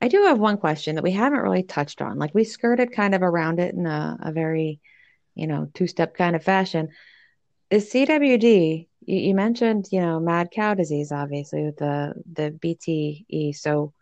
I 0.00 0.08
do 0.08 0.24
have 0.24 0.38
one 0.38 0.58
question 0.58 0.94
that 0.94 1.02
we 1.02 1.10
haven't 1.10 1.40
really 1.40 1.64
touched 1.64 2.00
on. 2.00 2.18
Like 2.18 2.34
we 2.34 2.44
skirted 2.44 2.92
kind 2.92 3.14
of 3.14 3.22
around 3.22 3.58
it 3.58 3.74
in 3.74 3.84
a, 3.84 4.16
a 4.20 4.32
very, 4.32 4.80
you 5.34 5.48
know, 5.48 5.68
two-step 5.74 6.14
kind 6.14 6.36
of 6.36 6.44
fashion. 6.44 6.90
Is 7.68 7.90
CWD, 7.90 8.86
you, 9.00 9.18
you 9.18 9.34
mentioned, 9.34 9.88
you 9.90 10.00
know, 10.00 10.20
mad 10.20 10.50
cow 10.52 10.74
disease, 10.74 11.10
obviously, 11.10 11.64
with 11.64 11.78
the 11.78 12.14
the 12.32 12.50
BSE. 12.50 13.56
So 13.56 13.92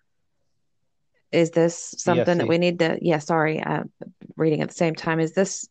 is 1.33 1.51
this 1.51 1.95
something 1.99 2.39
that 2.39 2.49
we 2.49 2.59
need 2.59 2.79
to 2.79 2.99
yeah 3.03 3.19
sorry 3.19 3.61
uh, 3.61 3.83
reading 4.37 4.61
at 4.61 4.69
the 4.69 4.75
same 4.75 4.95
time 4.95 5.19
is 5.19 5.33
this 5.33 5.69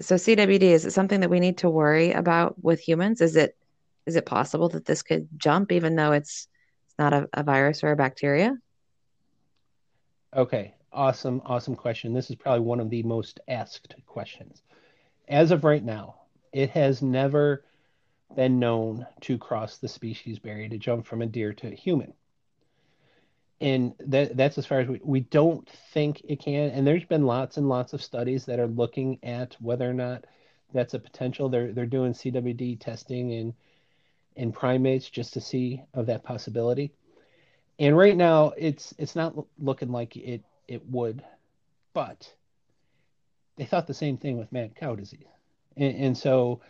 so 0.00 0.14
CWD 0.14 0.62
is 0.62 0.84
it 0.84 0.92
something 0.92 1.20
that 1.20 1.30
we 1.30 1.40
need 1.40 1.58
to 1.58 1.70
worry 1.70 2.12
about 2.12 2.62
with 2.62 2.80
humans? 2.80 3.20
Is 3.20 3.36
it 3.36 3.56
is 4.06 4.16
it 4.16 4.26
possible 4.26 4.68
that 4.70 4.84
this 4.84 5.02
could 5.02 5.28
jump 5.36 5.72
even 5.72 5.96
though 5.96 6.12
it's 6.12 6.48
it's 6.86 6.98
not 6.98 7.12
a, 7.12 7.28
a 7.32 7.42
virus 7.42 7.82
or 7.82 7.90
a 7.90 7.96
bacteria? 7.96 8.56
Okay, 10.34 10.74
awesome, 10.92 11.42
awesome 11.44 11.74
question. 11.74 12.12
This 12.12 12.30
is 12.30 12.36
probably 12.36 12.64
one 12.64 12.80
of 12.80 12.90
the 12.90 13.02
most 13.02 13.40
asked 13.48 13.94
questions. 14.06 14.62
As 15.28 15.50
of 15.50 15.64
right 15.64 15.84
now, 15.84 16.16
it 16.52 16.70
has 16.70 17.02
never 17.02 17.64
been 18.36 18.58
known 18.58 19.06
to 19.22 19.38
cross 19.38 19.78
the 19.78 19.88
species 19.88 20.38
barrier 20.38 20.68
to 20.68 20.78
jump 20.78 21.06
from 21.06 21.22
a 21.22 21.26
deer 21.26 21.52
to 21.54 21.68
a 21.68 21.74
human 21.74 22.12
and 23.60 23.94
that 23.98 24.36
that's 24.36 24.58
as 24.58 24.66
far 24.66 24.80
as 24.80 24.88
we, 24.88 25.00
we 25.02 25.20
don't 25.20 25.68
think 25.92 26.22
it 26.28 26.40
can 26.40 26.70
and 26.70 26.86
there's 26.86 27.04
been 27.04 27.26
lots 27.26 27.56
and 27.56 27.68
lots 27.68 27.92
of 27.92 28.02
studies 28.02 28.44
that 28.44 28.60
are 28.60 28.68
looking 28.68 29.18
at 29.22 29.56
whether 29.60 29.88
or 29.88 29.94
not 29.94 30.24
that's 30.72 30.94
a 30.94 30.98
potential. 30.98 31.48
They're 31.48 31.72
they're 31.72 31.86
doing 31.86 32.12
cwd 32.12 32.78
testing 32.80 33.30
in 33.30 33.54
in 34.36 34.52
primates 34.52 35.08
just 35.08 35.32
to 35.34 35.40
see 35.40 35.82
of 35.94 36.06
that 36.06 36.22
possibility. 36.22 36.92
And 37.78 37.96
right 37.96 38.16
now 38.16 38.52
it's 38.56 38.94
it's 38.98 39.16
not 39.16 39.34
looking 39.58 39.90
like 39.90 40.16
it 40.16 40.44
it 40.66 40.84
would 40.86 41.24
but 41.94 42.32
they 43.56 43.64
thought 43.64 43.86
the 43.86 43.94
same 43.94 44.18
thing 44.18 44.38
with 44.38 44.52
mad 44.52 44.76
cow 44.76 44.94
disease. 44.94 45.26
And, 45.76 45.96
and 45.96 46.18
so 46.18 46.60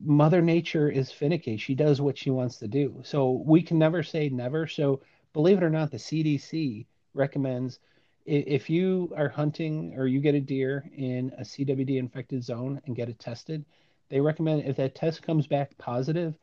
mother 0.00 0.42
nature 0.42 0.90
is 0.90 1.10
finicky. 1.10 1.56
She 1.56 1.74
does 1.74 2.00
what 2.00 2.18
she 2.18 2.30
wants 2.30 2.58
to 2.58 2.68
do. 2.68 3.00
So 3.02 3.42
we 3.46 3.62
can 3.62 3.78
never 3.78 4.02
say 4.02 4.28
never. 4.28 4.66
So 4.66 5.00
believe 5.32 5.58
it 5.58 5.64
or 5.64 5.70
not, 5.70 5.90
the 5.90 5.98
CDC 5.98 6.86
recommends 7.14 7.80
if 8.28 8.68
you 8.68 9.10
are 9.16 9.28
hunting 9.28 9.94
or 9.96 10.06
you 10.06 10.20
get 10.20 10.34
a 10.34 10.40
deer 10.40 10.84
in 10.94 11.32
a 11.38 11.42
CWD 11.42 11.98
infected 11.98 12.44
zone 12.44 12.80
and 12.84 12.94
get 12.94 13.08
it 13.08 13.18
tested, 13.18 13.64
they 14.10 14.20
recommend 14.20 14.64
if 14.64 14.76
that 14.76 14.94
test 14.94 15.22
comes 15.22 15.46
back 15.46 15.76
positive, 15.78 16.34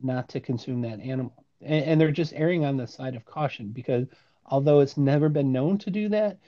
not 0.00 0.28
to 0.28 0.40
consume 0.40 0.82
that 0.82 1.00
animal. 1.00 1.44
And, 1.60 1.84
and 1.84 2.00
they're 2.00 2.12
just 2.12 2.32
erring 2.34 2.64
on 2.64 2.76
the 2.76 2.86
side 2.86 3.16
of 3.16 3.24
caution 3.24 3.68
because 3.68 4.06
although 4.46 4.80
it's 4.80 4.96
never 4.96 5.28
been 5.28 5.52
known 5.52 5.78
to 5.78 5.90
do 5.90 6.08
that, 6.10 6.38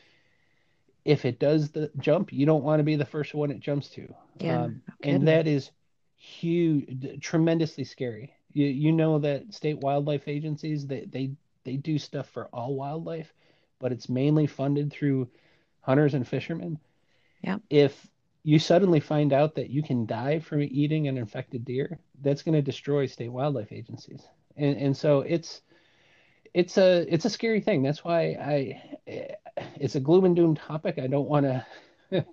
if 1.05 1.25
it 1.25 1.41
does 1.41 1.71
the 1.71 1.91
jump, 1.99 2.33
you 2.33 2.47
don't 2.47 2.65
want 2.65 2.79
to 2.79 2.85
be 2.85 2.97
the 2.97 3.05
first 3.05 3.35
one 3.35 3.51
it 3.51 3.61
jumps 3.61 3.89
to. 3.91 4.15
Yeah. 4.39 4.63
Um, 4.63 4.83
and 5.03 5.27
that 5.29 5.47
is 5.47 5.71
huge, 6.17 7.21
tremendously 7.21 7.85
scary. 7.85 8.33
You, 8.53 8.67
you 8.67 8.93
know 8.93 9.19
that 9.19 9.53
state 9.53 9.79
wildlife 9.79 10.29
agencies, 10.29 10.87
they, 10.87 11.05
they, 11.11 11.33
they 11.65 11.77
do 11.77 11.99
stuff 11.99 12.29
for 12.29 12.47
all 12.47 12.75
wildlife, 12.75 13.33
but 13.79 13.93
it's 13.93 14.09
mainly 14.09 14.47
funded 14.47 14.93
through 14.93 15.29
hunters 15.81 16.15
and 16.15 16.27
fishermen. 16.27 16.79
Yeah. 17.43 17.59
If 17.71 18.07
you 18.43 18.59
suddenly 18.59 19.01
find 19.01 19.33
out 19.33 19.55
that 19.57 19.71
you 19.71 19.83
can 19.83 20.07
die 20.07 20.39
from 20.39 20.63
eating 20.63 21.09
an 21.09 21.17
infected 21.19 21.65
deer, 21.65 21.99
that's 22.21 22.43
going 22.43 22.55
to 22.55 22.63
destroy 22.63 23.07
state 23.07 23.33
wildlife 23.33 23.73
agencies. 23.73 24.23
And, 24.57 24.77
and 24.77 24.97
so 24.97 25.21
it's, 25.21 25.63
it's 26.55 26.79
a 26.79 27.05
it's 27.13 27.25
a 27.25 27.31
scary 27.31 27.61
thing. 27.61 27.83
That's 27.83 28.05
why 28.05 28.37
I 28.41 28.83
it's 29.77 29.97
a 29.97 30.01
gloom 30.01 30.25
and 30.25 30.37
doom 30.37 30.55
topic. 30.55 30.99
I 30.99 31.09
don't 31.09 31.29
want 31.29 31.47
to 31.47 31.67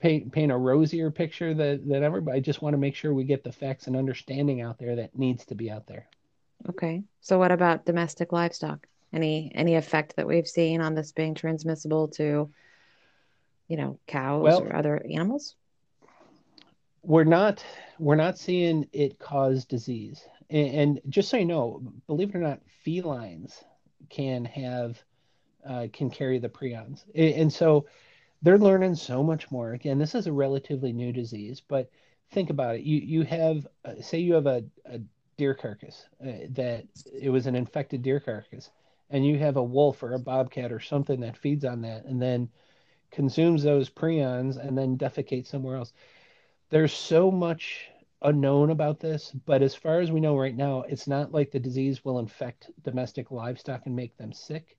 paint 0.00 0.32
paint 0.32 0.50
a 0.50 0.56
rosier 0.56 1.10
picture 1.10 1.52
that 1.54 1.86
than 1.86 2.02
ever, 2.02 2.22
but 2.22 2.34
I 2.34 2.40
just 2.40 2.62
want 2.62 2.72
to 2.72 2.78
make 2.78 2.96
sure 2.96 3.12
we 3.12 3.24
get 3.24 3.44
the 3.44 3.52
facts 3.52 3.86
and 3.86 3.96
understanding 3.96 4.62
out 4.62 4.78
there 4.78 4.96
that 4.96 5.16
needs 5.16 5.44
to 5.46 5.54
be 5.54 5.70
out 5.70 5.86
there. 5.86 6.08
Okay. 6.68 7.02
So 7.20 7.38
what 7.38 7.52
about 7.52 7.86
domestic 7.86 8.32
livestock? 8.32 8.86
Any 9.12 9.52
any 9.54 9.76
effect 9.76 10.16
that 10.16 10.26
we've 10.26 10.48
seen 10.48 10.80
on 10.80 10.94
this 10.94 11.12
being 11.12 11.34
transmissible 11.34 12.08
to 12.08 12.50
you 13.68 13.76
know, 13.76 13.98
cows 14.06 14.42
well, 14.42 14.62
or 14.62 14.76
other 14.76 15.04
animals? 15.10 15.56
We're 17.02 17.24
not 17.24 17.64
we're 17.98 18.16
not 18.16 18.38
seeing 18.38 18.88
it 18.92 19.18
cause 19.18 19.64
disease. 19.64 20.26
And, 20.50 20.68
and 20.68 21.00
just 21.08 21.28
so 21.28 21.36
you 21.36 21.44
know, 21.44 21.82
believe 22.06 22.30
it 22.30 22.36
or 22.36 22.40
not, 22.40 22.60
felines 22.84 23.64
can 24.10 24.44
have 24.44 25.02
uh, 25.66 25.86
can 25.92 26.10
carry 26.10 26.38
the 26.38 26.48
prions, 26.48 27.04
and 27.14 27.52
so 27.52 27.86
they're 28.42 28.58
learning 28.58 28.94
so 28.94 29.22
much 29.22 29.50
more. 29.50 29.72
Again, 29.72 29.98
this 29.98 30.14
is 30.14 30.26
a 30.26 30.32
relatively 30.32 30.92
new 30.92 31.10
disease, 31.10 31.62
but 31.66 31.90
think 32.32 32.50
about 32.50 32.76
it. 32.76 32.82
You 32.82 32.98
you 32.98 33.22
have 33.22 33.66
uh, 33.84 33.94
say 34.00 34.18
you 34.18 34.34
have 34.34 34.46
a, 34.46 34.64
a 34.84 35.00
deer 35.36 35.54
carcass 35.54 36.06
uh, 36.22 36.46
that 36.50 36.84
it 37.12 37.30
was 37.30 37.46
an 37.46 37.54
infected 37.54 38.02
deer 38.02 38.20
carcass, 38.20 38.70
and 39.10 39.26
you 39.26 39.38
have 39.38 39.56
a 39.56 39.62
wolf 39.62 40.02
or 40.02 40.14
a 40.14 40.18
bobcat 40.18 40.72
or 40.72 40.80
something 40.80 41.20
that 41.20 41.36
feeds 41.36 41.64
on 41.64 41.82
that, 41.82 42.04
and 42.04 42.20
then 42.20 42.48
consumes 43.10 43.62
those 43.62 43.88
prions 43.88 44.56
and 44.56 44.76
then 44.76 44.98
defecates 44.98 45.46
somewhere 45.46 45.76
else. 45.76 45.92
There's 46.70 46.92
so 46.92 47.30
much 47.30 47.88
unknown 48.22 48.70
about 48.70 49.00
this, 49.00 49.30
but 49.46 49.62
as 49.62 49.74
far 49.74 50.00
as 50.00 50.10
we 50.10 50.20
know 50.20 50.36
right 50.36 50.56
now, 50.56 50.82
it's 50.82 51.06
not 51.06 51.32
like 51.32 51.50
the 51.50 51.60
disease 51.60 52.04
will 52.04 52.18
infect 52.18 52.70
domestic 52.82 53.30
livestock 53.30 53.82
and 53.86 53.94
make 53.94 54.16
them 54.16 54.32
sick. 54.32 54.76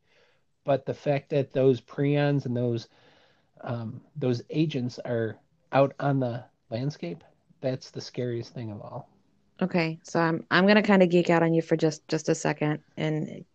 But 0.65 0.85
the 0.85 0.93
fact 0.93 1.29
that 1.29 1.53
those 1.53 1.79
prions 1.79 2.45
and 2.45 2.57
those 2.57 2.89
um, 3.61 4.01
those 4.15 4.41
agents 4.49 4.99
are 4.99 5.37
out 5.71 5.93
on 5.99 6.19
the 6.19 6.43
landscape, 6.69 7.23
that's 7.61 7.89
the 7.89 8.01
scariest 8.01 8.53
thing 8.53 8.71
of 8.71 8.81
all. 8.81 9.09
Okay, 9.61 9.99
so 10.03 10.19
I'm 10.19 10.45
I'm 10.51 10.67
gonna 10.67 10.83
kind 10.83 11.01
of 11.01 11.09
geek 11.09 11.29
out 11.29 11.43
on 11.43 11.53
you 11.53 11.61
for 11.61 11.77
just 11.77 12.05
just 12.09 12.27
a 12.27 12.35
second, 12.35 12.79
and 12.97 13.45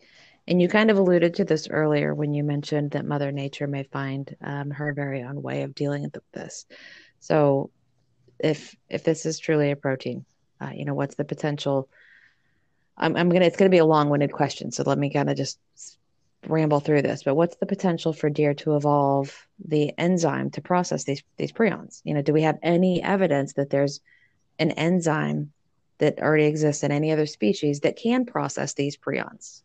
and 0.48 0.61
you 0.61 0.68
kind 0.68 0.90
of 0.90 0.96
alluded 0.96 1.34
to 1.34 1.44
this 1.44 1.68
earlier 1.68 2.14
when 2.14 2.32
you 2.32 2.42
mentioned 2.42 2.92
that 2.92 3.05
Mother 3.05 3.30
Nature 3.32 3.66
may 3.66 3.82
find 3.82 4.34
um, 4.40 4.70
her 4.70 4.94
very 4.94 5.22
own 5.22 5.42
way 5.42 5.62
of 5.62 5.74
dealing 5.74 6.03
with 6.03 6.16
this. 6.32 6.64
So, 7.18 7.70
if 8.38 8.74
if 8.88 9.05
this 9.05 9.26
is 9.26 9.38
truly 9.38 9.70
a 9.70 9.76
protein, 9.76 10.24
uh, 10.59 10.70
you 10.74 10.86
know, 10.86 10.94
what's 10.94 11.16
the 11.16 11.24
potential? 11.24 11.90
I'm, 12.96 13.14
I'm 13.14 13.28
gonna. 13.28 13.44
It's 13.44 13.59
gonna 13.59 13.68
be 13.68 13.78
a 13.78 13.84
long-winded 13.84 14.32
question, 14.32 14.72
so 14.72 14.84
let 14.84 14.98
me 14.98 15.12
kind 15.12 15.28
of 15.28 15.36
just 15.36 15.59
ramble 16.46 16.80
through 16.80 17.03
this. 17.03 17.24
But 17.24 17.34
what's 17.34 17.57
the 17.57 17.66
potential 17.66 18.14
for 18.14 18.30
deer 18.30 18.55
to 18.55 18.74
evolve 18.76 19.46
the 19.62 19.92
enzyme 19.98 20.51
to 20.53 20.62
process 20.62 21.05
these 21.05 21.22
these 21.36 21.53
prions? 21.53 22.01
You 22.05 22.14
know, 22.14 22.22
do 22.22 22.32
we 22.32 22.42
have 22.42 22.59
any 22.62 23.03
evidence 23.03 23.53
that 23.55 23.68
there's 23.68 24.01
an 24.59 24.70
enzyme 24.70 25.53
that 26.01 26.18
already 26.18 26.44
exists 26.44 26.82
in 26.82 26.90
any 26.90 27.12
other 27.12 27.26
species 27.26 27.80
that 27.80 27.96
can 27.96 28.26
process 28.26 28.74
these 28.74 28.96
prions? 28.96 29.62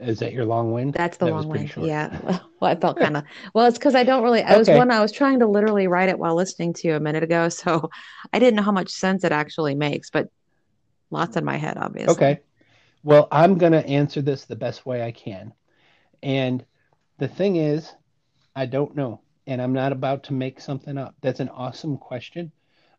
Is 0.00 0.18
that 0.20 0.32
your 0.32 0.46
long 0.46 0.72
wind? 0.72 0.94
That's 0.94 1.18
the 1.18 1.26
that 1.26 1.32
long 1.32 1.48
wind. 1.48 1.72
Yeah. 1.76 2.18
well, 2.60 2.70
I 2.70 2.74
felt 2.74 2.98
kind 2.98 3.18
of 3.18 3.24
well. 3.54 3.66
It's 3.66 3.76
because 3.76 3.94
I 3.94 4.02
don't 4.02 4.22
really. 4.22 4.42
I 4.42 4.56
was 4.56 4.68
one. 4.68 4.90
I 4.90 5.00
was 5.00 5.12
trying 5.12 5.40
to 5.40 5.46
literally 5.46 5.86
write 5.86 6.08
it 6.08 6.18
while 6.18 6.34
listening 6.34 6.72
to 6.74 6.88
you 6.88 6.94
a 6.94 7.00
minute 7.00 7.22
ago, 7.22 7.48
so 7.48 7.90
I 8.32 8.38
didn't 8.38 8.56
know 8.56 8.62
how 8.62 8.72
much 8.72 8.88
sense 8.88 9.24
it 9.24 9.32
actually 9.32 9.74
makes. 9.74 10.08
But 10.10 10.30
lots 11.10 11.36
in 11.36 11.44
my 11.44 11.56
head, 11.56 11.76
obviously. 11.76 12.14
Okay. 12.14 12.40
Well, 13.02 13.28
I'm 13.30 13.58
going 13.58 13.72
to 13.72 13.86
answer 13.86 14.22
this 14.22 14.44
the 14.44 14.56
best 14.56 14.86
way 14.86 15.02
I 15.02 15.12
can, 15.12 15.52
and 16.22 16.64
the 17.18 17.28
thing 17.28 17.56
is, 17.56 17.92
I 18.56 18.66
don't 18.66 18.96
know, 18.96 19.20
and 19.46 19.60
I'm 19.60 19.72
not 19.72 19.92
about 19.92 20.22
to 20.24 20.32
make 20.32 20.60
something 20.60 20.96
up. 20.96 21.14
That's 21.20 21.40
an 21.40 21.50
awesome 21.50 21.98
question, 21.98 22.52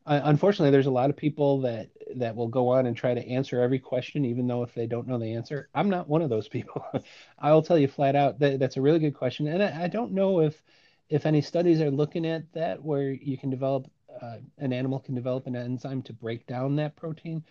uh, 0.05 0.21
unfortunately, 0.23 0.71
there's 0.71 0.87
a 0.87 0.91
lot 0.91 1.09
of 1.09 1.17
people 1.17 1.61
that 1.61 1.89
that 2.15 2.35
will 2.35 2.47
go 2.47 2.69
on 2.69 2.87
and 2.87 2.97
try 2.97 3.13
to 3.13 3.27
answer 3.27 3.61
every 3.61 3.79
question, 3.79 4.25
even 4.25 4.47
though 4.47 4.63
if 4.63 4.73
they 4.73 4.87
don't 4.87 5.07
know 5.07 5.19
the 5.19 5.33
answer. 5.33 5.69
I'm 5.73 5.89
not 5.89 6.09
one 6.09 6.21
of 6.21 6.29
those 6.29 6.47
people. 6.47 6.83
I'll 7.39 7.61
tell 7.61 7.77
you 7.77 7.87
flat 7.87 8.15
out 8.15 8.39
that 8.39 8.59
that's 8.59 8.77
a 8.77 8.81
really 8.81 8.99
good 8.99 9.15
question, 9.15 9.47
and 9.47 9.61
I, 9.61 9.83
I, 9.83 9.87
don't 9.87 10.11
know 10.11 10.41
if 10.41 10.61
if 11.09 11.25
any 11.25 11.41
studies 11.41 11.81
are 11.81 11.91
looking 11.91 12.25
at 12.25 12.51
that 12.53 12.81
where 12.83 13.11
you 13.11 13.37
can 13.37 13.49
develop 13.49 13.89
uh, 14.21 14.37
an 14.57 14.73
animal 14.73 14.99
can 14.99 15.15
develop 15.15 15.47
an 15.47 15.55
enzyme 15.55 16.01
to 16.03 16.13
break 16.13 16.47
down 16.47 16.75
that 16.77 16.95
protein. 16.95 17.43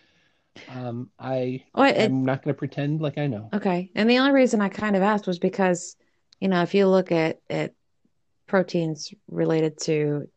Um, 0.69 1.09
I 1.17 1.63
well, 1.73 1.89
it, 1.89 2.03
I'm 2.03 2.25
not 2.25 2.43
going 2.43 2.53
to 2.53 2.57
pretend 2.57 3.01
like 3.01 3.17
I 3.17 3.27
know. 3.27 3.49
Okay, 3.53 3.89
and 3.95 4.09
the 4.09 4.19
only 4.19 4.31
reason 4.31 4.59
I 4.59 4.67
kind 4.67 4.97
of 4.97 5.01
asked 5.01 5.25
was 5.25 5.39
because 5.39 5.95
you 6.41 6.49
know 6.49 6.61
if 6.61 6.73
you 6.73 6.87
look 6.87 7.13
at 7.13 7.39
at 7.49 7.73
proteins 8.47 9.13
related 9.29 9.79
to 9.79 10.27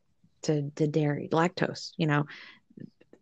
to, 0.44 0.70
to 0.76 0.86
dairy, 0.86 1.28
lactose, 1.32 1.92
you 1.96 2.06
know, 2.06 2.24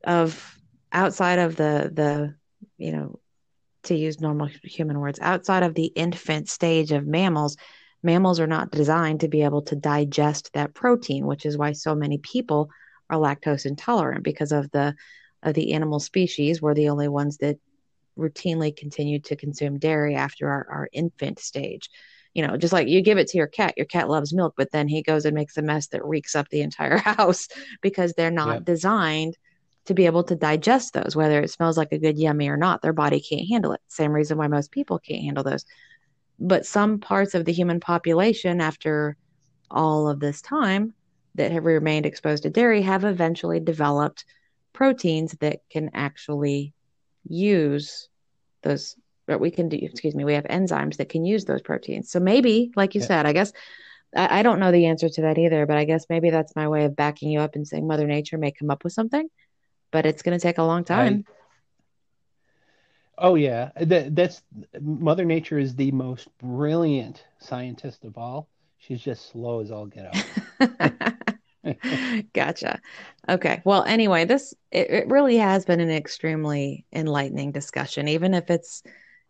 of 0.04 0.58
outside 0.92 1.38
of 1.38 1.56
the, 1.56 1.90
the, 1.92 2.34
you 2.78 2.92
know, 2.92 3.18
to 3.84 3.94
use 3.94 4.20
normal 4.20 4.48
human 4.62 4.98
words, 5.00 5.18
outside 5.20 5.62
of 5.62 5.74
the 5.74 5.86
infant 5.86 6.48
stage 6.48 6.92
of 6.92 7.06
mammals, 7.06 7.56
mammals 8.02 8.40
are 8.40 8.46
not 8.46 8.70
designed 8.70 9.20
to 9.20 9.28
be 9.28 9.42
able 9.42 9.62
to 9.62 9.76
digest 9.76 10.50
that 10.52 10.74
protein, 10.74 11.26
which 11.26 11.46
is 11.46 11.58
why 11.58 11.72
so 11.72 11.94
many 11.94 12.18
people 12.18 12.70
are 13.10 13.18
lactose 13.18 13.66
intolerant 13.66 14.24
because 14.24 14.52
of 14.52 14.70
the 14.70 14.94
of 15.42 15.54
the 15.54 15.72
animal 15.72 15.98
species. 15.98 16.62
We're 16.62 16.74
the 16.74 16.88
only 16.88 17.08
ones 17.08 17.38
that 17.38 17.56
routinely 18.16 18.76
continue 18.76 19.18
to 19.20 19.34
consume 19.34 19.78
dairy 19.78 20.14
after 20.14 20.48
our, 20.48 20.66
our 20.70 20.88
infant 20.92 21.40
stage 21.40 21.88
you 22.34 22.46
know, 22.46 22.56
just 22.56 22.72
like 22.72 22.88
you 22.88 23.02
give 23.02 23.18
it 23.18 23.28
to 23.28 23.36
your 23.36 23.46
cat, 23.46 23.74
your 23.76 23.86
cat 23.86 24.08
loves 24.08 24.32
milk, 24.32 24.54
but 24.56 24.70
then 24.72 24.88
he 24.88 25.02
goes 25.02 25.24
and 25.24 25.34
makes 25.34 25.56
a 25.56 25.62
mess 25.62 25.88
that 25.88 26.04
reeks 26.04 26.34
up 26.34 26.48
the 26.48 26.62
entire 26.62 26.96
house 26.98 27.48
because 27.80 28.14
they're 28.14 28.30
not 28.30 28.54
yep. 28.54 28.64
designed 28.64 29.36
to 29.84 29.94
be 29.94 30.06
able 30.06 30.22
to 30.24 30.36
digest 30.36 30.94
those, 30.94 31.16
whether 31.16 31.40
it 31.40 31.50
smells 31.50 31.76
like 31.76 31.92
a 31.92 31.98
good 31.98 32.18
yummy 32.18 32.48
or 32.48 32.56
not. 32.56 32.82
Their 32.82 32.92
body 32.92 33.20
can't 33.20 33.48
handle 33.48 33.72
it. 33.72 33.80
Same 33.88 34.12
reason 34.12 34.38
why 34.38 34.46
most 34.46 34.70
people 34.70 34.98
can't 34.98 35.24
handle 35.24 35.44
those. 35.44 35.64
But 36.38 36.66
some 36.66 36.98
parts 36.98 37.34
of 37.34 37.44
the 37.44 37.52
human 37.52 37.80
population, 37.80 38.60
after 38.60 39.16
all 39.70 40.08
of 40.08 40.20
this 40.20 40.40
time 40.40 40.94
that 41.34 41.52
have 41.52 41.64
remained 41.64 42.06
exposed 42.06 42.44
to 42.44 42.50
dairy, 42.50 42.82
have 42.82 43.04
eventually 43.04 43.60
developed 43.60 44.24
proteins 44.72 45.32
that 45.40 45.60
can 45.68 45.90
actually 45.94 46.72
use 47.28 48.08
those 48.62 48.96
but 49.26 49.40
we 49.40 49.50
can 49.50 49.68
do 49.68 49.76
mm-hmm. 49.76 49.86
excuse 49.86 50.14
me 50.14 50.24
we 50.24 50.34
have 50.34 50.44
enzymes 50.44 50.96
that 50.96 51.08
can 51.08 51.24
use 51.24 51.44
those 51.44 51.62
proteins 51.62 52.10
so 52.10 52.20
maybe 52.20 52.72
like 52.76 52.94
you 52.94 53.00
yeah. 53.00 53.06
said 53.06 53.26
i 53.26 53.32
guess 53.32 53.52
I, 54.14 54.40
I, 54.40 54.42
don't 54.42 54.60
know 54.60 54.72
the 54.72 54.86
answer 54.86 55.08
to 55.08 55.22
that 55.22 55.38
either 55.38 55.66
but 55.66 55.76
i 55.76 55.84
guess 55.84 56.06
maybe 56.08 56.30
that's 56.30 56.56
my 56.56 56.68
way 56.68 56.84
of 56.84 56.96
backing 56.96 57.30
you 57.30 57.40
up 57.40 57.56
and 57.56 57.66
saying 57.66 57.86
mother 57.86 58.06
nature 58.06 58.38
may 58.38 58.52
come 58.52 58.70
up 58.70 58.84
with 58.84 58.92
something 58.92 59.28
but 59.90 60.06
it's 60.06 60.22
going 60.22 60.38
to 60.38 60.42
take 60.42 60.58
a 60.58 60.64
long 60.64 60.84
time 60.84 61.24
I, 63.18 63.26
oh 63.26 63.34
yeah 63.36 63.70
that, 63.76 64.14
that's 64.14 64.42
mother 64.80 65.24
nature 65.24 65.58
is 65.58 65.74
the 65.74 65.92
most 65.92 66.28
brilliant 66.38 67.24
scientist 67.38 68.04
of 68.04 68.18
all 68.18 68.48
she's 68.78 69.00
just 69.00 69.30
slow 69.30 69.60
as 69.60 69.70
all 69.70 69.86
get 69.86 70.14
out 70.60 71.12
gotcha. 72.34 72.80
Okay. 73.28 73.62
Well, 73.64 73.84
anyway, 73.84 74.24
this 74.24 74.54
it, 74.70 74.90
it, 74.90 75.08
really 75.08 75.36
has 75.36 75.64
been 75.64 75.80
an 75.80 75.90
extremely 75.90 76.84
enlightening 76.92 77.52
discussion, 77.52 78.08
even 78.08 78.34
if 78.34 78.50
it's 78.50 78.82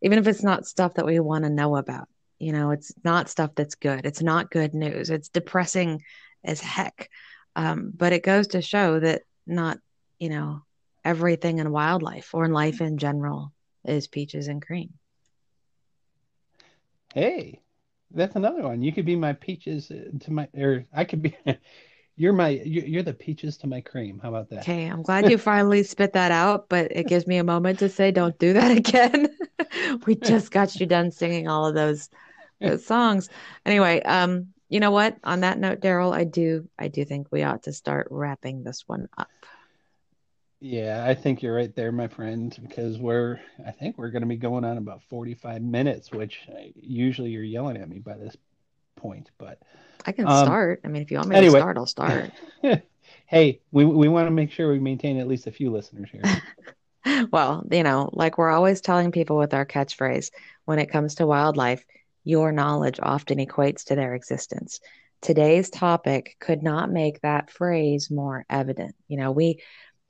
even 0.02 0.18
if 0.18 0.26
it's 0.26 0.42
not 0.42 0.66
stuff 0.66 0.94
that 0.94 1.06
we 1.06 1.18
want 1.20 1.44
to 1.44 1.50
know 1.50 1.76
about. 1.76 2.08
You 2.38 2.52
know, 2.52 2.72
it's 2.72 2.92
not 3.04 3.30
stuff 3.30 3.52
that's 3.54 3.76
good. 3.76 4.04
It's 4.04 4.22
not 4.22 4.50
good 4.50 4.74
news. 4.74 5.10
It's 5.10 5.28
depressing 5.28 6.02
as 6.44 6.60
heck. 6.60 7.08
Um, 7.54 7.92
but 7.94 8.12
it 8.12 8.24
goes 8.24 8.48
to 8.48 8.62
show 8.62 8.98
that 8.98 9.22
not, 9.46 9.78
you 10.18 10.28
know, 10.28 10.62
everything 11.04 11.58
in 11.58 11.70
wildlife 11.70 12.34
or 12.34 12.44
in 12.44 12.52
life 12.52 12.80
in 12.80 12.98
general 12.98 13.52
is 13.84 14.08
peaches 14.08 14.48
and 14.48 14.60
cream. 14.60 14.90
Hey, 17.14 17.60
that's 18.10 18.36
another 18.36 18.62
one. 18.62 18.82
You 18.82 18.92
could 18.92 19.06
be 19.06 19.16
my 19.16 19.34
peaches 19.34 19.90
uh, 19.90 20.10
to 20.20 20.32
my, 20.32 20.48
or 20.56 20.84
I 20.92 21.04
could 21.04 21.22
be, 21.22 21.36
you're 22.22 22.32
my 22.32 22.50
you're 22.50 23.02
the 23.02 23.12
peaches 23.12 23.56
to 23.56 23.66
my 23.66 23.80
cream. 23.80 24.20
How 24.22 24.28
about 24.28 24.48
that? 24.50 24.60
Okay, 24.60 24.86
I'm 24.86 25.02
glad 25.02 25.28
you 25.28 25.36
finally 25.38 25.82
spit 25.82 26.12
that 26.12 26.30
out, 26.30 26.68
but 26.68 26.92
it 26.92 27.08
gives 27.08 27.26
me 27.26 27.38
a 27.38 27.44
moment 27.44 27.80
to 27.80 27.88
say, 27.88 28.12
don't 28.12 28.38
do 28.38 28.52
that 28.52 28.70
again. 28.76 29.36
we 30.06 30.14
just 30.14 30.52
got 30.52 30.78
you 30.78 30.86
done 30.86 31.10
singing 31.10 31.48
all 31.48 31.66
of 31.66 31.74
those, 31.74 32.10
those 32.60 32.86
songs. 32.86 33.28
Anyway, 33.66 34.00
um, 34.02 34.46
you 34.68 34.78
know 34.78 34.92
what? 34.92 35.16
On 35.24 35.40
that 35.40 35.58
note, 35.58 35.80
Daryl, 35.80 36.14
I 36.14 36.22
do 36.22 36.68
I 36.78 36.86
do 36.86 37.04
think 37.04 37.26
we 37.32 37.42
ought 37.42 37.64
to 37.64 37.72
start 37.72 38.06
wrapping 38.08 38.62
this 38.62 38.84
one 38.86 39.08
up. 39.18 39.28
Yeah, 40.60 41.04
I 41.04 41.14
think 41.14 41.42
you're 41.42 41.56
right 41.56 41.74
there, 41.74 41.90
my 41.90 42.06
friend, 42.06 42.56
because 42.62 42.98
we're 42.98 43.40
I 43.66 43.72
think 43.72 43.98
we're 43.98 44.10
going 44.10 44.22
to 44.22 44.28
be 44.28 44.36
going 44.36 44.64
on 44.64 44.78
about 44.78 45.02
45 45.10 45.60
minutes, 45.60 46.12
which 46.12 46.42
uh, 46.48 46.68
usually 46.76 47.30
you're 47.30 47.42
yelling 47.42 47.78
at 47.78 47.88
me 47.88 47.98
by 47.98 48.16
this 48.16 48.36
point, 48.94 49.32
but 49.38 49.58
I 50.04 50.12
can 50.12 50.26
um, 50.26 50.44
start. 50.44 50.80
I 50.84 50.88
mean, 50.88 51.02
if 51.02 51.10
you 51.10 51.18
want 51.18 51.30
me 51.30 51.36
anyway. 51.36 51.54
to 51.54 51.60
start, 51.60 51.76
I'll 51.78 51.86
start. 51.86 52.30
hey, 53.26 53.60
we 53.70 53.84
we 53.84 54.08
want 54.08 54.26
to 54.26 54.30
make 54.30 54.50
sure 54.50 54.70
we 54.70 54.78
maintain 54.78 55.18
at 55.18 55.28
least 55.28 55.46
a 55.46 55.52
few 55.52 55.70
listeners 55.70 56.10
here. 56.10 57.26
well, 57.32 57.64
you 57.70 57.82
know, 57.82 58.10
like 58.12 58.38
we're 58.38 58.50
always 58.50 58.80
telling 58.80 59.12
people 59.12 59.36
with 59.36 59.54
our 59.54 59.66
catchphrase, 59.66 60.30
when 60.64 60.78
it 60.78 60.90
comes 60.90 61.16
to 61.16 61.26
wildlife, 61.26 61.84
your 62.24 62.52
knowledge 62.52 63.00
often 63.02 63.38
equates 63.38 63.84
to 63.84 63.94
their 63.94 64.14
existence. 64.14 64.80
Today's 65.20 65.70
topic 65.70 66.36
could 66.40 66.62
not 66.62 66.90
make 66.90 67.20
that 67.20 67.50
phrase 67.50 68.10
more 68.10 68.44
evident. 68.50 68.94
You 69.08 69.18
know, 69.18 69.30
we 69.30 69.60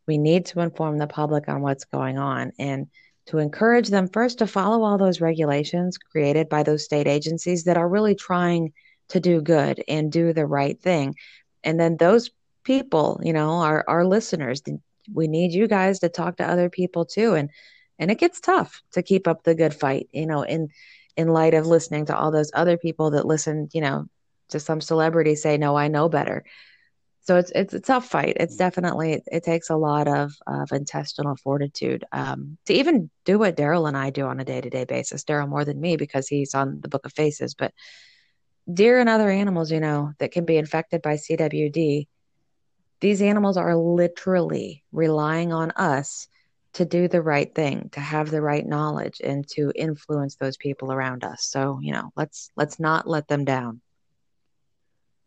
we 0.07 0.18
need 0.18 0.47
to 0.47 0.61
inform 0.61 0.99
the 0.99 1.07
public 1.07 1.49
on 1.49 1.62
what's 1.62 1.84
going 1.84 2.18
on 2.18 2.53
and 2.59 2.88
to 3.26 3.38
encourage 3.38 3.88
them 3.88 4.09
first 4.09 4.38
to 4.38 4.47
follow 4.47 4.82
all 4.82 4.99
those 4.99 5.20
regulations 5.20 5.97
created 5.97 6.49
by 6.49 6.62
those 6.62 6.84
state 6.84 7.07
agencies 7.07 7.64
that 7.64 7.76
are 7.76 7.88
really 7.88 8.14
trying 8.14 8.72
to 9.09 9.21
do 9.21 9.41
good 9.41 9.83
and 9.89 10.11
do 10.11 10.33
the 10.33 10.47
right 10.47 10.81
thing. 10.81 11.15
And 11.65 11.79
then 11.79 11.97
those 11.97 12.31
people, 12.65 13.21
you 13.23 13.33
know, 13.33 13.51
our 13.59 13.85
our 13.89 14.05
listeners, 14.05 14.63
we 15.13 15.29
need 15.29 15.53
you 15.53 15.69
guys 15.69 16.01
to 16.01 16.09
talk 16.09 16.37
to 16.37 16.49
other 16.49 16.71
people 16.71 17.05
too 17.05 17.35
and 17.35 17.51
and 17.99 18.11
it 18.11 18.19
gets 18.19 18.41
tough 18.41 18.83
to 18.93 19.03
keep 19.03 19.29
up 19.29 19.45
the 19.45 19.55
good 19.55 19.75
fight, 19.75 20.09
you 20.13 20.27
know, 20.27 20.43
in 20.43 20.69
in 21.17 21.29
light 21.29 21.55
of 21.55 21.67
listening 21.67 22.07
to 22.07 22.17
all 22.17 22.31
those 22.31 22.51
other 22.55 22.79
people 22.79 23.11
that 23.13 23.27
listen, 23.27 23.69
you 23.73 23.81
know, 23.81 24.07
to 24.49 24.61
some 24.61 24.81
celebrity 24.81 25.35
say 25.35 25.59
no, 25.59 25.77
I 25.77 25.89
know 25.89 26.09
better 26.09 26.45
so 27.25 27.37
it's 27.37 27.53
it's 27.55 27.73
a 27.73 27.81
tough 27.81 28.07
fight. 28.07 28.37
It's 28.41 28.57
definitely 28.57 29.13
it, 29.13 29.23
it 29.31 29.45
takes 29.45 29.71
a 29.71 29.77
lot 29.77 30.09
of 30.09 30.35
of 30.47 30.73
intestinal 30.73 31.37
fortitude 31.37 32.05
um, 32.11 32.59
to 32.67 32.75
even 32.75 33.11
do 33.25 33.39
what 33.39 33.57
Daryl 33.57 33.87
and 33.87 33.97
I 33.97 34.11
do 34.11 34.27
on 34.27 34.41
a 34.41 34.45
day 34.45 34.61
to 34.61 34.69
day 34.69 34.85
basis. 34.85 35.25
Daryl 35.25 35.49
more 35.49 35.65
than 35.65 35.81
me 35.81 35.97
because 35.97 36.27
he's 36.27 36.55
on 36.55 36.81
the 36.81 36.89
Book 36.89 37.07
of 37.07 37.13
Faces, 37.13 37.55
but 37.55 37.73
deer 38.73 38.99
and 39.01 39.09
other 39.09 39.31
animals, 39.31 39.71
you 39.71 39.81
know, 39.81 40.13
that 40.19 40.33
can 40.33 40.45
be 40.45 40.57
infected 40.57 41.03
by 41.03 41.17
CWD. 41.17 42.07
These 43.01 43.23
animals 43.23 43.57
are 43.57 43.77
literally 43.77 44.85
relying 44.93 45.53
on 45.53 45.73
us 45.73 46.29
to 46.75 46.85
do 46.85 47.09
the 47.09 47.21
right 47.21 47.53
thing, 47.55 47.91
to 47.93 48.01
have 48.01 48.31
the 48.31 48.41
right 48.41 48.65
knowledge, 48.65 49.21
and 49.23 49.47
to 49.49 49.73
influence 49.75 50.37
those 50.37 50.57
people 50.57 50.93
around 50.93 51.25
us. 51.25 51.45
So 51.45 51.79
you 51.83 51.93
know, 51.93 52.13
let's 52.17 52.51
let's 52.57 52.79
not 52.79 53.09
let 53.09 53.29
them 53.29 53.45
down. 53.45 53.81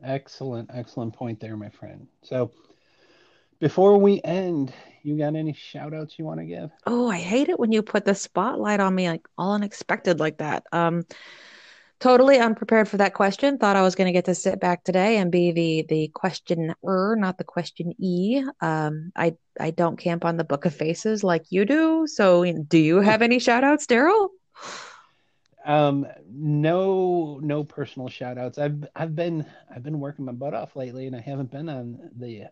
Excellent, 0.03 0.69
excellent 0.73 1.13
point 1.13 1.39
there, 1.39 1.55
my 1.55 1.69
friend. 1.69 2.07
So 2.23 2.51
before 3.59 3.97
we 3.97 4.21
end, 4.23 4.73
you 5.03 5.17
got 5.17 5.35
any 5.35 5.53
shout 5.53 5.93
outs 5.93 6.17
you 6.17 6.25
want 6.25 6.39
to 6.39 6.45
give? 6.45 6.71
Oh, 6.85 7.09
I 7.09 7.17
hate 7.17 7.49
it 7.49 7.59
when 7.59 7.71
you 7.71 7.81
put 7.81 8.05
the 8.05 8.15
spotlight 8.15 8.79
on 8.79 8.93
me 8.93 9.09
like 9.09 9.27
all 9.37 9.53
unexpected 9.53 10.19
like 10.19 10.37
that. 10.39 10.63
Um 10.71 11.05
totally 12.05 12.37
unprepared 12.37 12.87
for 12.87 12.97
that 12.97 13.15
question. 13.15 13.57
Thought 13.57 13.75
I 13.75 13.81
was 13.81 13.95
going 13.95 14.05
to 14.05 14.11
get 14.11 14.25
to 14.25 14.35
sit 14.35 14.59
back 14.59 14.83
today 14.83 15.17
and 15.17 15.31
be 15.31 15.51
the 15.51 15.85
the 15.89 16.07
questioner, 16.09 16.75
not 16.83 17.39
the 17.39 17.43
question 17.43 17.95
e. 17.97 18.43
Um, 18.61 19.11
I 19.15 19.37
I 19.59 19.71
don't 19.71 19.97
camp 19.97 20.23
on 20.23 20.37
the 20.37 20.43
Book 20.43 20.65
of 20.65 20.75
Faces 20.75 21.23
like 21.23 21.45
you 21.49 21.65
do. 21.65 22.05
So, 22.05 22.45
do 22.45 22.77
you 22.77 22.97
have 22.97 23.23
any 23.23 23.39
shout 23.39 23.63
outs, 23.63 23.87
Daryl? 23.87 24.29
Um, 25.65 26.05
no, 26.29 27.39
no 27.41 27.63
personal 27.63 28.07
shout 28.07 28.37
outs. 28.37 28.59
I've, 28.59 28.85
I've 28.95 29.15
been, 29.15 29.43
I've 29.73 29.81
been 29.81 29.99
working 29.99 30.25
my 30.25 30.31
butt 30.31 30.53
off 30.53 30.75
lately 30.75 31.07
and 31.07 31.15
I 31.15 31.21
haven't 31.21 31.49
been 31.49 31.69
on 31.69 32.11
the, 32.15 32.43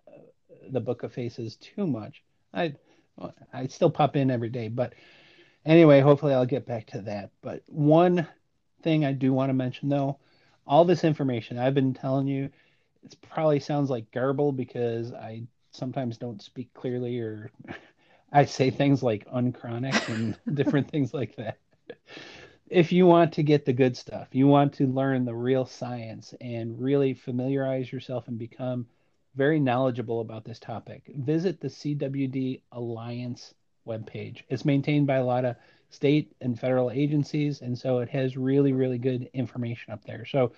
the 0.71 0.81
book 0.81 1.03
of 1.03 1.13
faces 1.13 1.57
too 1.57 1.85
much. 1.85 2.23
I, 2.55 2.73
I 3.53 3.67
still 3.67 3.91
pop 3.91 4.15
in 4.15 4.31
every 4.31 4.49
day, 4.49 4.67
but 4.67 4.93
anyway, 5.63 6.01
hopefully 6.01 6.33
I'll 6.33 6.47
get 6.47 6.65
back 6.65 6.87
to 6.87 7.01
that. 7.01 7.29
But 7.43 7.61
one 7.67 8.27
thing 8.83 9.05
I 9.05 9.13
do 9.13 9.33
want 9.33 9.49
to 9.49 9.53
mention 9.53 9.89
though, 9.89 10.19
all 10.67 10.85
this 10.85 11.03
information 11.03 11.57
I've 11.57 11.73
been 11.73 11.93
telling 11.93 12.27
you, 12.27 12.49
it 13.03 13.15
probably 13.21 13.59
sounds 13.59 13.89
like 13.89 14.11
garble 14.11 14.51
because 14.51 15.11
I 15.13 15.43
sometimes 15.71 16.17
don't 16.17 16.41
speak 16.41 16.73
clearly 16.73 17.19
or 17.19 17.51
I 18.31 18.45
say 18.45 18.69
things 18.69 19.03
like 19.03 19.27
unchronic 19.31 20.09
and 20.09 20.37
different 20.53 20.89
things 20.89 21.13
like 21.13 21.35
that 21.37 21.57
if 22.73 22.91
you 22.91 23.05
want 23.05 23.33
to 23.33 23.43
get 23.43 23.65
the 23.65 23.73
good 23.73 23.95
stuff, 23.95 24.29
you 24.31 24.47
want 24.47 24.73
to 24.73 24.87
learn 24.87 25.25
the 25.25 25.35
real 25.35 25.65
science 25.65 26.33
and 26.41 26.81
really 26.81 27.13
familiarize 27.13 27.91
yourself 27.91 28.27
and 28.27 28.39
become 28.39 28.87
very 29.35 29.59
knowledgeable 29.59 30.21
about 30.21 30.43
this 30.43 30.59
topic, 30.59 31.03
visit 31.15 31.59
the 31.59 31.67
CWD 31.67 32.61
Alliance 32.71 33.53
webpage. 33.87 34.41
It's 34.49 34.65
maintained 34.65 35.05
by 35.05 35.17
a 35.17 35.25
lot 35.25 35.45
of 35.45 35.55
state 35.93 36.35
and 36.41 36.59
federal 36.59 36.91
agencies, 36.91 37.61
and 37.61 37.77
so 37.77 37.99
it 37.99 38.09
has 38.09 38.35
really, 38.35 38.73
really 38.73 38.97
good 38.97 39.29
information 39.33 39.93
up 39.93 40.03
there. 40.03 40.25
So 40.25 40.51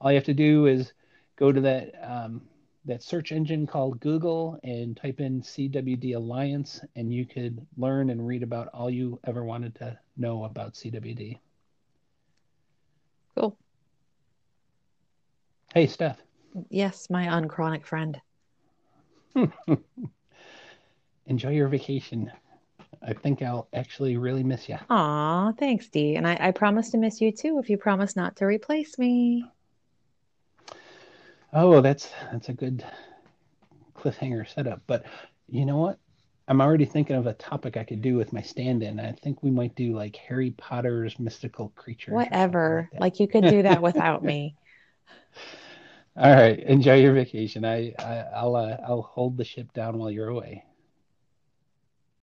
all 0.00 0.10
you 0.10 0.16
have 0.16 0.24
to 0.24 0.34
do 0.34 0.66
is 0.66 0.92
go 1.36 1.52
to 1.52 1.60
that 1.60 1.94
um, 2.02 2.42
that 2.84 3.02
search 3.02 3.32
engine 3.32 3.66
called 3.66 4.00
Google 4.00 4.58
and 4.62 4.96
type 4.96 5.20
in 5.20 5.42
CWD 5.42 6.14
Alliance, 6.14 6.80
and 6.96 7.12
you 7.12 7.26
could 7.26 7.66
learn 7.76 8.10
and 8.10 8.26
read 8.26 8.42
about 8.42 8.68
all 8.72 8.88
you 8.88 9.20
ever 9.24 9.44
wanted 9.44 9.74
to 9.76 9.98
know 10.16 10.44
about 10.44 10.74
CWD. 10.74 11.38
Cool. 13.36 13.58
Hey, 15.74 15.86
Steph. 15.86 16.22
Yes, 16.70 17.10
my 17.10 17.24
unchronic 17.24 17.84
friend. 17.86 18.18
Enjoy 21.26 21.50
your 21.50 21.68
vacation. 21.68 22.32
I 23.02 23.12
think 23.12 23.42
I'll 23.42 23.68
actually 23.72 24.16
really 24.16 24.42
miss 24.42 24.68
you. 24.68 24.78
Aw, 24.90 25.52
thanks, 25.52 25.88
Dee. 25.88 26.16
And 26.16 26.26
I, 26.26 26.36
I 26.40 26.50
promise 26.50 26.90
to 26.90 26.98
miss 26.98 27.20
you 27.20 27.32
too 27.32 27.58
if 27.58 27.70
you 27.70 27.78
promise 27.78 28.16
not 28.16 28.36
to 28.36 28.46
replace 28.46 28.98
me. 28.98 29.44
Oh, 31.52 31.80
that's 31.80 32.10
that's 32.30 32.48
a 32.48 32.52
good 32.52 32.84
cliffhanger 33.94 34.48
setup. 34.48 34.82
But 34.86 35.04
you 35.48 35.64
know 35.64 35.78
what? 35.78 35.98
I'm 36.48 36.62
already 36.62 36.86
thinking 36.86 37.16
of 37.16 37.26
a 37.26 37.34
topic 37.34 37.76
I 37.76 37.84
could 37.84 38.00
do 38.00 38.16
with 38.16 38.32
my 38.32 38.40
stand-in. 38.40 38.98
I 38.98 39.12
think 39.12 39.42
we 39.42 39.50
might 39.50 39.74
do 39.74 39.94
like 39.94 40.16
Harry 40.16 40.52
Potter's 40.52 41.18
mystical 41.18 41.72
creatures. 41.76 42.14
Whatever. 42.14 42.88
Like, 42.92 43.00
like, 43.00 43.20
you 43.20 43.28
could 43.28 43.46
do 43.48 43.62
that 43.62 43.82
without 43.82 44.24
me. 44.24 44.56
All 46.16 46.34
right. 46.34 46.58
Enjoy 46.58 46.94
your 46.94 47.12
vacation. 47.12 47.64
I, 47.64 47.94
I 47.98 48.44
will 48.44 48.56
uh, 48.56 48.76
I'll 48.86 49.02
hold 49.02 49.36
the 49.36 49.44
ship 49.44 49.72
down 49.72 49.98
while 49.98 50.10
you're 50.10 50.28
away. 50.28 50.64